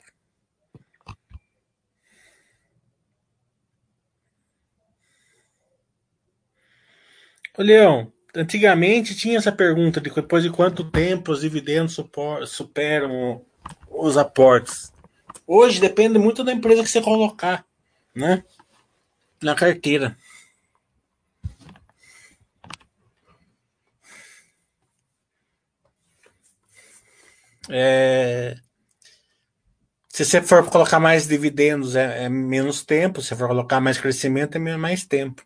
Ô, 7.57 7.63
Leão, 7.63 8.11
antigamente 8.35 9.15
tinha 9.15 9.39
essa 9.39 9.53
pergunta 9.53 10.01
de 10.01 10.11
depois 10.11 10.43
de 10.43 10.51
quanto 10.51 10.91
tempo 10.91 11.33
os 11.33 11.41
dividendos 11.41 11.99
superam 12.47 13.45
os 13.91 14.17
aportes. 14.17 14.93
Hoje 15.47 15.81
depende 15.81 16.19
muito 16.19 16.43
da 16.43 16.53
empresa 16.53 16.83
que 16.83 16.89
você 16.89 17.03
colocar, 17.03 17.65
né? 18.15 18.45
Na 19.43 19.55
carteira. 19.55 20.17
É... 27.69 28.57
Se 30.09 30.25
você 30.27 30.43
for 30.43 30.69
colocar 30.69 31.01
mais 31.01 31.27
dividendos, 31.27 31.97
é, 31.97 32.25
é, 32.25 32.29
menos 32.29 32.85
tempo. 32.85 33.23
Se 33.23 33.35
for 33.35 33.49
colocar 33.49 33.81
mais 33.81 33.99
crescimento, 33.99 34.57
é 34.57 34.77
mais 34.77 35.07
tempo. 35.07 35.43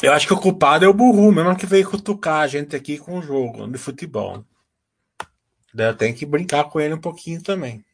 Eu 0.00 0.12
acho 0.12 0.28
que 0.28 0.32
o 0.32 0.40
culpado 0.40 0.84
é 0.84 0.88
o 0.88 0.94
Burru, 0.94 1.32
mesmo 1.32 1.56
que 1.56 1.66
veio 1.66 1.90
cutucar 1.90 2.42
a 2.42 2.46
gente 2.46 2.76
aqui 2.76 2.98
com 2.98 3.18
o 3.18 3.22
jogo 3.22 3.66
de 3.66 3.78
futebol. 3.78 4.44
Daí 5.74 5.88
eu 5.88 5.96
tenho 5.96 6.14
que 6.14 6.24
brincar 6.24 6.64
com 6.64 6.80
ele 6.80 6.94
um 6.94 7.00
pouquinho 7.00 7.42
também. 7.42 7.84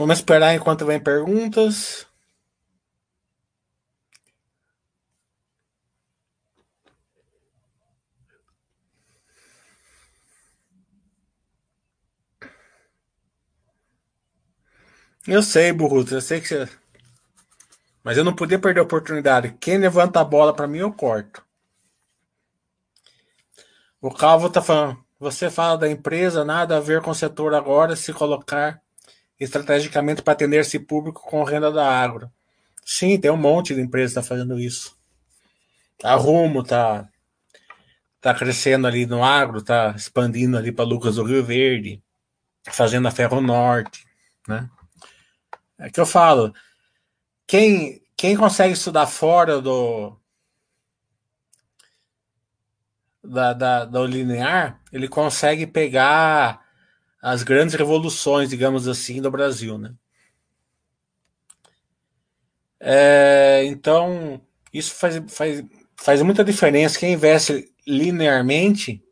Vamos 0.00 0.16
esperar 0.16 0.54
enquanto 0.54 0.86
vem 0.86 0.98
perguntas. 0.98 2.06
Eu 15.26 15.42
sei, 15.42 15.70
Burruto, 15.70 16.14
eu 16.14 16.22
sei 16.22 16.40
que 16.40 16.48
você. 16.48 16.66
Mas 18.02 18.16
eu 18.16 18.24
não 18.24 18.34
podia 18.34 18.58
perder 18.58 18.80
a 18.80 18.84
oportunidade. 18.84 19.54
Quem 19.60 19.76
levanta 19.76 20.18
a 20.18 20.24
bola 20.24 20.56
para 20.56 20.66
mim, 20.66 20.78
eu 20.78 20.90
corto. 20.90 21.44
O 24.00 24.10
Calvo 24.10 24.48
tá 24.48 24.62
falando. 24.62 25.04
Você 25.18 25.50
fala 25.50 25.76
da 25.76 25.90
empresa, 25.90 26.42
nada 26.42 26.78
a 26.78 26.80
ver 26.80 27.02
com 27.02 27.10
o 27.10 27.14
setor 27.14 27.52
agora 27.52 27.94
se 27.94 28.14
colocar 28.14 28.82
estrategicamente 29.40 30.22
para 30.22 30.34
atender 30.34 30.58
esse 30.58 30.78
público 30.78 31.22
com 31.22 31.42
renda 31.42 31.72
da 31.72 31.88
agro. 31.90 32.30
Sim, 32.84 33.18
tem 33.18 33.30
um 33.30 33.36
monte 33.36 33.74
de 33.74 33.80
empresas 33.80 34.12
que 34.12 34.20
está 34.20 34.28
fazendo 34.28 34.60
isso. 34.60 34.96
A 36.04 36.14
Rumo 36.14 36.60
está 36.60 37.08
tá 38.20 38.34
crescendo 38.34 38.86
ali 38.86 39.06
no 39.06 39.24
agro, 39.24 39.58
está 39.58 39.94
expandindo 39.96 40.58
ali 40.58 40.70
para 40.70 40.84
Lucas 40.84 41.16
do 41.16 41.24
Rio 41.24 41.42
Verde, 41.42 42.02
fazendo 42.68 43.08
a 43.08 43.10
Ferro 43.10 43.40
Norte, 43.40 44.06
né? 44.46 44.68
É 45.78 45.88
que 45.88 45.98
eu 45.98 46.04
falo, 46.04 46.52
quem, 47.46 48.02
quem 48.16 48.36
consegue 48.36 48.74
estudar 48.74 49.06
fora 49.06 49.60
do 49.60 50.20
da, 53.22 53.52
da, 53.52 53.84
do 53.84 54.04
linear, 54.04 54.80
ele 54.92 55.08
consegue 55.08 55.66
pegar 55.66 56.60
as 57.20 57.42
grandes 57.42 57.74
revoluções, 57.74 58.48
digamos 58.48 58.88
assim, 58.88 59.20
do 59.20 59.30
Brasil, 59.30 59.76
né? 59.78 59.94
É, 62.78 63.62
então, 63.66 64.40
isso 64.72 64.94
faz, 64.94 65.22
faz, 65.28 65.62
faz 65.96 66.22
muita 66.22 66.42
diferença. 66.42 66.98
Quem 66.98 67.12
investe 67.12 67.70
linearmente, 67.86 69.02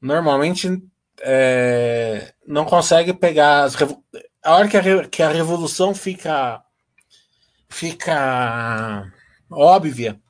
normalmente 0.00 0.82
é, 1.20 2.34
não 2.46 2.64
consegue 2.64 3.12
pegar 3.12 3.62
as 3.64 3.76
a 4.42 4.54
hora 4.54 4.68
que 4.68 4.76
a, 4.76 5.08
que 5.08 5.22
a 5.22 5.30
revolução 5.30 5.94
fica 5.94 6.62
fica 7.68 9.12
óbvia, 9.50 10.20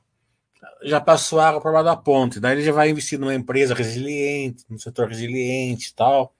já 0.83 0.99
passou 0.99 1.39
água 1.39 1.61
por 1.61 1.71
baixo 1.71 1.85
da 1.85 1.95
ponte. 1.95 2.39
Daí 2.39 2.53
ele 2.53 2.63
já 2.63 2.71
vai 2.71 2.89
investir 2.89 3.19
numa 3.19 3.35
empresa 3.35 3.73
resiliente, 3.73 4.65
num 4.69 4.77
setor 4.77 5.07
resiliente 5.07 5.89
e 5.89 5.93
tal. 5.93 6.35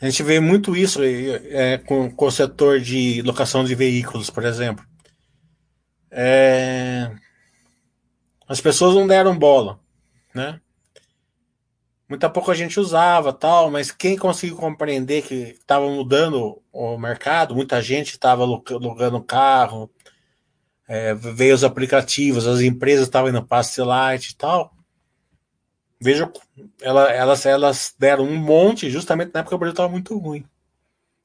A 0.00 0.06
gente 0.06 0.22
vê 0.22 0.40
muito 0.40 0.74
isso 0.74 1.00
é, 1.02 1.76
com, 1.76 2.10
com, 2.10 2.26
o 2.26 2.30
setor 2.30 2.80
de 2.80 3.20
locação 3.22 3.62
de 3.62 3.74
veículos, 3.74 4.30
por 4.30 4.44
exemplo. 4.44 4.84
É, 6.10 7.10
as 8.48 8.60
pessoas 8.60 8.94
não 8.94 9.06
deram 9.06 9.38
bola, 9.38 9.78
né? 10.34 10.60
Muita 12.08 12.28
pouca 12.28 12.54
gente 12.54 12.80
usava, 12.80 13.32
tal, 13.32 13.70
mas 13.70 13.92
quem 13.92 14.16
conseguiu 14.16 14.56
compreender 14.56 15.22
que 15.22 15.34
estava 15.34 15.88
mudando 15.88 16.60
o 16.72 16.98
mercado, 16.98 17.54
muita 17.54 17.80
gente 17.80 18.10
estava 18.10 18.42
alugando 18.42 19.22
carro, 19.22 19.88
é, 20.88 21.14
veio 21.14 21.54
os 21.54 21.62
aplicativos, 21.62 22.48
as 22.48 22.60
empresas 22.62 23.06
estavam 23.06 23.30
indo 23.30 23.46
para 23.46 23.62
Light 23.84 24.30
e 24.30 24.34
tal. 24.34 24.74
Veja, 26.00 26.32
ela, 26.80 27.12
elas, 27.12 27.44
elas 27.44 27.94
deram 27.98 28.24
um 28.24 28.36
monte 28.36 28.88
justamente 28.88 29.32
na 29.34 29.40
época 29.40 29.50
que 29.50 29.54
o 29.54 29.58
Brasil 29.58 29.72
estava 29.72 29.88
muito 29.90 30.16
ruim. 30.16 30.46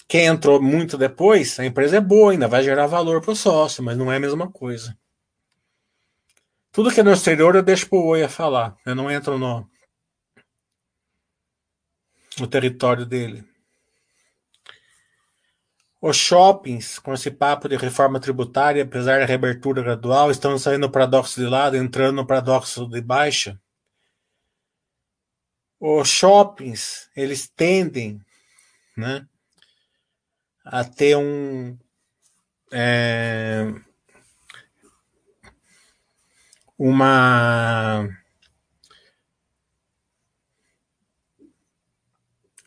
Quem 0.07 0.26
entrou 0.26 0.61
muito 0.61 0.97
depois, 0.97 1.57
a 1.59 1.65
empresa 1.65 1.97
é 1.97 2.01
boa, 2.01 2.34
ainda 2.34 2.47
vai 2.47 2.61
gerar 2.61 2.86
valor 2.86 3.21
para 3.21 3.32
o 3.32 3.36
sócio, 3.36 3.82
mas 3.82 3.97
não 3.97 4.11
é 4.11 4.17
a 4.17 4.19
mesma 4.19 4.51
coisa. 4.51 4.95
Tudo 6.73 6.91
que 6.91 6.99
é 6.99 7.03
no 7.03 7.13
exterior 7.13 7.55
eu 7.55 7.63
deixo 7.63 7.88
para 7.88 7.97
o 7.97 8.05
Oia 8.05 8.28
falar. 8.28 8.76
Eu 8.86 8.93
não 8.93 9.09
entro 9.09 9.38
no, 9.38 9.65
no 12.38 12.45
território 12.45 13.05
dele. 13.05 13.45
Os 16.01 16.17
shoppings, 16.17 16.99
com 16.99 17.13
esse 17.13 17.32
papo 17.32 17.69
de 17.69 17.78
reforma 17.78 18.19
tributária, 18.19 18.84
apesar 18.84 19.21
da 19.21 19.26
reabertura 19.26 19.82
gradual, 19.82 20.30
estão 20.30 20.59
saindo 20.59 20.82
no 20.82 20.91
paradoxo 20.91 21.39
de 21.39 21.47
lado, 21.47 21.78
entrando 21.78 22.17
no 22.17 22.28
paradoxo 22.28 22.86
de 22.88 23.01
baixa 23.01 23.59
os 25.86 26.10
shoppings 26.10 27.12
eles 27.16 27.48
tendem 27.48 28.20
né, 28.98 29.28
a 30.66 30.84
ter 30.84 31.16
um 31.16 31.78
é, 32.74 33.72
uma 36.76 38.10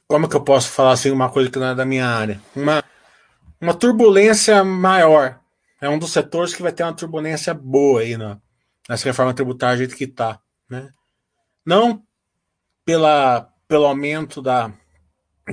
como 0.06 0.28
que 0.28 0.36
eu 0.36 0.44
posso 0.44 0.70
falar 0.70 0.92
assim 0.92 1.10
uma 1.10 1.30
coisa 1.30 1.50
que 1.50 1.58
não 1.58 1.66
é 1.66 1.74
da 1.74 1.84
minha 1.84 2.06
área? 2.06 2.40
Uma 2.54 2.84
uma 3.60 3.74
turbulência 3.74 4.62
maior. 4.62 5.40
É 5.80 5.88
um 5.88 5.98
dos 5.98 6.12
setores 6.12 6.54
que 6.54 6.62
vai 6.62 6.72
ter 6.72 6.84
uma 6.84 6.94
turbulência 6.94 7.52
boa 7.52 8.00
aí 8.00 8.16
na, 8.16 8.40
nessa 8.88 9.04
reforma 9.04 9.34
tributária 9.34 9.76
do 9.76 9.78
jeito 9.78 9.96
que 9.96 10.04
está 10.04 10.40
né? 10.70 10.92
Não 11.66 12.06
pela, 12.88 13.42
pelo 13.68 13.84
aumento 13.84 14.40
da, 14.40 14.72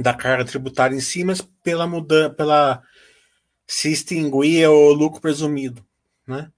da 0.02 0.14
carga 0.14 0.46
tributária 0.46 0.96
em 0.96 1.02
si, 1.02 1.22
mas 1.26 1.42
pela 1.62 1.86
mudança, 1.86 2.34
pela 2.34 2.82
se 3.68 3.92
extinguir 3.92 4.70
o 4.70 4.94
lucro 4.94 5.20
presumido, 5.20 5.86
né? 6.26 6.50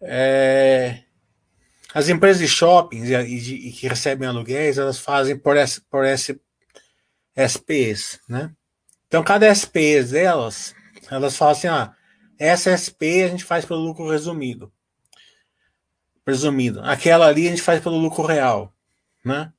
É, 0.00 1.02
as 1.92 2.08
empresas 2.08 2.40
de 2.40 2.48
shoppings 2.48 3.10
e, 3.10 3.14
e, 3.14 3.68
e, 3.68 3.72
que 3.72 3.86
recebem 3.86 4.26
aluguéis, 4.26 4.78
elas 4.78 4.98
fazem 4.98 5.38
por, 5.38 5.58
S, 5.58 5.78
por 5.90 6.06
S, 6.06 6.40
SPs, 7.36 8.20
né? 8.26 8.50
Então, 9.08 9.22
cada 9.22 9.46
SPS 9.46 10.12
delas, 10.12 10.74
elas 11.10 11.36
falam 11.36 11.52
assim, 11.52 11.66
ah, 11.66 11.94
essa 12.38 12.70
SP 12.72 13.20
a 13.24 13.28
gente 13.28 13.44
faz 13.44 13.66
pelo 13.66 13.80
lucro 13.80 14.08
resumido. 14.08 14.72
Presumido. 16.24 16.80
Aquela 16.82 17.26
ali 17.26 17.46
a 17.46 17.50
gente 17.50 17.60
faz 17.60 17.82
pelo 17.82 17.98
lucro 17.98 18.24
real, 18.24 18.72
né? 19.28 19.52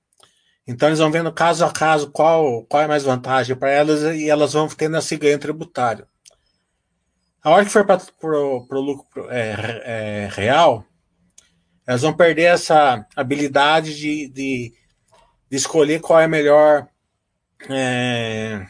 Então 0.68 0.90
eles 0.90 1.00
vão 1.00 1.12
vendo 1.12 1.32
caso 1.32 1.66
a 1.66 1.72
caso 1.72 2.12
qual, 2.12 2.64
qual 2.66 2.84
é 2.84 2.88
mais 2.88 3.04
vantagem 3.04 3.56
para 3.56 3.72
elas 3.72 4.04
e 4.16 4.30
elas 4.30 4.54
vão 4.54 4.68
tendo 4.68 4.98
esse 4.98 5.18
ganho 5.18 5.40
tributário. 5.40 6.06
A 7.42 7.52
hora 7.52 7.66
que 7.66 7.72
for 7.72 7.86
para 7.86 7.98
o 7.98 8.82
lucro 8.82 9.32
é, 9.32 9.82
é, 9.86 10.30
real, 10.32 10.86
elas 11.88 12.02
vão 12.02 12.14
perder 12.14 12.44
essa 12.44 13.04
habilidade 13.16 13.98
de, 13.98 14.28
de, 14.28 14.74
de 15.50 15.58
escolher 15.58 16.02
qual 16.02 16.20
é 16.20 16.28
melhor 16.28 16.88
é, 17.68 18.68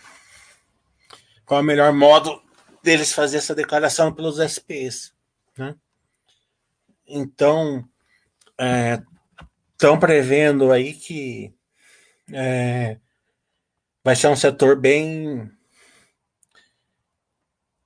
qual 1.46 1.60
é 1.60 1.64
o 1.64 1.66
melhor 1.66 1.92
modo 1.92 2.42
deles 2.82 3.12
fazer 3.12 3.38
essa 3.38 3.54
declaração 3.54 4.14
pelos 4.14 4.40
SPS. 4.40 5.14
Né? 5.58 5.76
Então, 7.06 7.84
estão 9.80 9.98
prevendo 9.98 10.74
aí 10.74 10.94
que 10.94 11.54
é, 12.34 12.98
vai 14.04 14.14
ser 14.14 14.28
um 14.28 14.36
setor 14.36 14.76
bem 14.76 15.50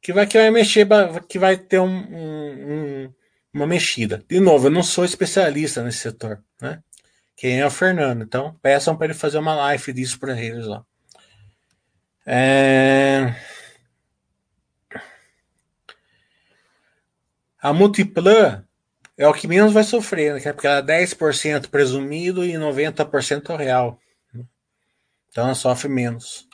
que 0.02 0.12
vai 0.12 0.26
que 0.26 0.40
vai 0.40 0.50
mexer 0.50 0.88
que 1.30 1.38
vai 1.38 1.56
ter 1.56 1.80
um, 1.80 1.86
um, 1.86 3.14
uma 3.54 3.68
mexida. 3.68 4.26
De 4.28 4.40
novo 4.40 4.68
eu 4.68 4.72
não 4.72 4.82
sou 4.82 5.06
especialista 5.06 5.84
nesse 5.84 6.00
setor 6.00 6.44
né? 6.60 6.82
Quem 7.36 7.60
é 7.60 7.66
o 7.66 7.72
Fernando. 7.72 8.24
Então 8.24 8.58
peçam 8.62 8.98
para 8.98 9.06
ele 9.06 9.14
fazer 9.14 9.38
uma 9.38 9.54
live 9.54 9.94
disso 9.94 10.20
para 10.20 10.40
eles 10.42 10.66
lá 10.66 10.84
é... 12.26 13.36
a 17.62 17.72
Multiplan 17.72 18.66
é 19.18 19.28
o 19.28 19.34
que 19.34 19.48
menos 19.48 19.74
vai 19.74 19.84
sofrer, 19.84 20.34
né? 20.36 20.54
porque 20.54 20.68
ela 20.68 20.78
é 20.80 20.82
10% 20.82 21.70
presumido 21.70 22.44
e 22.44 22.54
90% 22.54 23.56
real. 23.56 24.00
Então 25.30 25.46
ela 25.46 25.56
sofre 25.56 25.90
menos. 25.90 26.48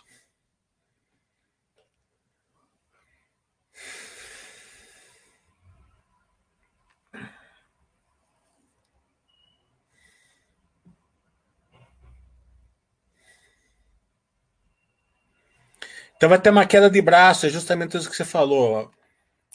Então 16.16 16.28
vai 16.28 16.42
ter 16.42 16.50
uma 16.50 16.66
queda 16.66 16.90
de 16.90 17.02
braço, 17.02 17.46
é 17.46 17.50
justamente 17.50 17.96
isso 17.96 18.10
que 18.10 18.16
você 18.16 18.26
falou. 18.26 18.92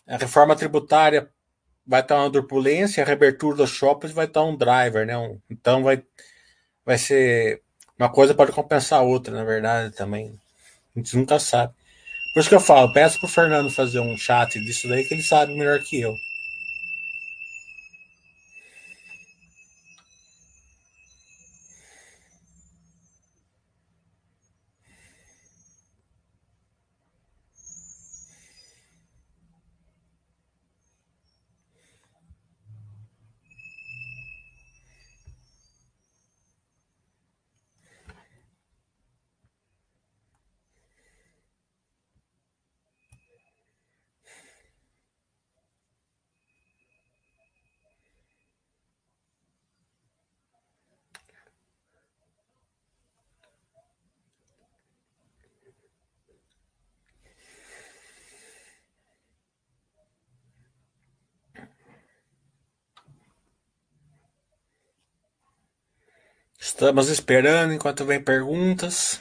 A 0.07 0.17
reforma 0.17 0.57
tributária 0.57 1.31
vai 1.87 2.01
estar 2.01 2.17
uma 2.17 2.31
turbulência, 2.31 3.03
a 3.03 3.07
reabertura 3.07 3.57
dos 3.59 3.71
shoppings 3.71 4.15
vai 4.15 4.27
estar 4.27 4.43
um 4.43 4.57
driver, 4.57 5.07
né? 5.07 5.15
então 5.51 5.83
vai, 5.83 6.03
vai 6.85 6.99
ser 6.99 7.63
uma 7.99 8.09
coisa 8.11 8.35
pode 8.35 8.53
compensar 8.53 9.01
a 9.01 9.03
outra, 9.03 9.35
na 9.35 9.45
verdade, 9.45 9.95
também. 9.95 10.39
A 10.95 10.99
gente 10.99 11.17
nunca 11.17 11.39
sabe. 11.39 11.73
Por 12.33 12.41
isso 12.41 12.49
que 12.49 12.55
eu 12.55 12.61
falo, 12.61 12.93
peço 12.93 13.21
pro 13.21 13.29
Fernando 13.29 13.71
fazer 13.71 14.01
um 14.01 14.17
chat 14.17 14.59
disso 14.61 14.89
daí 14.89 15.05
que 15.05 15.15
ele 15.15 15.23
sabe 15.23 15.57
melhor 15.57 15.81
que 15.81 16.01
eu. 16.01 16.13
Estamos 66.75 67.09
esperando 67.09 67.73
enquanto 67.73 68.05
vem 68.05 68.21
perguntas. 68.21 69.21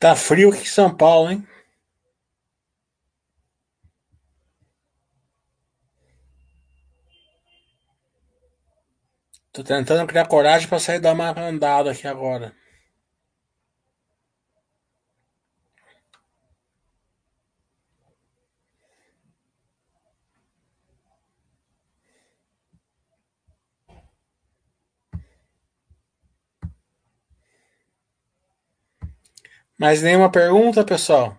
Tá 0.00 0.16
frio 0.16 0.48
aqui 0.48 0.62
em 0.62 0.64
São 0.64 0.96
Paulo, 0.96 1.30
hein? 1.30 1.46
Tô 9.52 9.62
tentando 9.62 10.06
criar 10.06 10.26
coragem 10.26 10.66
para 10.66 10.78
sair 10.78 11.00
dar 11.00 11.12
uma 11.12 11.38
andada 11.38 11.90
aqui 11.90 12.06
agora. 12.08 12.54
Mais 29.80 30.02
nenhuma 30.02 30.30
pergunta, 30.30 30.84
pessoal? 30.84 31.34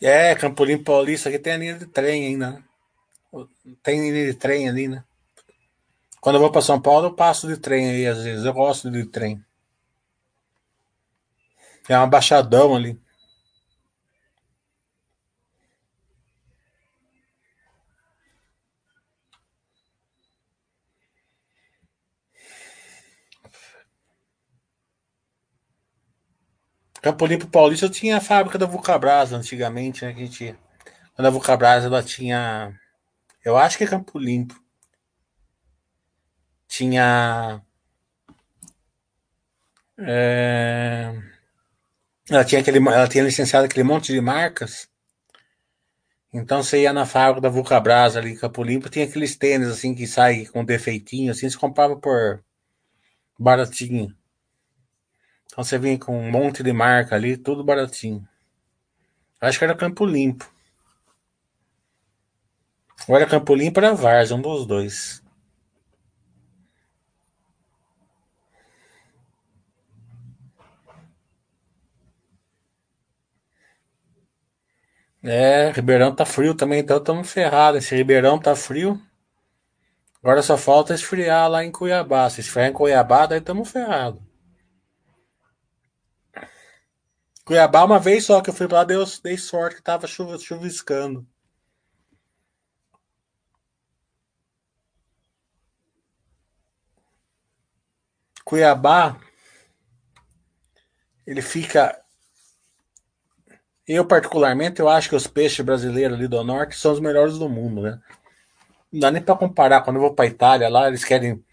É, 0.00 0.34
Campolim 0.34 0.82
Paulista 0.82 1.28
aqui 1.28 1.38
tem 1.38 1.52
a 1.52 1.56
linha 1.56 1.74
de 1.74 1.86
trem 1.86 2.26
ainda. 2.26 2.50
Né? 2.52 2.64
Tem 3.82 4.00
linha 4.10 4.32
de 4.32 4.34
trem 4.34 4.68
ali, 4.68 4.88
né? 4.88 5.04
Quando 6.20 6.36
eu 6.36 6.40
vou 6.40 6.50
para 6.50 6.62
São 6.62 6.80
Paulo, 6.80 7.08
eu 7.08 7.14
passo 7.14 7.46
de 7.46 7.56
trem 7.56 7.90
aí, 7.90 8.06
às 8.06 8.22
vezes. 8.22 8.44
Eu 8.44 8.54
gosto 8.54 8.90
de 8.90 9.04
trem. 9.04 9.44
É 11.88 11.96
uma 11.98 12.06
baixadão 12.06 12.74
ali. 12.74 12.98
Campo 27.04 27.26
Limpo 27.26 27.46
Paulista 27.46 27.86
tinha 27.86 28.16
a 28.16 28.20
fábrica 28.20 28.56
da 28.56 28.64
Vulcabras 28.64 29.30
antigamente, 29.30 30.02
né? 30.02 30.14
Que 30.14 30.22
a 30.22 30.24
gente, 30.24 30.58
quando 31.14 31.26
a 31.26 31.30
Vulcabras 31.30 31.84
ela 31.84 32.02
tinha. 32.02 32.74
Eu 33.44 33.58
acho 33.58 33.76
que 33.76 33.84
é 33.84 33.86
Campo 33.86 34.18
Limpo. 34.18 34.58
Tinha. 36.66 37.62
É, 39.98 41.14
ela 42.30 42.42
tinha 42.42 42.62
aquele, 42.62 42.78
ela 42.78 43.06
tinha 43.06 43.22
licenciado 43.22 43.66
aquele 43.66 43.84
monte 43.84 44.10
de 44.10 44.20
marcas. 44.22 44.88
Então 46.32 46.62
você 46.62 46.84
ia 46.84 46.92
na 46.94 47.04
fábrica 47.04 47.42
da 47.42 47.50
Vulcabras 47.50 48.16
ali 48.16 48.30
em 48.32 48.36
Campo 48.38 48.62
Limpo, 48.62 48.88
tinha 48.88 49.04
aqueles 49.04 49.36
tênis 49.36 49.68
assim 49.68 49.94
que 49.94 50.06
sai 50.06 50.46
com 50.46 50.64
defeitinho, 50.64 51.32
assim, 51.32 51.50
você 51.50 51.58
comprava 51.58 51.96
por 51.96 52.42
baratinho. 53.38 54.16
Então 55.46 55.62
você 55.64 55.78
vinha 55.78 55.98
com 55.98 56.18
um 56.18 56.30
monte 56.30 56.62
de 56.62 56.72
marca 56.72 57.14
ali, 57.14 57.36
tudo 57.36 57.64
baratinho. 57.64 58.26
Acho 59.40 59.58
que 59.58 59.64
era 59.64 59.76
Campo 59.76 60.04
Limpo. 60.04 60.50
Ou 63.08 63.16
era 63.16 63.26
Campo 63.26 63.54
Limpo 63.54 63.80
era 63.80 63.94
Vars, 63.94 64.30
um 64.30 64.40
dos 64.40 64.66
dois. 64.66 65.22
É, 75.22 75.70
Ribeirão 75.70 76.14
tá 76.14 76.24
frio 76.26 76.54
também, 76.54 76.80
então 76.80 76.98
estamos 76.98 77.30
ferrados. 77.32 77.84
Esse 77.84 77.96
Ribeirão 77.96 78.38
tá 78.38 78.54
frio. 78.54 79.00
Agora 80.22 80.42
só 80.42 80.56
falta 80.56 80.94
esfriar 80.94 81.48
lá 81.50 81.64
em 81.64 81.70
Cuiabá. 81.70 82.28
Se 82.30 82.40
esfriar 82.40 82.70
em 82.70 82.72
Cuiabá, 82.72 83.26
daí 83.26 83.38
estamos 83.38 83.70
ferrados. 83.70 84.23
Cuiabá, 87.44 87.84
uma 87.84 87.98
vez 87.98 88.24
só 88.24 88.40
que 88.40 88.50
eu 88.50 88.54
fui 88.54 88.66
pra 88.66 88.78
lá, 88.78 88.84
dei, 88.84 88.96
dei 89.22 89.36
sorte 89.36 89.76
que 89.76 89.82
tava 89.82 90.06
chuva, 90.06 90.38
chuviscando. 90.38 91.26
Cuiabá, 98.44 99.18
ele 101.26 101.42
fica. 101.42 102.00
Eu, 103.86 104.06
particularmente, 104.06 104.80
eu 104.80 104.88
acho 104.88 105.10
que 105.10 105.16
os 105.16 105.26
peixes 105.26 105.64
brasileiros 105.64 106.16
ali 106.16 106.26
do 106.28 106.42
norte 106.42 106.76
são 106.76 106.92
os 106.92 107.00
melhores 107.00 107.38
do 107.38 107.48
mundo, 107.48 107.82
né? 107.82 108.00
Não 108.92 109.00
dá 109.00 109.10
nem 109.10 109.22
pra 109.22 109.36
comparar. 109.36 109.82
Quando 109.82 109.96
eu 109.96 110.02
vou 110.02 110.14
pra 110.14 110.26
Itália 110.26 110.68
lá, 110.68 110.88
eles 110.88 111.04
querem 111.04 111.44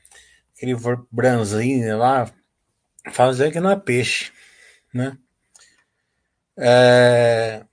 aquele 0.56 0.76
branzinho 1.12 1.98
lá, 1.98 2.32
fazer 3.12 3.52
que 3.52 3.60
não 3.60 3.72
é 3.72 3.76
peixe, 3.76 4.32
né? 4.94 5.18
É... 6.58 7.64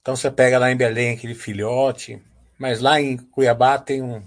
Então 0.00 0.16
você 0.16 0.30
pega 0.30 0.58
lá 0.58 0.70
em 0.70 0.76
Belém 0.76 1.10
aquele 1.10 1.34
filhote, 1.34 2.22
mas 2.58 2.80
lá 2.80 3.00
em 3.00 3.16
Cuiabá 3.16 3.78
tem 3.78 4.02
um. 4.02 4.22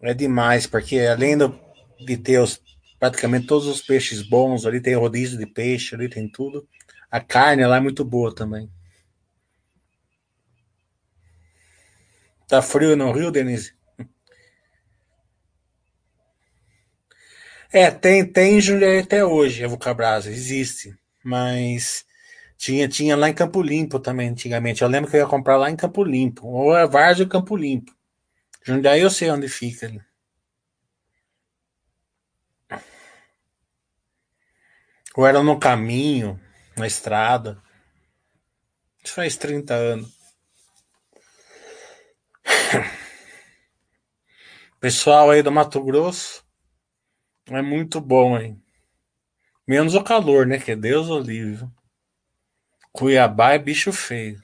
É 0.00 0.12
demais, 0.12 0.66
porque 0.66 0.98
além 1.00 1.36
de 2.00 2.16
ter 2.16 2.38
os, 2.38 2.60
praticamente 2.98 3.46
todos 3.46 3.66
os 3.68 3.80
peixes 3.80 4.22
bons, 4.22 4.66
ali 4.66 4.80
tem 4.80 4.94
rodízio 4.94 5.38
de 5.38 5.46
peixe, 5.46 5.94
ali 5.94 6.08
tem 6.08 6.28
tudo. 6.28 6.68
A 7.10 7.20
carne 7.20 7.64
lá 7.66 7.76
é 7.76 7.80
muito 7.80 8.04
boa 8.04 8.34
também. 8.34 8.68
Tá 12.48 12.60
frio 12.60 12.96
no 12.96 13.12
Rio, 13.12 13.30
Denise? 13.30 13.72
É, 17.72 17.90
tem, 17.90 18.26
tem 18.26 18.60
Jundiaí 18.60 18.98
até 18.98 19.24
hoje, 19.24 19.64
a 19.64 19.68
Vulcabras, 19.68 20.26
existe 20.26 20.94
mas 21.24 22.04
tinha, 22.56 22.88
tinha 22.88 23.16
lá 23.16 23.28
em 23.28 23.34
Campo 23.34 23.62
Limpo 23.62 23.98
também, 23.98 24.28
antigamente. 24.28 24.82
Eu 24.82 24.88
lembro 24.88 25.10
que 25.10 25.16
eu 25.16 25.20
ia 25.20 25.26
comprar 25.26 25.56
lá 25.56 25.70
em 25.70 25.76
Campo 25.76 26.04
Limpo, 26.04 26.46
ou 26.46 26.76
é 26.76 26.86
Várzea 26.86 27.28
Campo 27.28 27.56
Limpo. 27.56 27.92
Jundiaí 28.64 29.00
eu 29.00 29.10
sei 29.10 29.30
onde 29.30 29.48
fica. 29.48 29.86
Ali. 29.86 30.00
Ou 35.16 35.26
era 35.26 35.42
no 35.42 35.58
caminho, 35.58 36.40
na 36.76 36.86
estrada. 36.86 37.62
Isso 39.04 39.14
faz 39.14 39.36
30 39.36 39.74
anos. 39.74 40.16
Pessoal 44.80 45.30
aí 45.30 45.42
do 45.42 45.52
Mato 45.52 45.82
Grosso, 45.82 46.44
é 47.46 47.62
muito 47.62 48.00
bom, 48.00 48.38
hein? 48.38 48.60
Menos 49.66 49.94
o 49.94 50.02
calor, 50.02 50.46
né? 50.46 50.58
Que 50.58 50.72
é 50.72 50.76
Deus 50.76 51.08
o 51.08 51.18
livre. 51.18 51.68
Cuiabá 52.92 53.52
é 53.54 53.58
bicho 53.58 53.92
feio. 53.92 54.40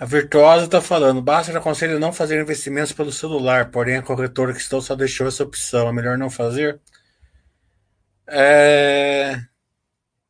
A 0.00 0.06
Virtuosa 0.06 0.64
está 0.64 0.80
falando, 0.80 1.20
basta 1.20 1.56
aconselho 1.56 2.00
não 2.00 2.10
fazer 2.12 2.40
investimentos 2.40 2.90
pelo 2.92 3.12
celular, 3.12 3.70
porém 3.70 3.98
a 3.98 4.02
corretora 4.02 4.52
que 4.54 4.58
estou 4.58 4.80
só 4.80 4.96
deixou 4.96 5.28
essa 5.28 5.42
opção. 5.44 5.88
É 5.88 5.92
melhor 5.92 6.16
não 6.16 6.30
fazer? 6.30 6.80
É... 8.26 9.36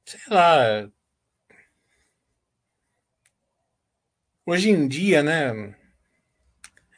Sei 0.05 0.21
lá, 0.29 0.91
Hoje 4.51 4.69
em 4.69 4.89
dia, 4.89 5.23
né? 5.23 5.73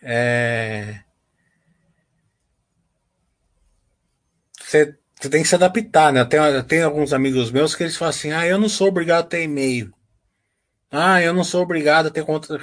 É... 0.00 1.00
Você, 4.58 4.96
tem 5.30 5.42
que 5.42 5.48
se 5.48 5.54
adaptar, 5.54 6.14
né? 6.14 6.24
Tem, 6.24 6.40
tem 6.66 6.82
alguns 6.82 7.12
amigos 7.12 7.50
meus 7.50 7.74
que 7.74 7.82
eles 7.82 7.94
falam 7.94 8.08
assim: 8.08 8.32
ah, 8.32 8.46
eu 8.46 8.58
não 8.58 8.70
sou 8.70 8.88
obrigado 8.88 9.26
a 9.26 9.28
ter 9.28 9.42
e-mail. 9.42 9.92
Ah, 10.90 11.20
eu 11.20 11.34
não 11.34 11.44
sou 11.44 11.62
obrigado 11.62 12.06
a 12.06 12.10
ter 12.10 12.24
conta, 12.24 12.58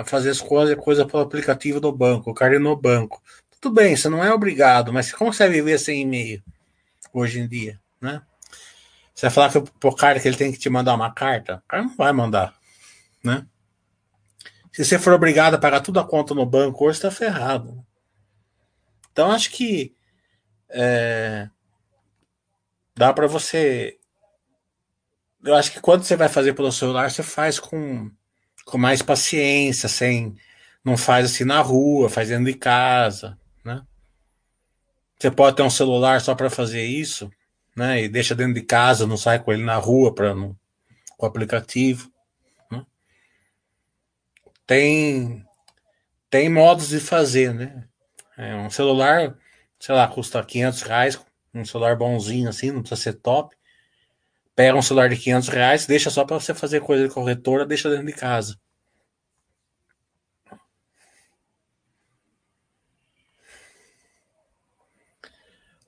a 0.00 0.04
fazer 0.04 0.28
as 0.28 0.42
coisas 0.42 0.76
coisa 0.76 1.06
pelo 1.06 1.22
aplicativo 1.22 1.80
do 1.80 1.90
banco, 1.90 2.30
o 2.30 2.34
cara 2.34 2.58
no 2.58 2.76
banco. 2.76 3.22
Tudo 3.58 3.74
bem, 3.74 3.96
você 3.96 4.10
não 4.10 4.22
é 4.22 4.30
obrigado, 4.30 4.92
mas 4.92 5.06
você 5.06 5.16
consegue 5.16 5.54
viver 5.54 5.78
sem 5.78 6.02
e-mail 6.02 6.42
hoje 7.10 7.40
em 7.40 7.48
dia, 7.48 7.80
né? 7.98 8.20
Você 9.14 9.30
vai 9.30 9.30
falar 9.30 9.50
que 9.50 9.86
o 9.86 9.94
cara 9.94 10.20
que 10.20 10.28
ele 10.28 10.36
tem 10.36 10.52
que 10.52 10.58
te 10.58 10.68
mandar 10.68 10.94
uma 10.94 11.10
carta, 11.10 11.62
o 11.64 11.68
cara 11.68 11.84
não 11.84 11.96
vai 11.96 12.12
mandar, 12.12 12.54
né? 13.24 13.46
Se 14.76 14.84
você 14.84 14.98
for 14.98 15.14
obrigado 15.14 15.54
a 15.54 15.58
pagar 15.58 15.80
tudo 15.80 15.98
a 15.98 16.06
conta 16.06 16.34
no 16.34 16.44
banco, 16.44 16.84
hoje 16.84 16.98
está 16.98 17.10
ferrado. 17.10 17.82
Então 19.10 19.32
acho 19.32 19.50
que 19.50 19.96
é, 20.68 21.48
dá 22.94 23.10
para 23.10 23.26
você. 23.26 23.96
Eu 25.42 25.54
acho 25.54 25.72
que 25.72 25.80
quando 25.80 26.02
você 26.02 26.14
vai 26.14 26.28
fazer 26.28 26.52
pelo 26.52 26.70
celular, 26.70 27.10
você 27.10 27.22
faz 27.22 27.58
com, 27.58 28.10
com 28.66 28.76
mais 28.76 29.00
paciência, 29.00 29.88
sem 29.88 30.36
não 30.84 30.98
faz 30.98 31.24
assim 31.24 31.44
na 31.44 31.62
rua, 31.62 32.10
faz 32.10 32.28
dentro 32.28 32.44
de 32.44 32.52
casa, 32.52 33.38
né? 33.64 33.82
Você 35.18 35.30
pode 35.30 35.56
ter 35.56 35.62
um 35.62 35.70
celular 35.70 36.20
só 36.20 36.34
para 36.34 36.50
fazer 36.50 36.84
isso, 36.84 37.30
né? 37.74 38.02
E 38.02 38.10
deixa 38.10 38.34
dentro 38.34 38.52
de 38.52 38.62
casa, 38.62 39.06
não 39.06 39.16
sai 39.16 39.38
com 39.38 39.54
ele 39.54 39.64
na 39.64 39.76
rua 39.76 40.14
para 40.14 40.34
com 40.34 40.54
o 41.18 41.26
aplicativo 41.26 42.14
tem 44.66 45.44
tem 46.30 46.48
modos 46.48 46.88
de 46.88 47.00
fazer, 47.00 47.54
né? 47.54 47.84
É, 48.36 48.54
um 48.56 48.70
celular, 48.70 49.36
sei 49.80 49.94
lá, 49.94 50.06
custa 50.08 50.44
500 50.44 50.82
reais, 50.82 51.26
um 51.54 51.64
celular 51.64 51.96
bonzinho 51.96 52.48
assim, 52.48 52.70
não 52.70 52.80
precisa 52.82 53.00
ser 53.00 53.14
top. 53.14 53.56
Pega 54.54 54.76
um 54.76 54.82
celular 54.82 55.08
de 55.08 55.16
500 55.16 55.48
reais, 55.48 55.86
deixa 55.86 56.10
só 56.10 56.24
para 56.24 56.38
você 56.38 56.54
fazer 56.54 56.80
coisa 56.80 57.06
de 57.08 57.14
corretora, 57.14 57.66
deixa 57.66 57.90
dentro 57.90 58.06
de 58.06 58.12
casa. 58.12 58.58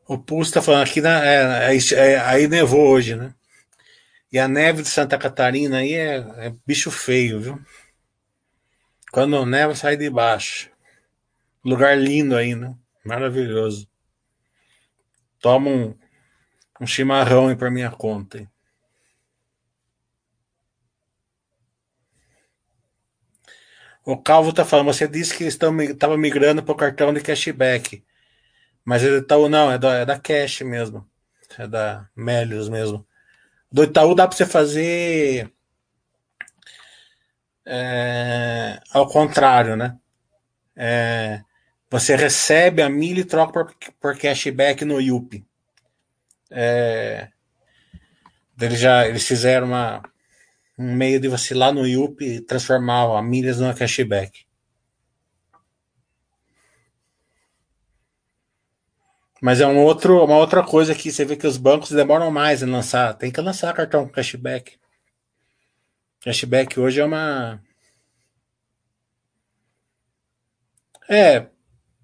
O 0.07 0.16
Pulso 0.18 0.53
tá 0.55 0.62
falando 0.62 0.85
aqui, 0.85 1.01
na, 1.03 1.22
é, 1.24 1.74
é, 1.74 1.79
é, 1.95 2.18
aí 2.20 2.49
nevou 2.49 2.89
hoje, 2.89 3.14
né? 3.14 3.35
E 4.33 4.39
a 4.39 4.49
neve 4.49 4.83
de 4.83 4.89
Santa 4.89 5.18
Catarina 5.18 5.79
aí 5.79 5.93
é, 5.95 6.16
é 6.47 6.55
bicho 6.66 6.91
feio, 6.91 7.41
viu? 7.41 7.61
Quando 9.12 9.44
neva, 9.46 9.74
sai 9.74 9.96
de 9.96 10.11
baixo. 10.11 10.70
Lugar 11.64 11.96
lindo 11.96 12.36
aí, 12.36 12.54
né? 12.54 12.74
Maravilhoso. 13.04 13.88
Toma 15.40 15.70
um, 15.70 15.94
um 16.80 16.86
chimarrão 16.86 17.48
aí 17.48 17.56
pra 17.56 17.70
minha 17.70 17.90
conta. 17.90 18.38
Hein? 18.38 18.50
O 24.04 24.16
Calvo 24.16 24.52
tá 24.52 24.64
falando, 24.64 24.86
você 24.86 25.06
disse 25.06 25.36
que 25.36 25.44
estava 25.44 26.16
migrando 26.16 26.62
para 26.62 26.72
o 26.72 26.76
cartão 26.76 27.12
de 27.12 27.20
cashback. 27.20 28.02
Mas 28.82 29.02
ele 29.02 29.20
tá, 29.20 29.36
não, 29.36 29.70
é 29.70 29.78
da, 29.78 29.94
é 29.96 30.06
da 30.06 30.18
Cash 30.18 30.62
mesmo. 30.62 31.06
É 31.59 31.66
da 31.66 32.09
Melios 32.16 32.70
mesmo. 32.70 33.06
Do 33.70 33.84
Itaú 33.84 34.14
dá 34.14 34.26
para 34.26 34.34
você 34.34 34.46
fazer 34.46 35.52
é, 37.70 38.80
ao 38.92 39.06
contrário, 39.06 39.76
né? 39.76 39.98
É, 40.74 41.42
você 41.90 42.16
recebe 42.16 42.80
a 42.80 42.88
milha 42.88 43.20
e 43.20 43.24
troca 43.24 43.52
por, 43.52 43.74
por 44.00 44.18
cashback 44.18 44.86
no 44.86 44.98
Yupi. 44.98 45.44
É, 46.50 47.28
eles 48.58 48.80
já 48.80 49.06
eles 49.06 49.26
fizeram 49.26 49.66
uma, 49.66 50.02
um 50.78 50.94
meio 50.94 51.20
de 51.20 51.28
você 51.28 51.52
ir 51.52 51.58
lá 51.58 51.70
no 51.70 51.86
Yupi 51.86 52.24
e 52.24 52.40
transformar 52.40 53.18
a 53.18 53.22
milhas 53.22 53.60
no 53.60 53.74
cashback. 53.74 54.46
Mas 59.42 59.60
é 59.60 59.66
um 59.66 59.78
outro, 59.84 60.24
uma 60.24 60.36
outra 60.38 60.64
coisa 60.64 60.94
que 60.94 61.12
você 61.12 61.24
vê 61.24 61.36
que 61.36 61.46
os 61.46 61.58
bancos 61.58 61.90
demoram 61.90 62.30
mais 62.30 62.62
em 62.62 62.66
lançar. 62.66 63.14
Tem 63.14 63.30
que 63.30 63.40
lançar 63.40 63.74
cartão 63.74 64.08
cashback. 64.08 64.78
Cashback 66.29 66.79
hoje 66.79 67.01
é 67.01 67.05
uma. 67.07 67.59
É, 71.09 71.47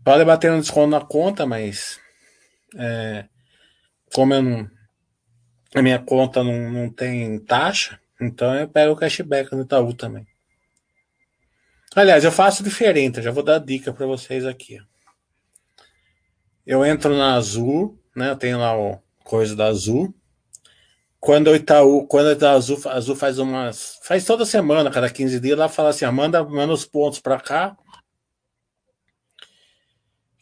pode 0.03 0.25
bater 0.25 0.51
um 0.51 0.61
desconto 0.61 0.89
na 0.89 1.03
conta, 1.03 1.45
mas. 1.45 2.01
É, 2.75 3.27
como 4.15 4.33
eu 4.33 4.43
não. 4.43 4.71
A 5.75 5.83
minha 5.83 5.99
conta 5.99 6.43
não, 6.43 6.71
não 6.71 6.89
tem 6.89 7.39
taxa, 7.41 8.01
então 8.19 8.55
eu 8.55 8.67
pego 8.67 8.95
o 8.95 8.97
cashback 8.97 9.53
no 9.55 9.61
Itaú 9.61 9.93
também. 9.93 10.27
Aliás, 11.95 12.25
eu 12.25 12.33
faço 12.33 12.65
diferente, 12.65 13.19
eu 13.19 13.25
já 13.25 13.31
vou 13.31 13.43
dar 13.43 13.59
dica 13.59 13.93
para 13.93 14.07
vocês 14.07 14.47
aqui. 14.47 14.79
Eu 16.65 16.83
entro 16.83 17.15
na 17.15 17.35
Azul, 17.35 18.03
né? 18.17 18.31
Eu 18.31 18.37
tenho 18.37 18.59
lá 18.59 18.75
o 18.75 18.99
coisa 19.23 19.55
da 19.55 19.67
Azul. 19.67 20.15
Quando 21.25 21.49
o 21.49 21.57
Itaú, 21.57 22.07
quando 22.07 22.45
a 22.45 22.51
Azul, 22.53 22.79
Azul 22.87 23.17
faz 23.17 23.39
umas. 23.39 23.99
Faz 24.03 24.25
toda 24.25 24.45
semana, 24.45 24.91
cada 24.91 25.09
15 25.09 25.41
dias, 25.41 25.59
ela 25.59 25.69
fala 25.69 25.89
assim: 25.89 26.05
manda, 26.07 26.45
manda 26.45 26.73
os 26.73 26.85
pontos 26.85 27.19
para 27.19 27.41
cá. 27.41 27.77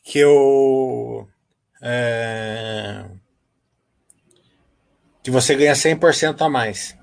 Que 0.03 0.19
eu. 0.19 1.29
É, 1.81 3.05
que 5.23 5.31
você 5.31 5.55
ganha 5.55 5.75
100% 5.75 6.43
a 6.43 6.49
mais. 6.49 6.97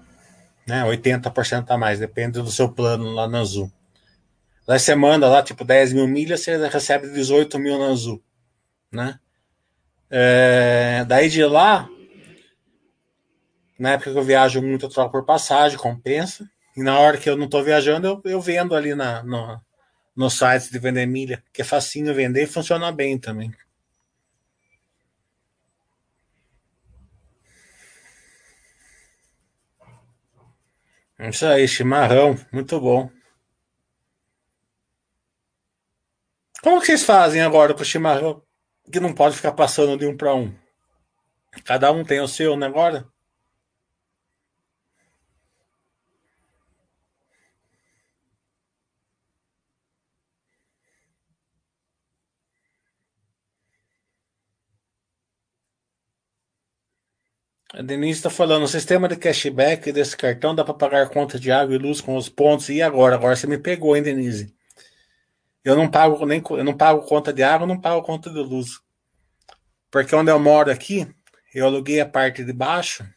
Né? 0.68 0.84
80% 0.84 1.66
a 1.70 1.78
mais, 1.78 2.00
depende 2.00 2.42
do 2.42 2.52
seu 2.52 2.70
plano 2.70 3.12
lá 3.14 3.28
na 3.28 3.40
Azul. 3.40 3.72
Lá 4.68 4.78
você 4.78 4.94
manda 4.94 5.28
lá, 5.30 5.42
tipo, 5.42 5.64
10 5.64 5.94
mil 5.94 6.08
milhas, 6.08 6.42
você 6.42 6.58
recebe 6.68 7.10
18 7.10 7.58
mil 7.58 7.80
na 7.80 7.88
Azul 7.88 8.22
né? 8.92 9.20
É, 10.10 11.06
daí 11.08 11.30
de 11.30 11.46
lá, 11.46 11.88
na 13.80 13.92
época 13.92 14.12
que 14.12 14.18
eu 14.18 14.24
viajo 14.24 14.62
muito, 14.62 14.86
eu 14.86 14.90
troco 14.90 15.12
por 15.12 15.26
passagem, 15.26 15.78
compensa. 15.78 16.50
E 16.76 16.84
na 16.84 17.00
hora 17.00 17.18
que 17.18 17.30
eu 17.30 17.38
não 17.38 17.46
estou 17.46 17.64
viajando, 17.64 18.08
eu, 18.08 18.22
eu 18.26 18.42
vendo 18.42 18.76
ali 18.76 18.94
na, 18.94 19.24
no, 19.24 19.60
no 20.16 20.30
site 20.30 20.72
de 20.72 20.80
vender 20.80 21.06
milha, 21.06 21.44
que 21.54 21.62
é 21.62 21.66
facinho 21.66 22.14
vender 22.14 22.44
e 22.44 22.48
funciona 22.48 22.92
bem 22.92 23.18
também. 23.18 23.54
Isso 31.20 31.46
aí, 31.46 31.68
chimarrão, 31.68 32.38
muito 32.52 32.80
bom. 32.80 33.10
Como 36.62 36.80
que 36.80 36.88
vocês 36.88 37.04
fazem 37.04 37.42
agora 37.42 37.74
com 37.74 37.82
o 37.82 37.86
chimarrão? 37.86 38.42
que 38.92 39.00
não 39.00 39.14
pode 39.14 39.36
ficar 39.36 39.52
passando 39.52 39.98
de 39.98 40.06
um 40.06 40.18
para 40.18 40.34
um. 40.34 40.54
Cada 41.64 41.92
um 41.92 42.04
tem 42.04 42.20
o 42.20 42.28
seu. 42.28 42.56
Né, 42.56 42.70
A 57.80 57.82
Denise 57.82 58.20
está 58.20 58.30
falando, 58.30 58.64
o 58.64 58.68
sistema 58.68 59.08
de 59.08 59.16
cashback 59.16 59.94
desse 59.94 60.18
cartão 60.18 60.54
dá 60.54 60.66
para 60.66 60.74
pagar 60.74 61.08
conta 61.08 61.40
de 61.40 61.50
água 61.50 61.74
e 61.74 61.78
luz 61.78 62.02
com 62.02 62.18
os 62.18 62.28
pontos. 62.28 62.68
E 62.68 62.82
agora? 62.82 63.16
Agora 63.16 63.38
você 63.38 63.48
me 63.48 63.58
pegou, 63.58 63.96
hein, 63.96 64.04
Denise? 64.04 64.54
Eu 65.64 65.78
não 65.78 65.90
pago 65.90 66.26
nem 66.26 66.44
eu 66.50 66.64
não 66.66 66.76
pago 66.76 67.04
conta 67.04 67.32
de 67.32 67.42
água, 67.42 67.66
não 67.66 67.80
pago 67.80 68.04
conta 68.04 68.30
de 68.30 68.40
luz. 68.40 68.82
Porque 69.90 70.14
onde 70.14 70.30
eu 70.30 70.38
moro 70.38 70.70
aqui, 70.70 71.08
eu 71.56 71.68
aluguei 71.68 72.02
a 72.02 72.06
parte 72.06 72.44
de 72.44 72.52
baixo 72.52 73.08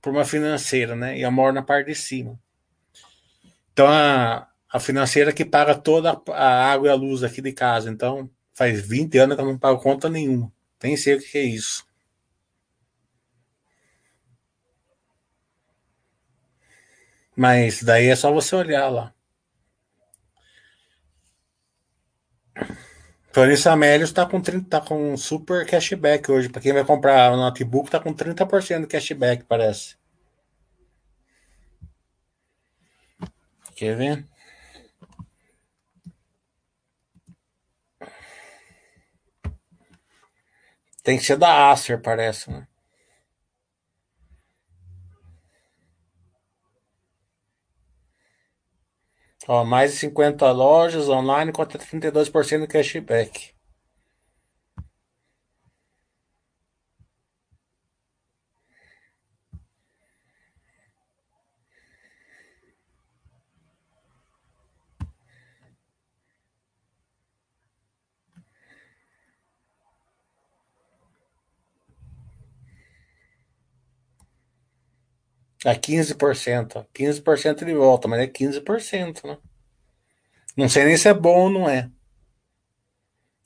por 0.00 0.14
uma 0.14 0.24
financeira, 0.24 0.96
né? 0.96 1.18
E 1.18 1.20
eu 1.20 1.30
moro 1.30 1.52
na 1.52 1.62
parte 1.62 1.88
de 1.88 1.94
cima. 1.94 2.40
Então 3.74 3.86
a, 3.86 4.48
a 4.72 4.80
financeira 4.80 5.30
que 5.30 5.44
paga 5.44 5.74
toda 5.74 6.18
a 6.28 6.72
água 6.72 6.88
e 6.88 6.90
a 6.90 6.94
luz 6.94 7.22
aqui 7.22 7.42
de 7.42 7.52
casa. 7.52 7.90
Então 7.90 8.30
faz 8.54 8.80
20 8.80 9.18
anos 9.18 9.36
que 9.36 9.42
eu 9.42 9.46
não 9.46 9.58
pago 9.58 9.78
conta 9.78 10.08
nenhuma. 10.08 10.50
Nem 10.82 10.96
sei 10.96 11.16
o 11.16 11.20
que 11.20 11.36
é 11.36 11.42
isso. 11.42 11.84
Mas 17.36 17.82
daí 17.82 18.08
é 18.08 18.16
só 18.16 18.32
você 18.32 18.54
olhar 18.56 18.88
lá. 18.88 19.12
Clarice 23.32 23.68
Amélios 23.68 24.10
está 24.10 24.24
com, 24.24 24.40
30, 24.40 24.68
tá 24.68 24.80
com 24.80 25.16
super 25.16 25.66
cashback 25.66 26.30
hoje. 26.30 26.48
Para 26.48 26.62
quem 26.62 26.72
vai 26.72 26.84
comprar 26.84 27.32
o 27.32 27.36
notebook, 27.36 27.88
está 27.88 27.98
com 27.98 28.14
30% 28.14 28.82
de 28.82 28.86
cashback, 28.86 29.44
parece. 29.44 29.96
Quer 33.74 33.96
ver? 33.96 34.24
Tem 41.02 41.18
que 41.18 41.24
ser 41.24 41.36
da 41.36 41.70
Acer, 41.70 42.00
parece, 42.00 42.50
né? 42.50 42.66
Ó, 49.48 49.64
mais 49.64 49.92
de 49.92 49.98
50 49.98 50.50
lojas 50.52 51.08
online 51.08 51.52
até 51.62 51.78
32% 51.78 52.60
de 52.62 52.66
cashback. 52.66 53.53
É 75.64 75.74
15%. 75.74 76.86
15% 76.92 77.64
de 77.64 77.74
volta, 77.74 78.06
mas 78.06 78.20
é 78.20 78.26
15%, 78.26 79.24
né? 79.26 79.38
Não 80.56 80.68
sei 80.68 80.84
nem 80.84 80.96
se 80.96 81.08
é 81.08 81.14
bom 81.14 81.44
ou 81.44 81.50
não 81.50 81.68
é. 81.68 81.90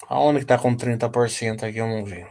Aonde 0.09 0.40
que 0.40 0.47
tá 0.47 0.59
com 0.59 0.77
30% 0.77 1.62
aqui? 1.65 1.78
Eu 1.78 1.86
não 1.86 2.05
vi. 2.05 2.27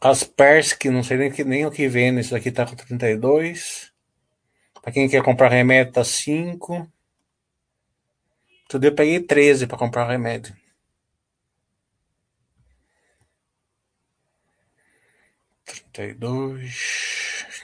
Kaspersky, 0.00 0.90
não 0.90 1.02
sei 1.02 1.16
nem, 1.16 1.30
nem 1.44 1.66
o 1.66 1.70
que 1.70 1.88
vem. 1.88 2.18
Esse 2.18 2.32
daqui 2.32 2.50
tá 2.50 2.66
com 2.66 2.74
32. 2.74 3.92
Pra 4.82 4.92
quem 4.92 5.08
quer 5.08 5.22
comprar 5.22 5.48
remédio, 5.48 5.92
tá 5.92 6.04
5. 6.04 6.90
Tudo 8.68 8.84
eu 8.84 8.94
peguei 8.94 9.20
13 9.20 9.66
para 9.66 9.78
comprar 9.78 10.08
remédio. 10.08 10.54
trinta 15.94 16.04
e 16.10 16.14
dois, 16.14 17.54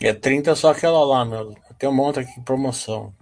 É 0.00 0.12
trinta 0.14 0.54
só 0.56 0.70
aquela 0.72 1.04
lá, 1.04 1.24
meu. 1.24 1.54
Tem 1.78 1.88
um 1.88 1.94
monte 1.94 2.20
aqui, 2.20 2.40
promoção. 2.42 3.12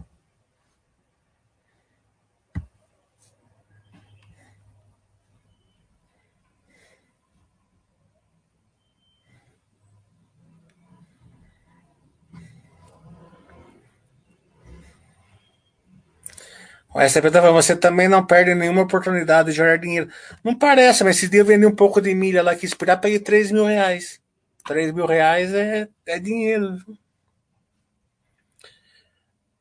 O 16.97 17.01
STP 17.07 17.31
tá 17.31 17.43
falando, 17.43 17.63
você 17.63 17.77
também 17.77 18.09
não 18.09 18.25
perde 18.25 18.55
nenhuma 18.55 18.81
oportunidade 18.81 19.51
de 19.51 19.55
gerar 19.55 19.77
dinheiro. 19.77 20.09
Não 20.43 20.55
parece, 20.55 21.05
mas 21.05 21.19
esse 21.19 21.29
dia 21.29 21.41
eu 21.41 21.45
vendi 21.45 21.67
um 21.67 21.75
pouco 21.75 22.01
de 22.01 22.15
milha 22.15 22.43
lá 22.43 22.57
que 22.57 22.65
esperar, 22.65 22.97
peguei 22.97 23.19
3 23.19 23.53
mil 23.53 23.67
reais. 23.67 24.19
3 24.67 24.93
mil 24.93 25.05
reais 25.05 25.53
é, 25.53 25.89
é 26.07 26.19
dinheiro. 26.19 26.79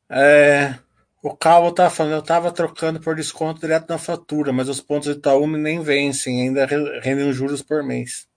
É, 0.10 0.76
o 1.22 1.36
Calvo 1.36 1.74
tá 1.74 1.90
falando, 1.90 2.14
eu 2.14 2.22
tava 2.22 2.54
trocando 2.54 3.02
por 3.02 3.18
desconto 3.18 3.60
direto 3.60 3.90
na 3.90 3.98
fatura, 3.98 4.54
mas 4.54 4.70
os 4.70 4.80
pontos 4.80 5.12
de 5.12 5.20
Itaú 5.20 5.46
nem 5.46 5.82
vencem, 5.82 6.42
ainda 6.42 6.66
rendem 7.02 7.34
juros 7.34 7.62
por 7.62 7.84
mês. 7.84 8.30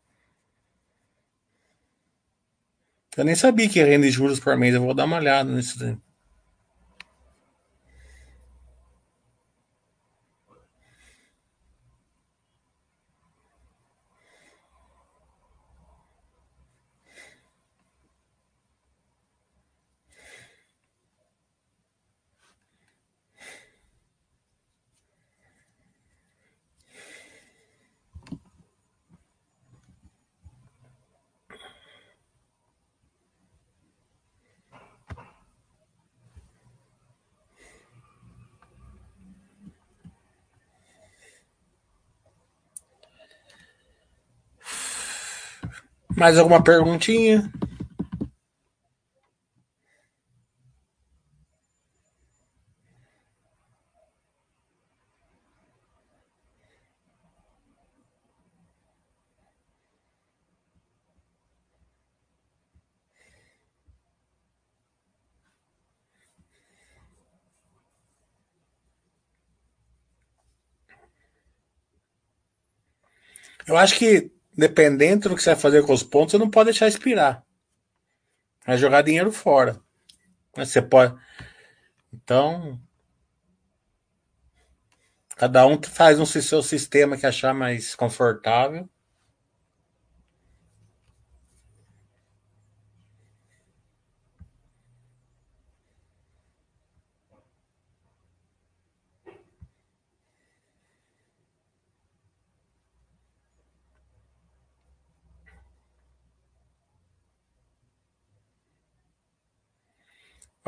Eu 3.17 3.25
nem 3.25 3.37
sabia 3.37 3.69
que 3.69 3.81
rende 3.81 4.11
juros 4.11 4.41
por 4.41 4.57
mês, 4.57 4.75
eu 4.75 4.83
vou 4.83 4.93
dar 4.93 5.05
uma 5.05 5.19
olhada 5.19 5.49
nisso 5.53 5.79
daí. 5.79 5.97
Mais 46.19 46.37
alguma 46.37 46.61
perguntinha? 46.61 47.49
Eu 73.69 73.77
acho 73.77 73.97
que 73.97 74.33
dependendo 74.59 75.29
do 75.29 75.37
que 75.37 75.43
você 75.43 75.51
vai 75.51 75.61
fazer 75.61 75.87
com 75.87 75.93
os 75.93 76.03
pontos, 76.03 76.33
você 76.33 76.39
não 76.39 76.51
pode 76.51 76.71
deixar 76.71 76.89
expirar. 76.89 77.45
Vai 78.67 78.77
jogar 78.77 79.03
dinheiro 79.03 79.31
fora. 79.31 79.81
Você 80.57 80.83
pode. 80.83 81.15
Então. 82.13 82.79
Cada 85.37 85.65
um 85.65 85.81
faz 85.81 86.19
um 86.19 86.27
seu 86.27 86.61
sistema 86.61 87.17
que 87.17 87.25
achar 87.25 87.55
mais 87.55 87.95
confortável. 87.95 88.91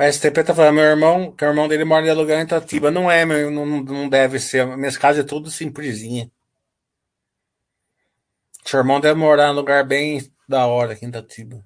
O 0.00 0.02
STP 0.02 0.42
tá 0.42 0.54
falando, 0.54 0.76
meu 0.76 0.84
irmão, 0.84 1.30
que 1.30 1.44
o 1.44 1.48
irmão 1.48 1.68
dele 1.68 1.84
mora 1.84 2.06
em 2.06 2.08
aluguel 2.08 2.38
em 2.38 2.44
Itatiba. 2.44 2.90
Não 2.90 3.10
é, 3.10 3.26
meu, 3.26 3.50
não, 3.50 3.66
não 3.66 4.08
deve 4.08 4.40
ser. 4.40 4.66
Minhas 4.74 4.96
casas 4.96 5.26
é 5.26 5.28
tudo 5.28 5.50
simplesinha. 5.50 6.30
Seu 8.64 8.78
irmão 8.80 8.98
deve 8.98 9.20
morar 9.20 9.48
num 9.48 9.56
lugar 9.56 9.84
bem 9.84 10.32
da 10.48 10.66
hora 10.66 10.94
aqui 10.94 11.04
em 11.04 11.08
Itatiba. 11.10 11.62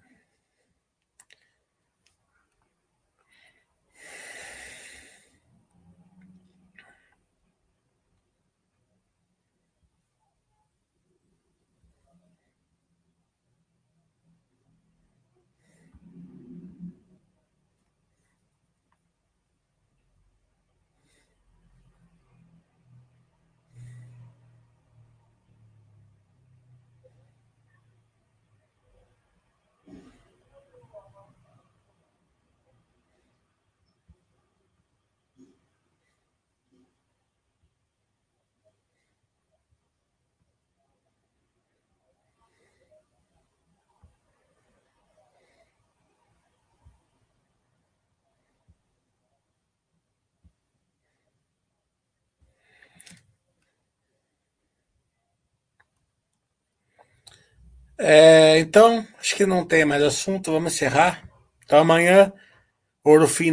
É, 57.99 58.59
então, 58.59 59.07
acho 59.19 59.37
que 59.37 59.47
não 59.47 59.65
tem 59.65 59.85
mais 59.85 60.03
assunto, 60.03 60.53
vamos 60.53 60.75
encerrar. 60.75 61.23
Então 61.65 61.79
amanhã, 61.79 62.33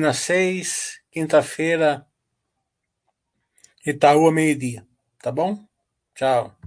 às 0.09 0.17
seis, 0.17 0.99
quinta-feira, 1.11 2.05
Itaú 3.85 4.31
meio-dia. 4.31 4.85
Tá 5.21 5.31
bom? 5.31 5.57
Tchau. 6.15 6.60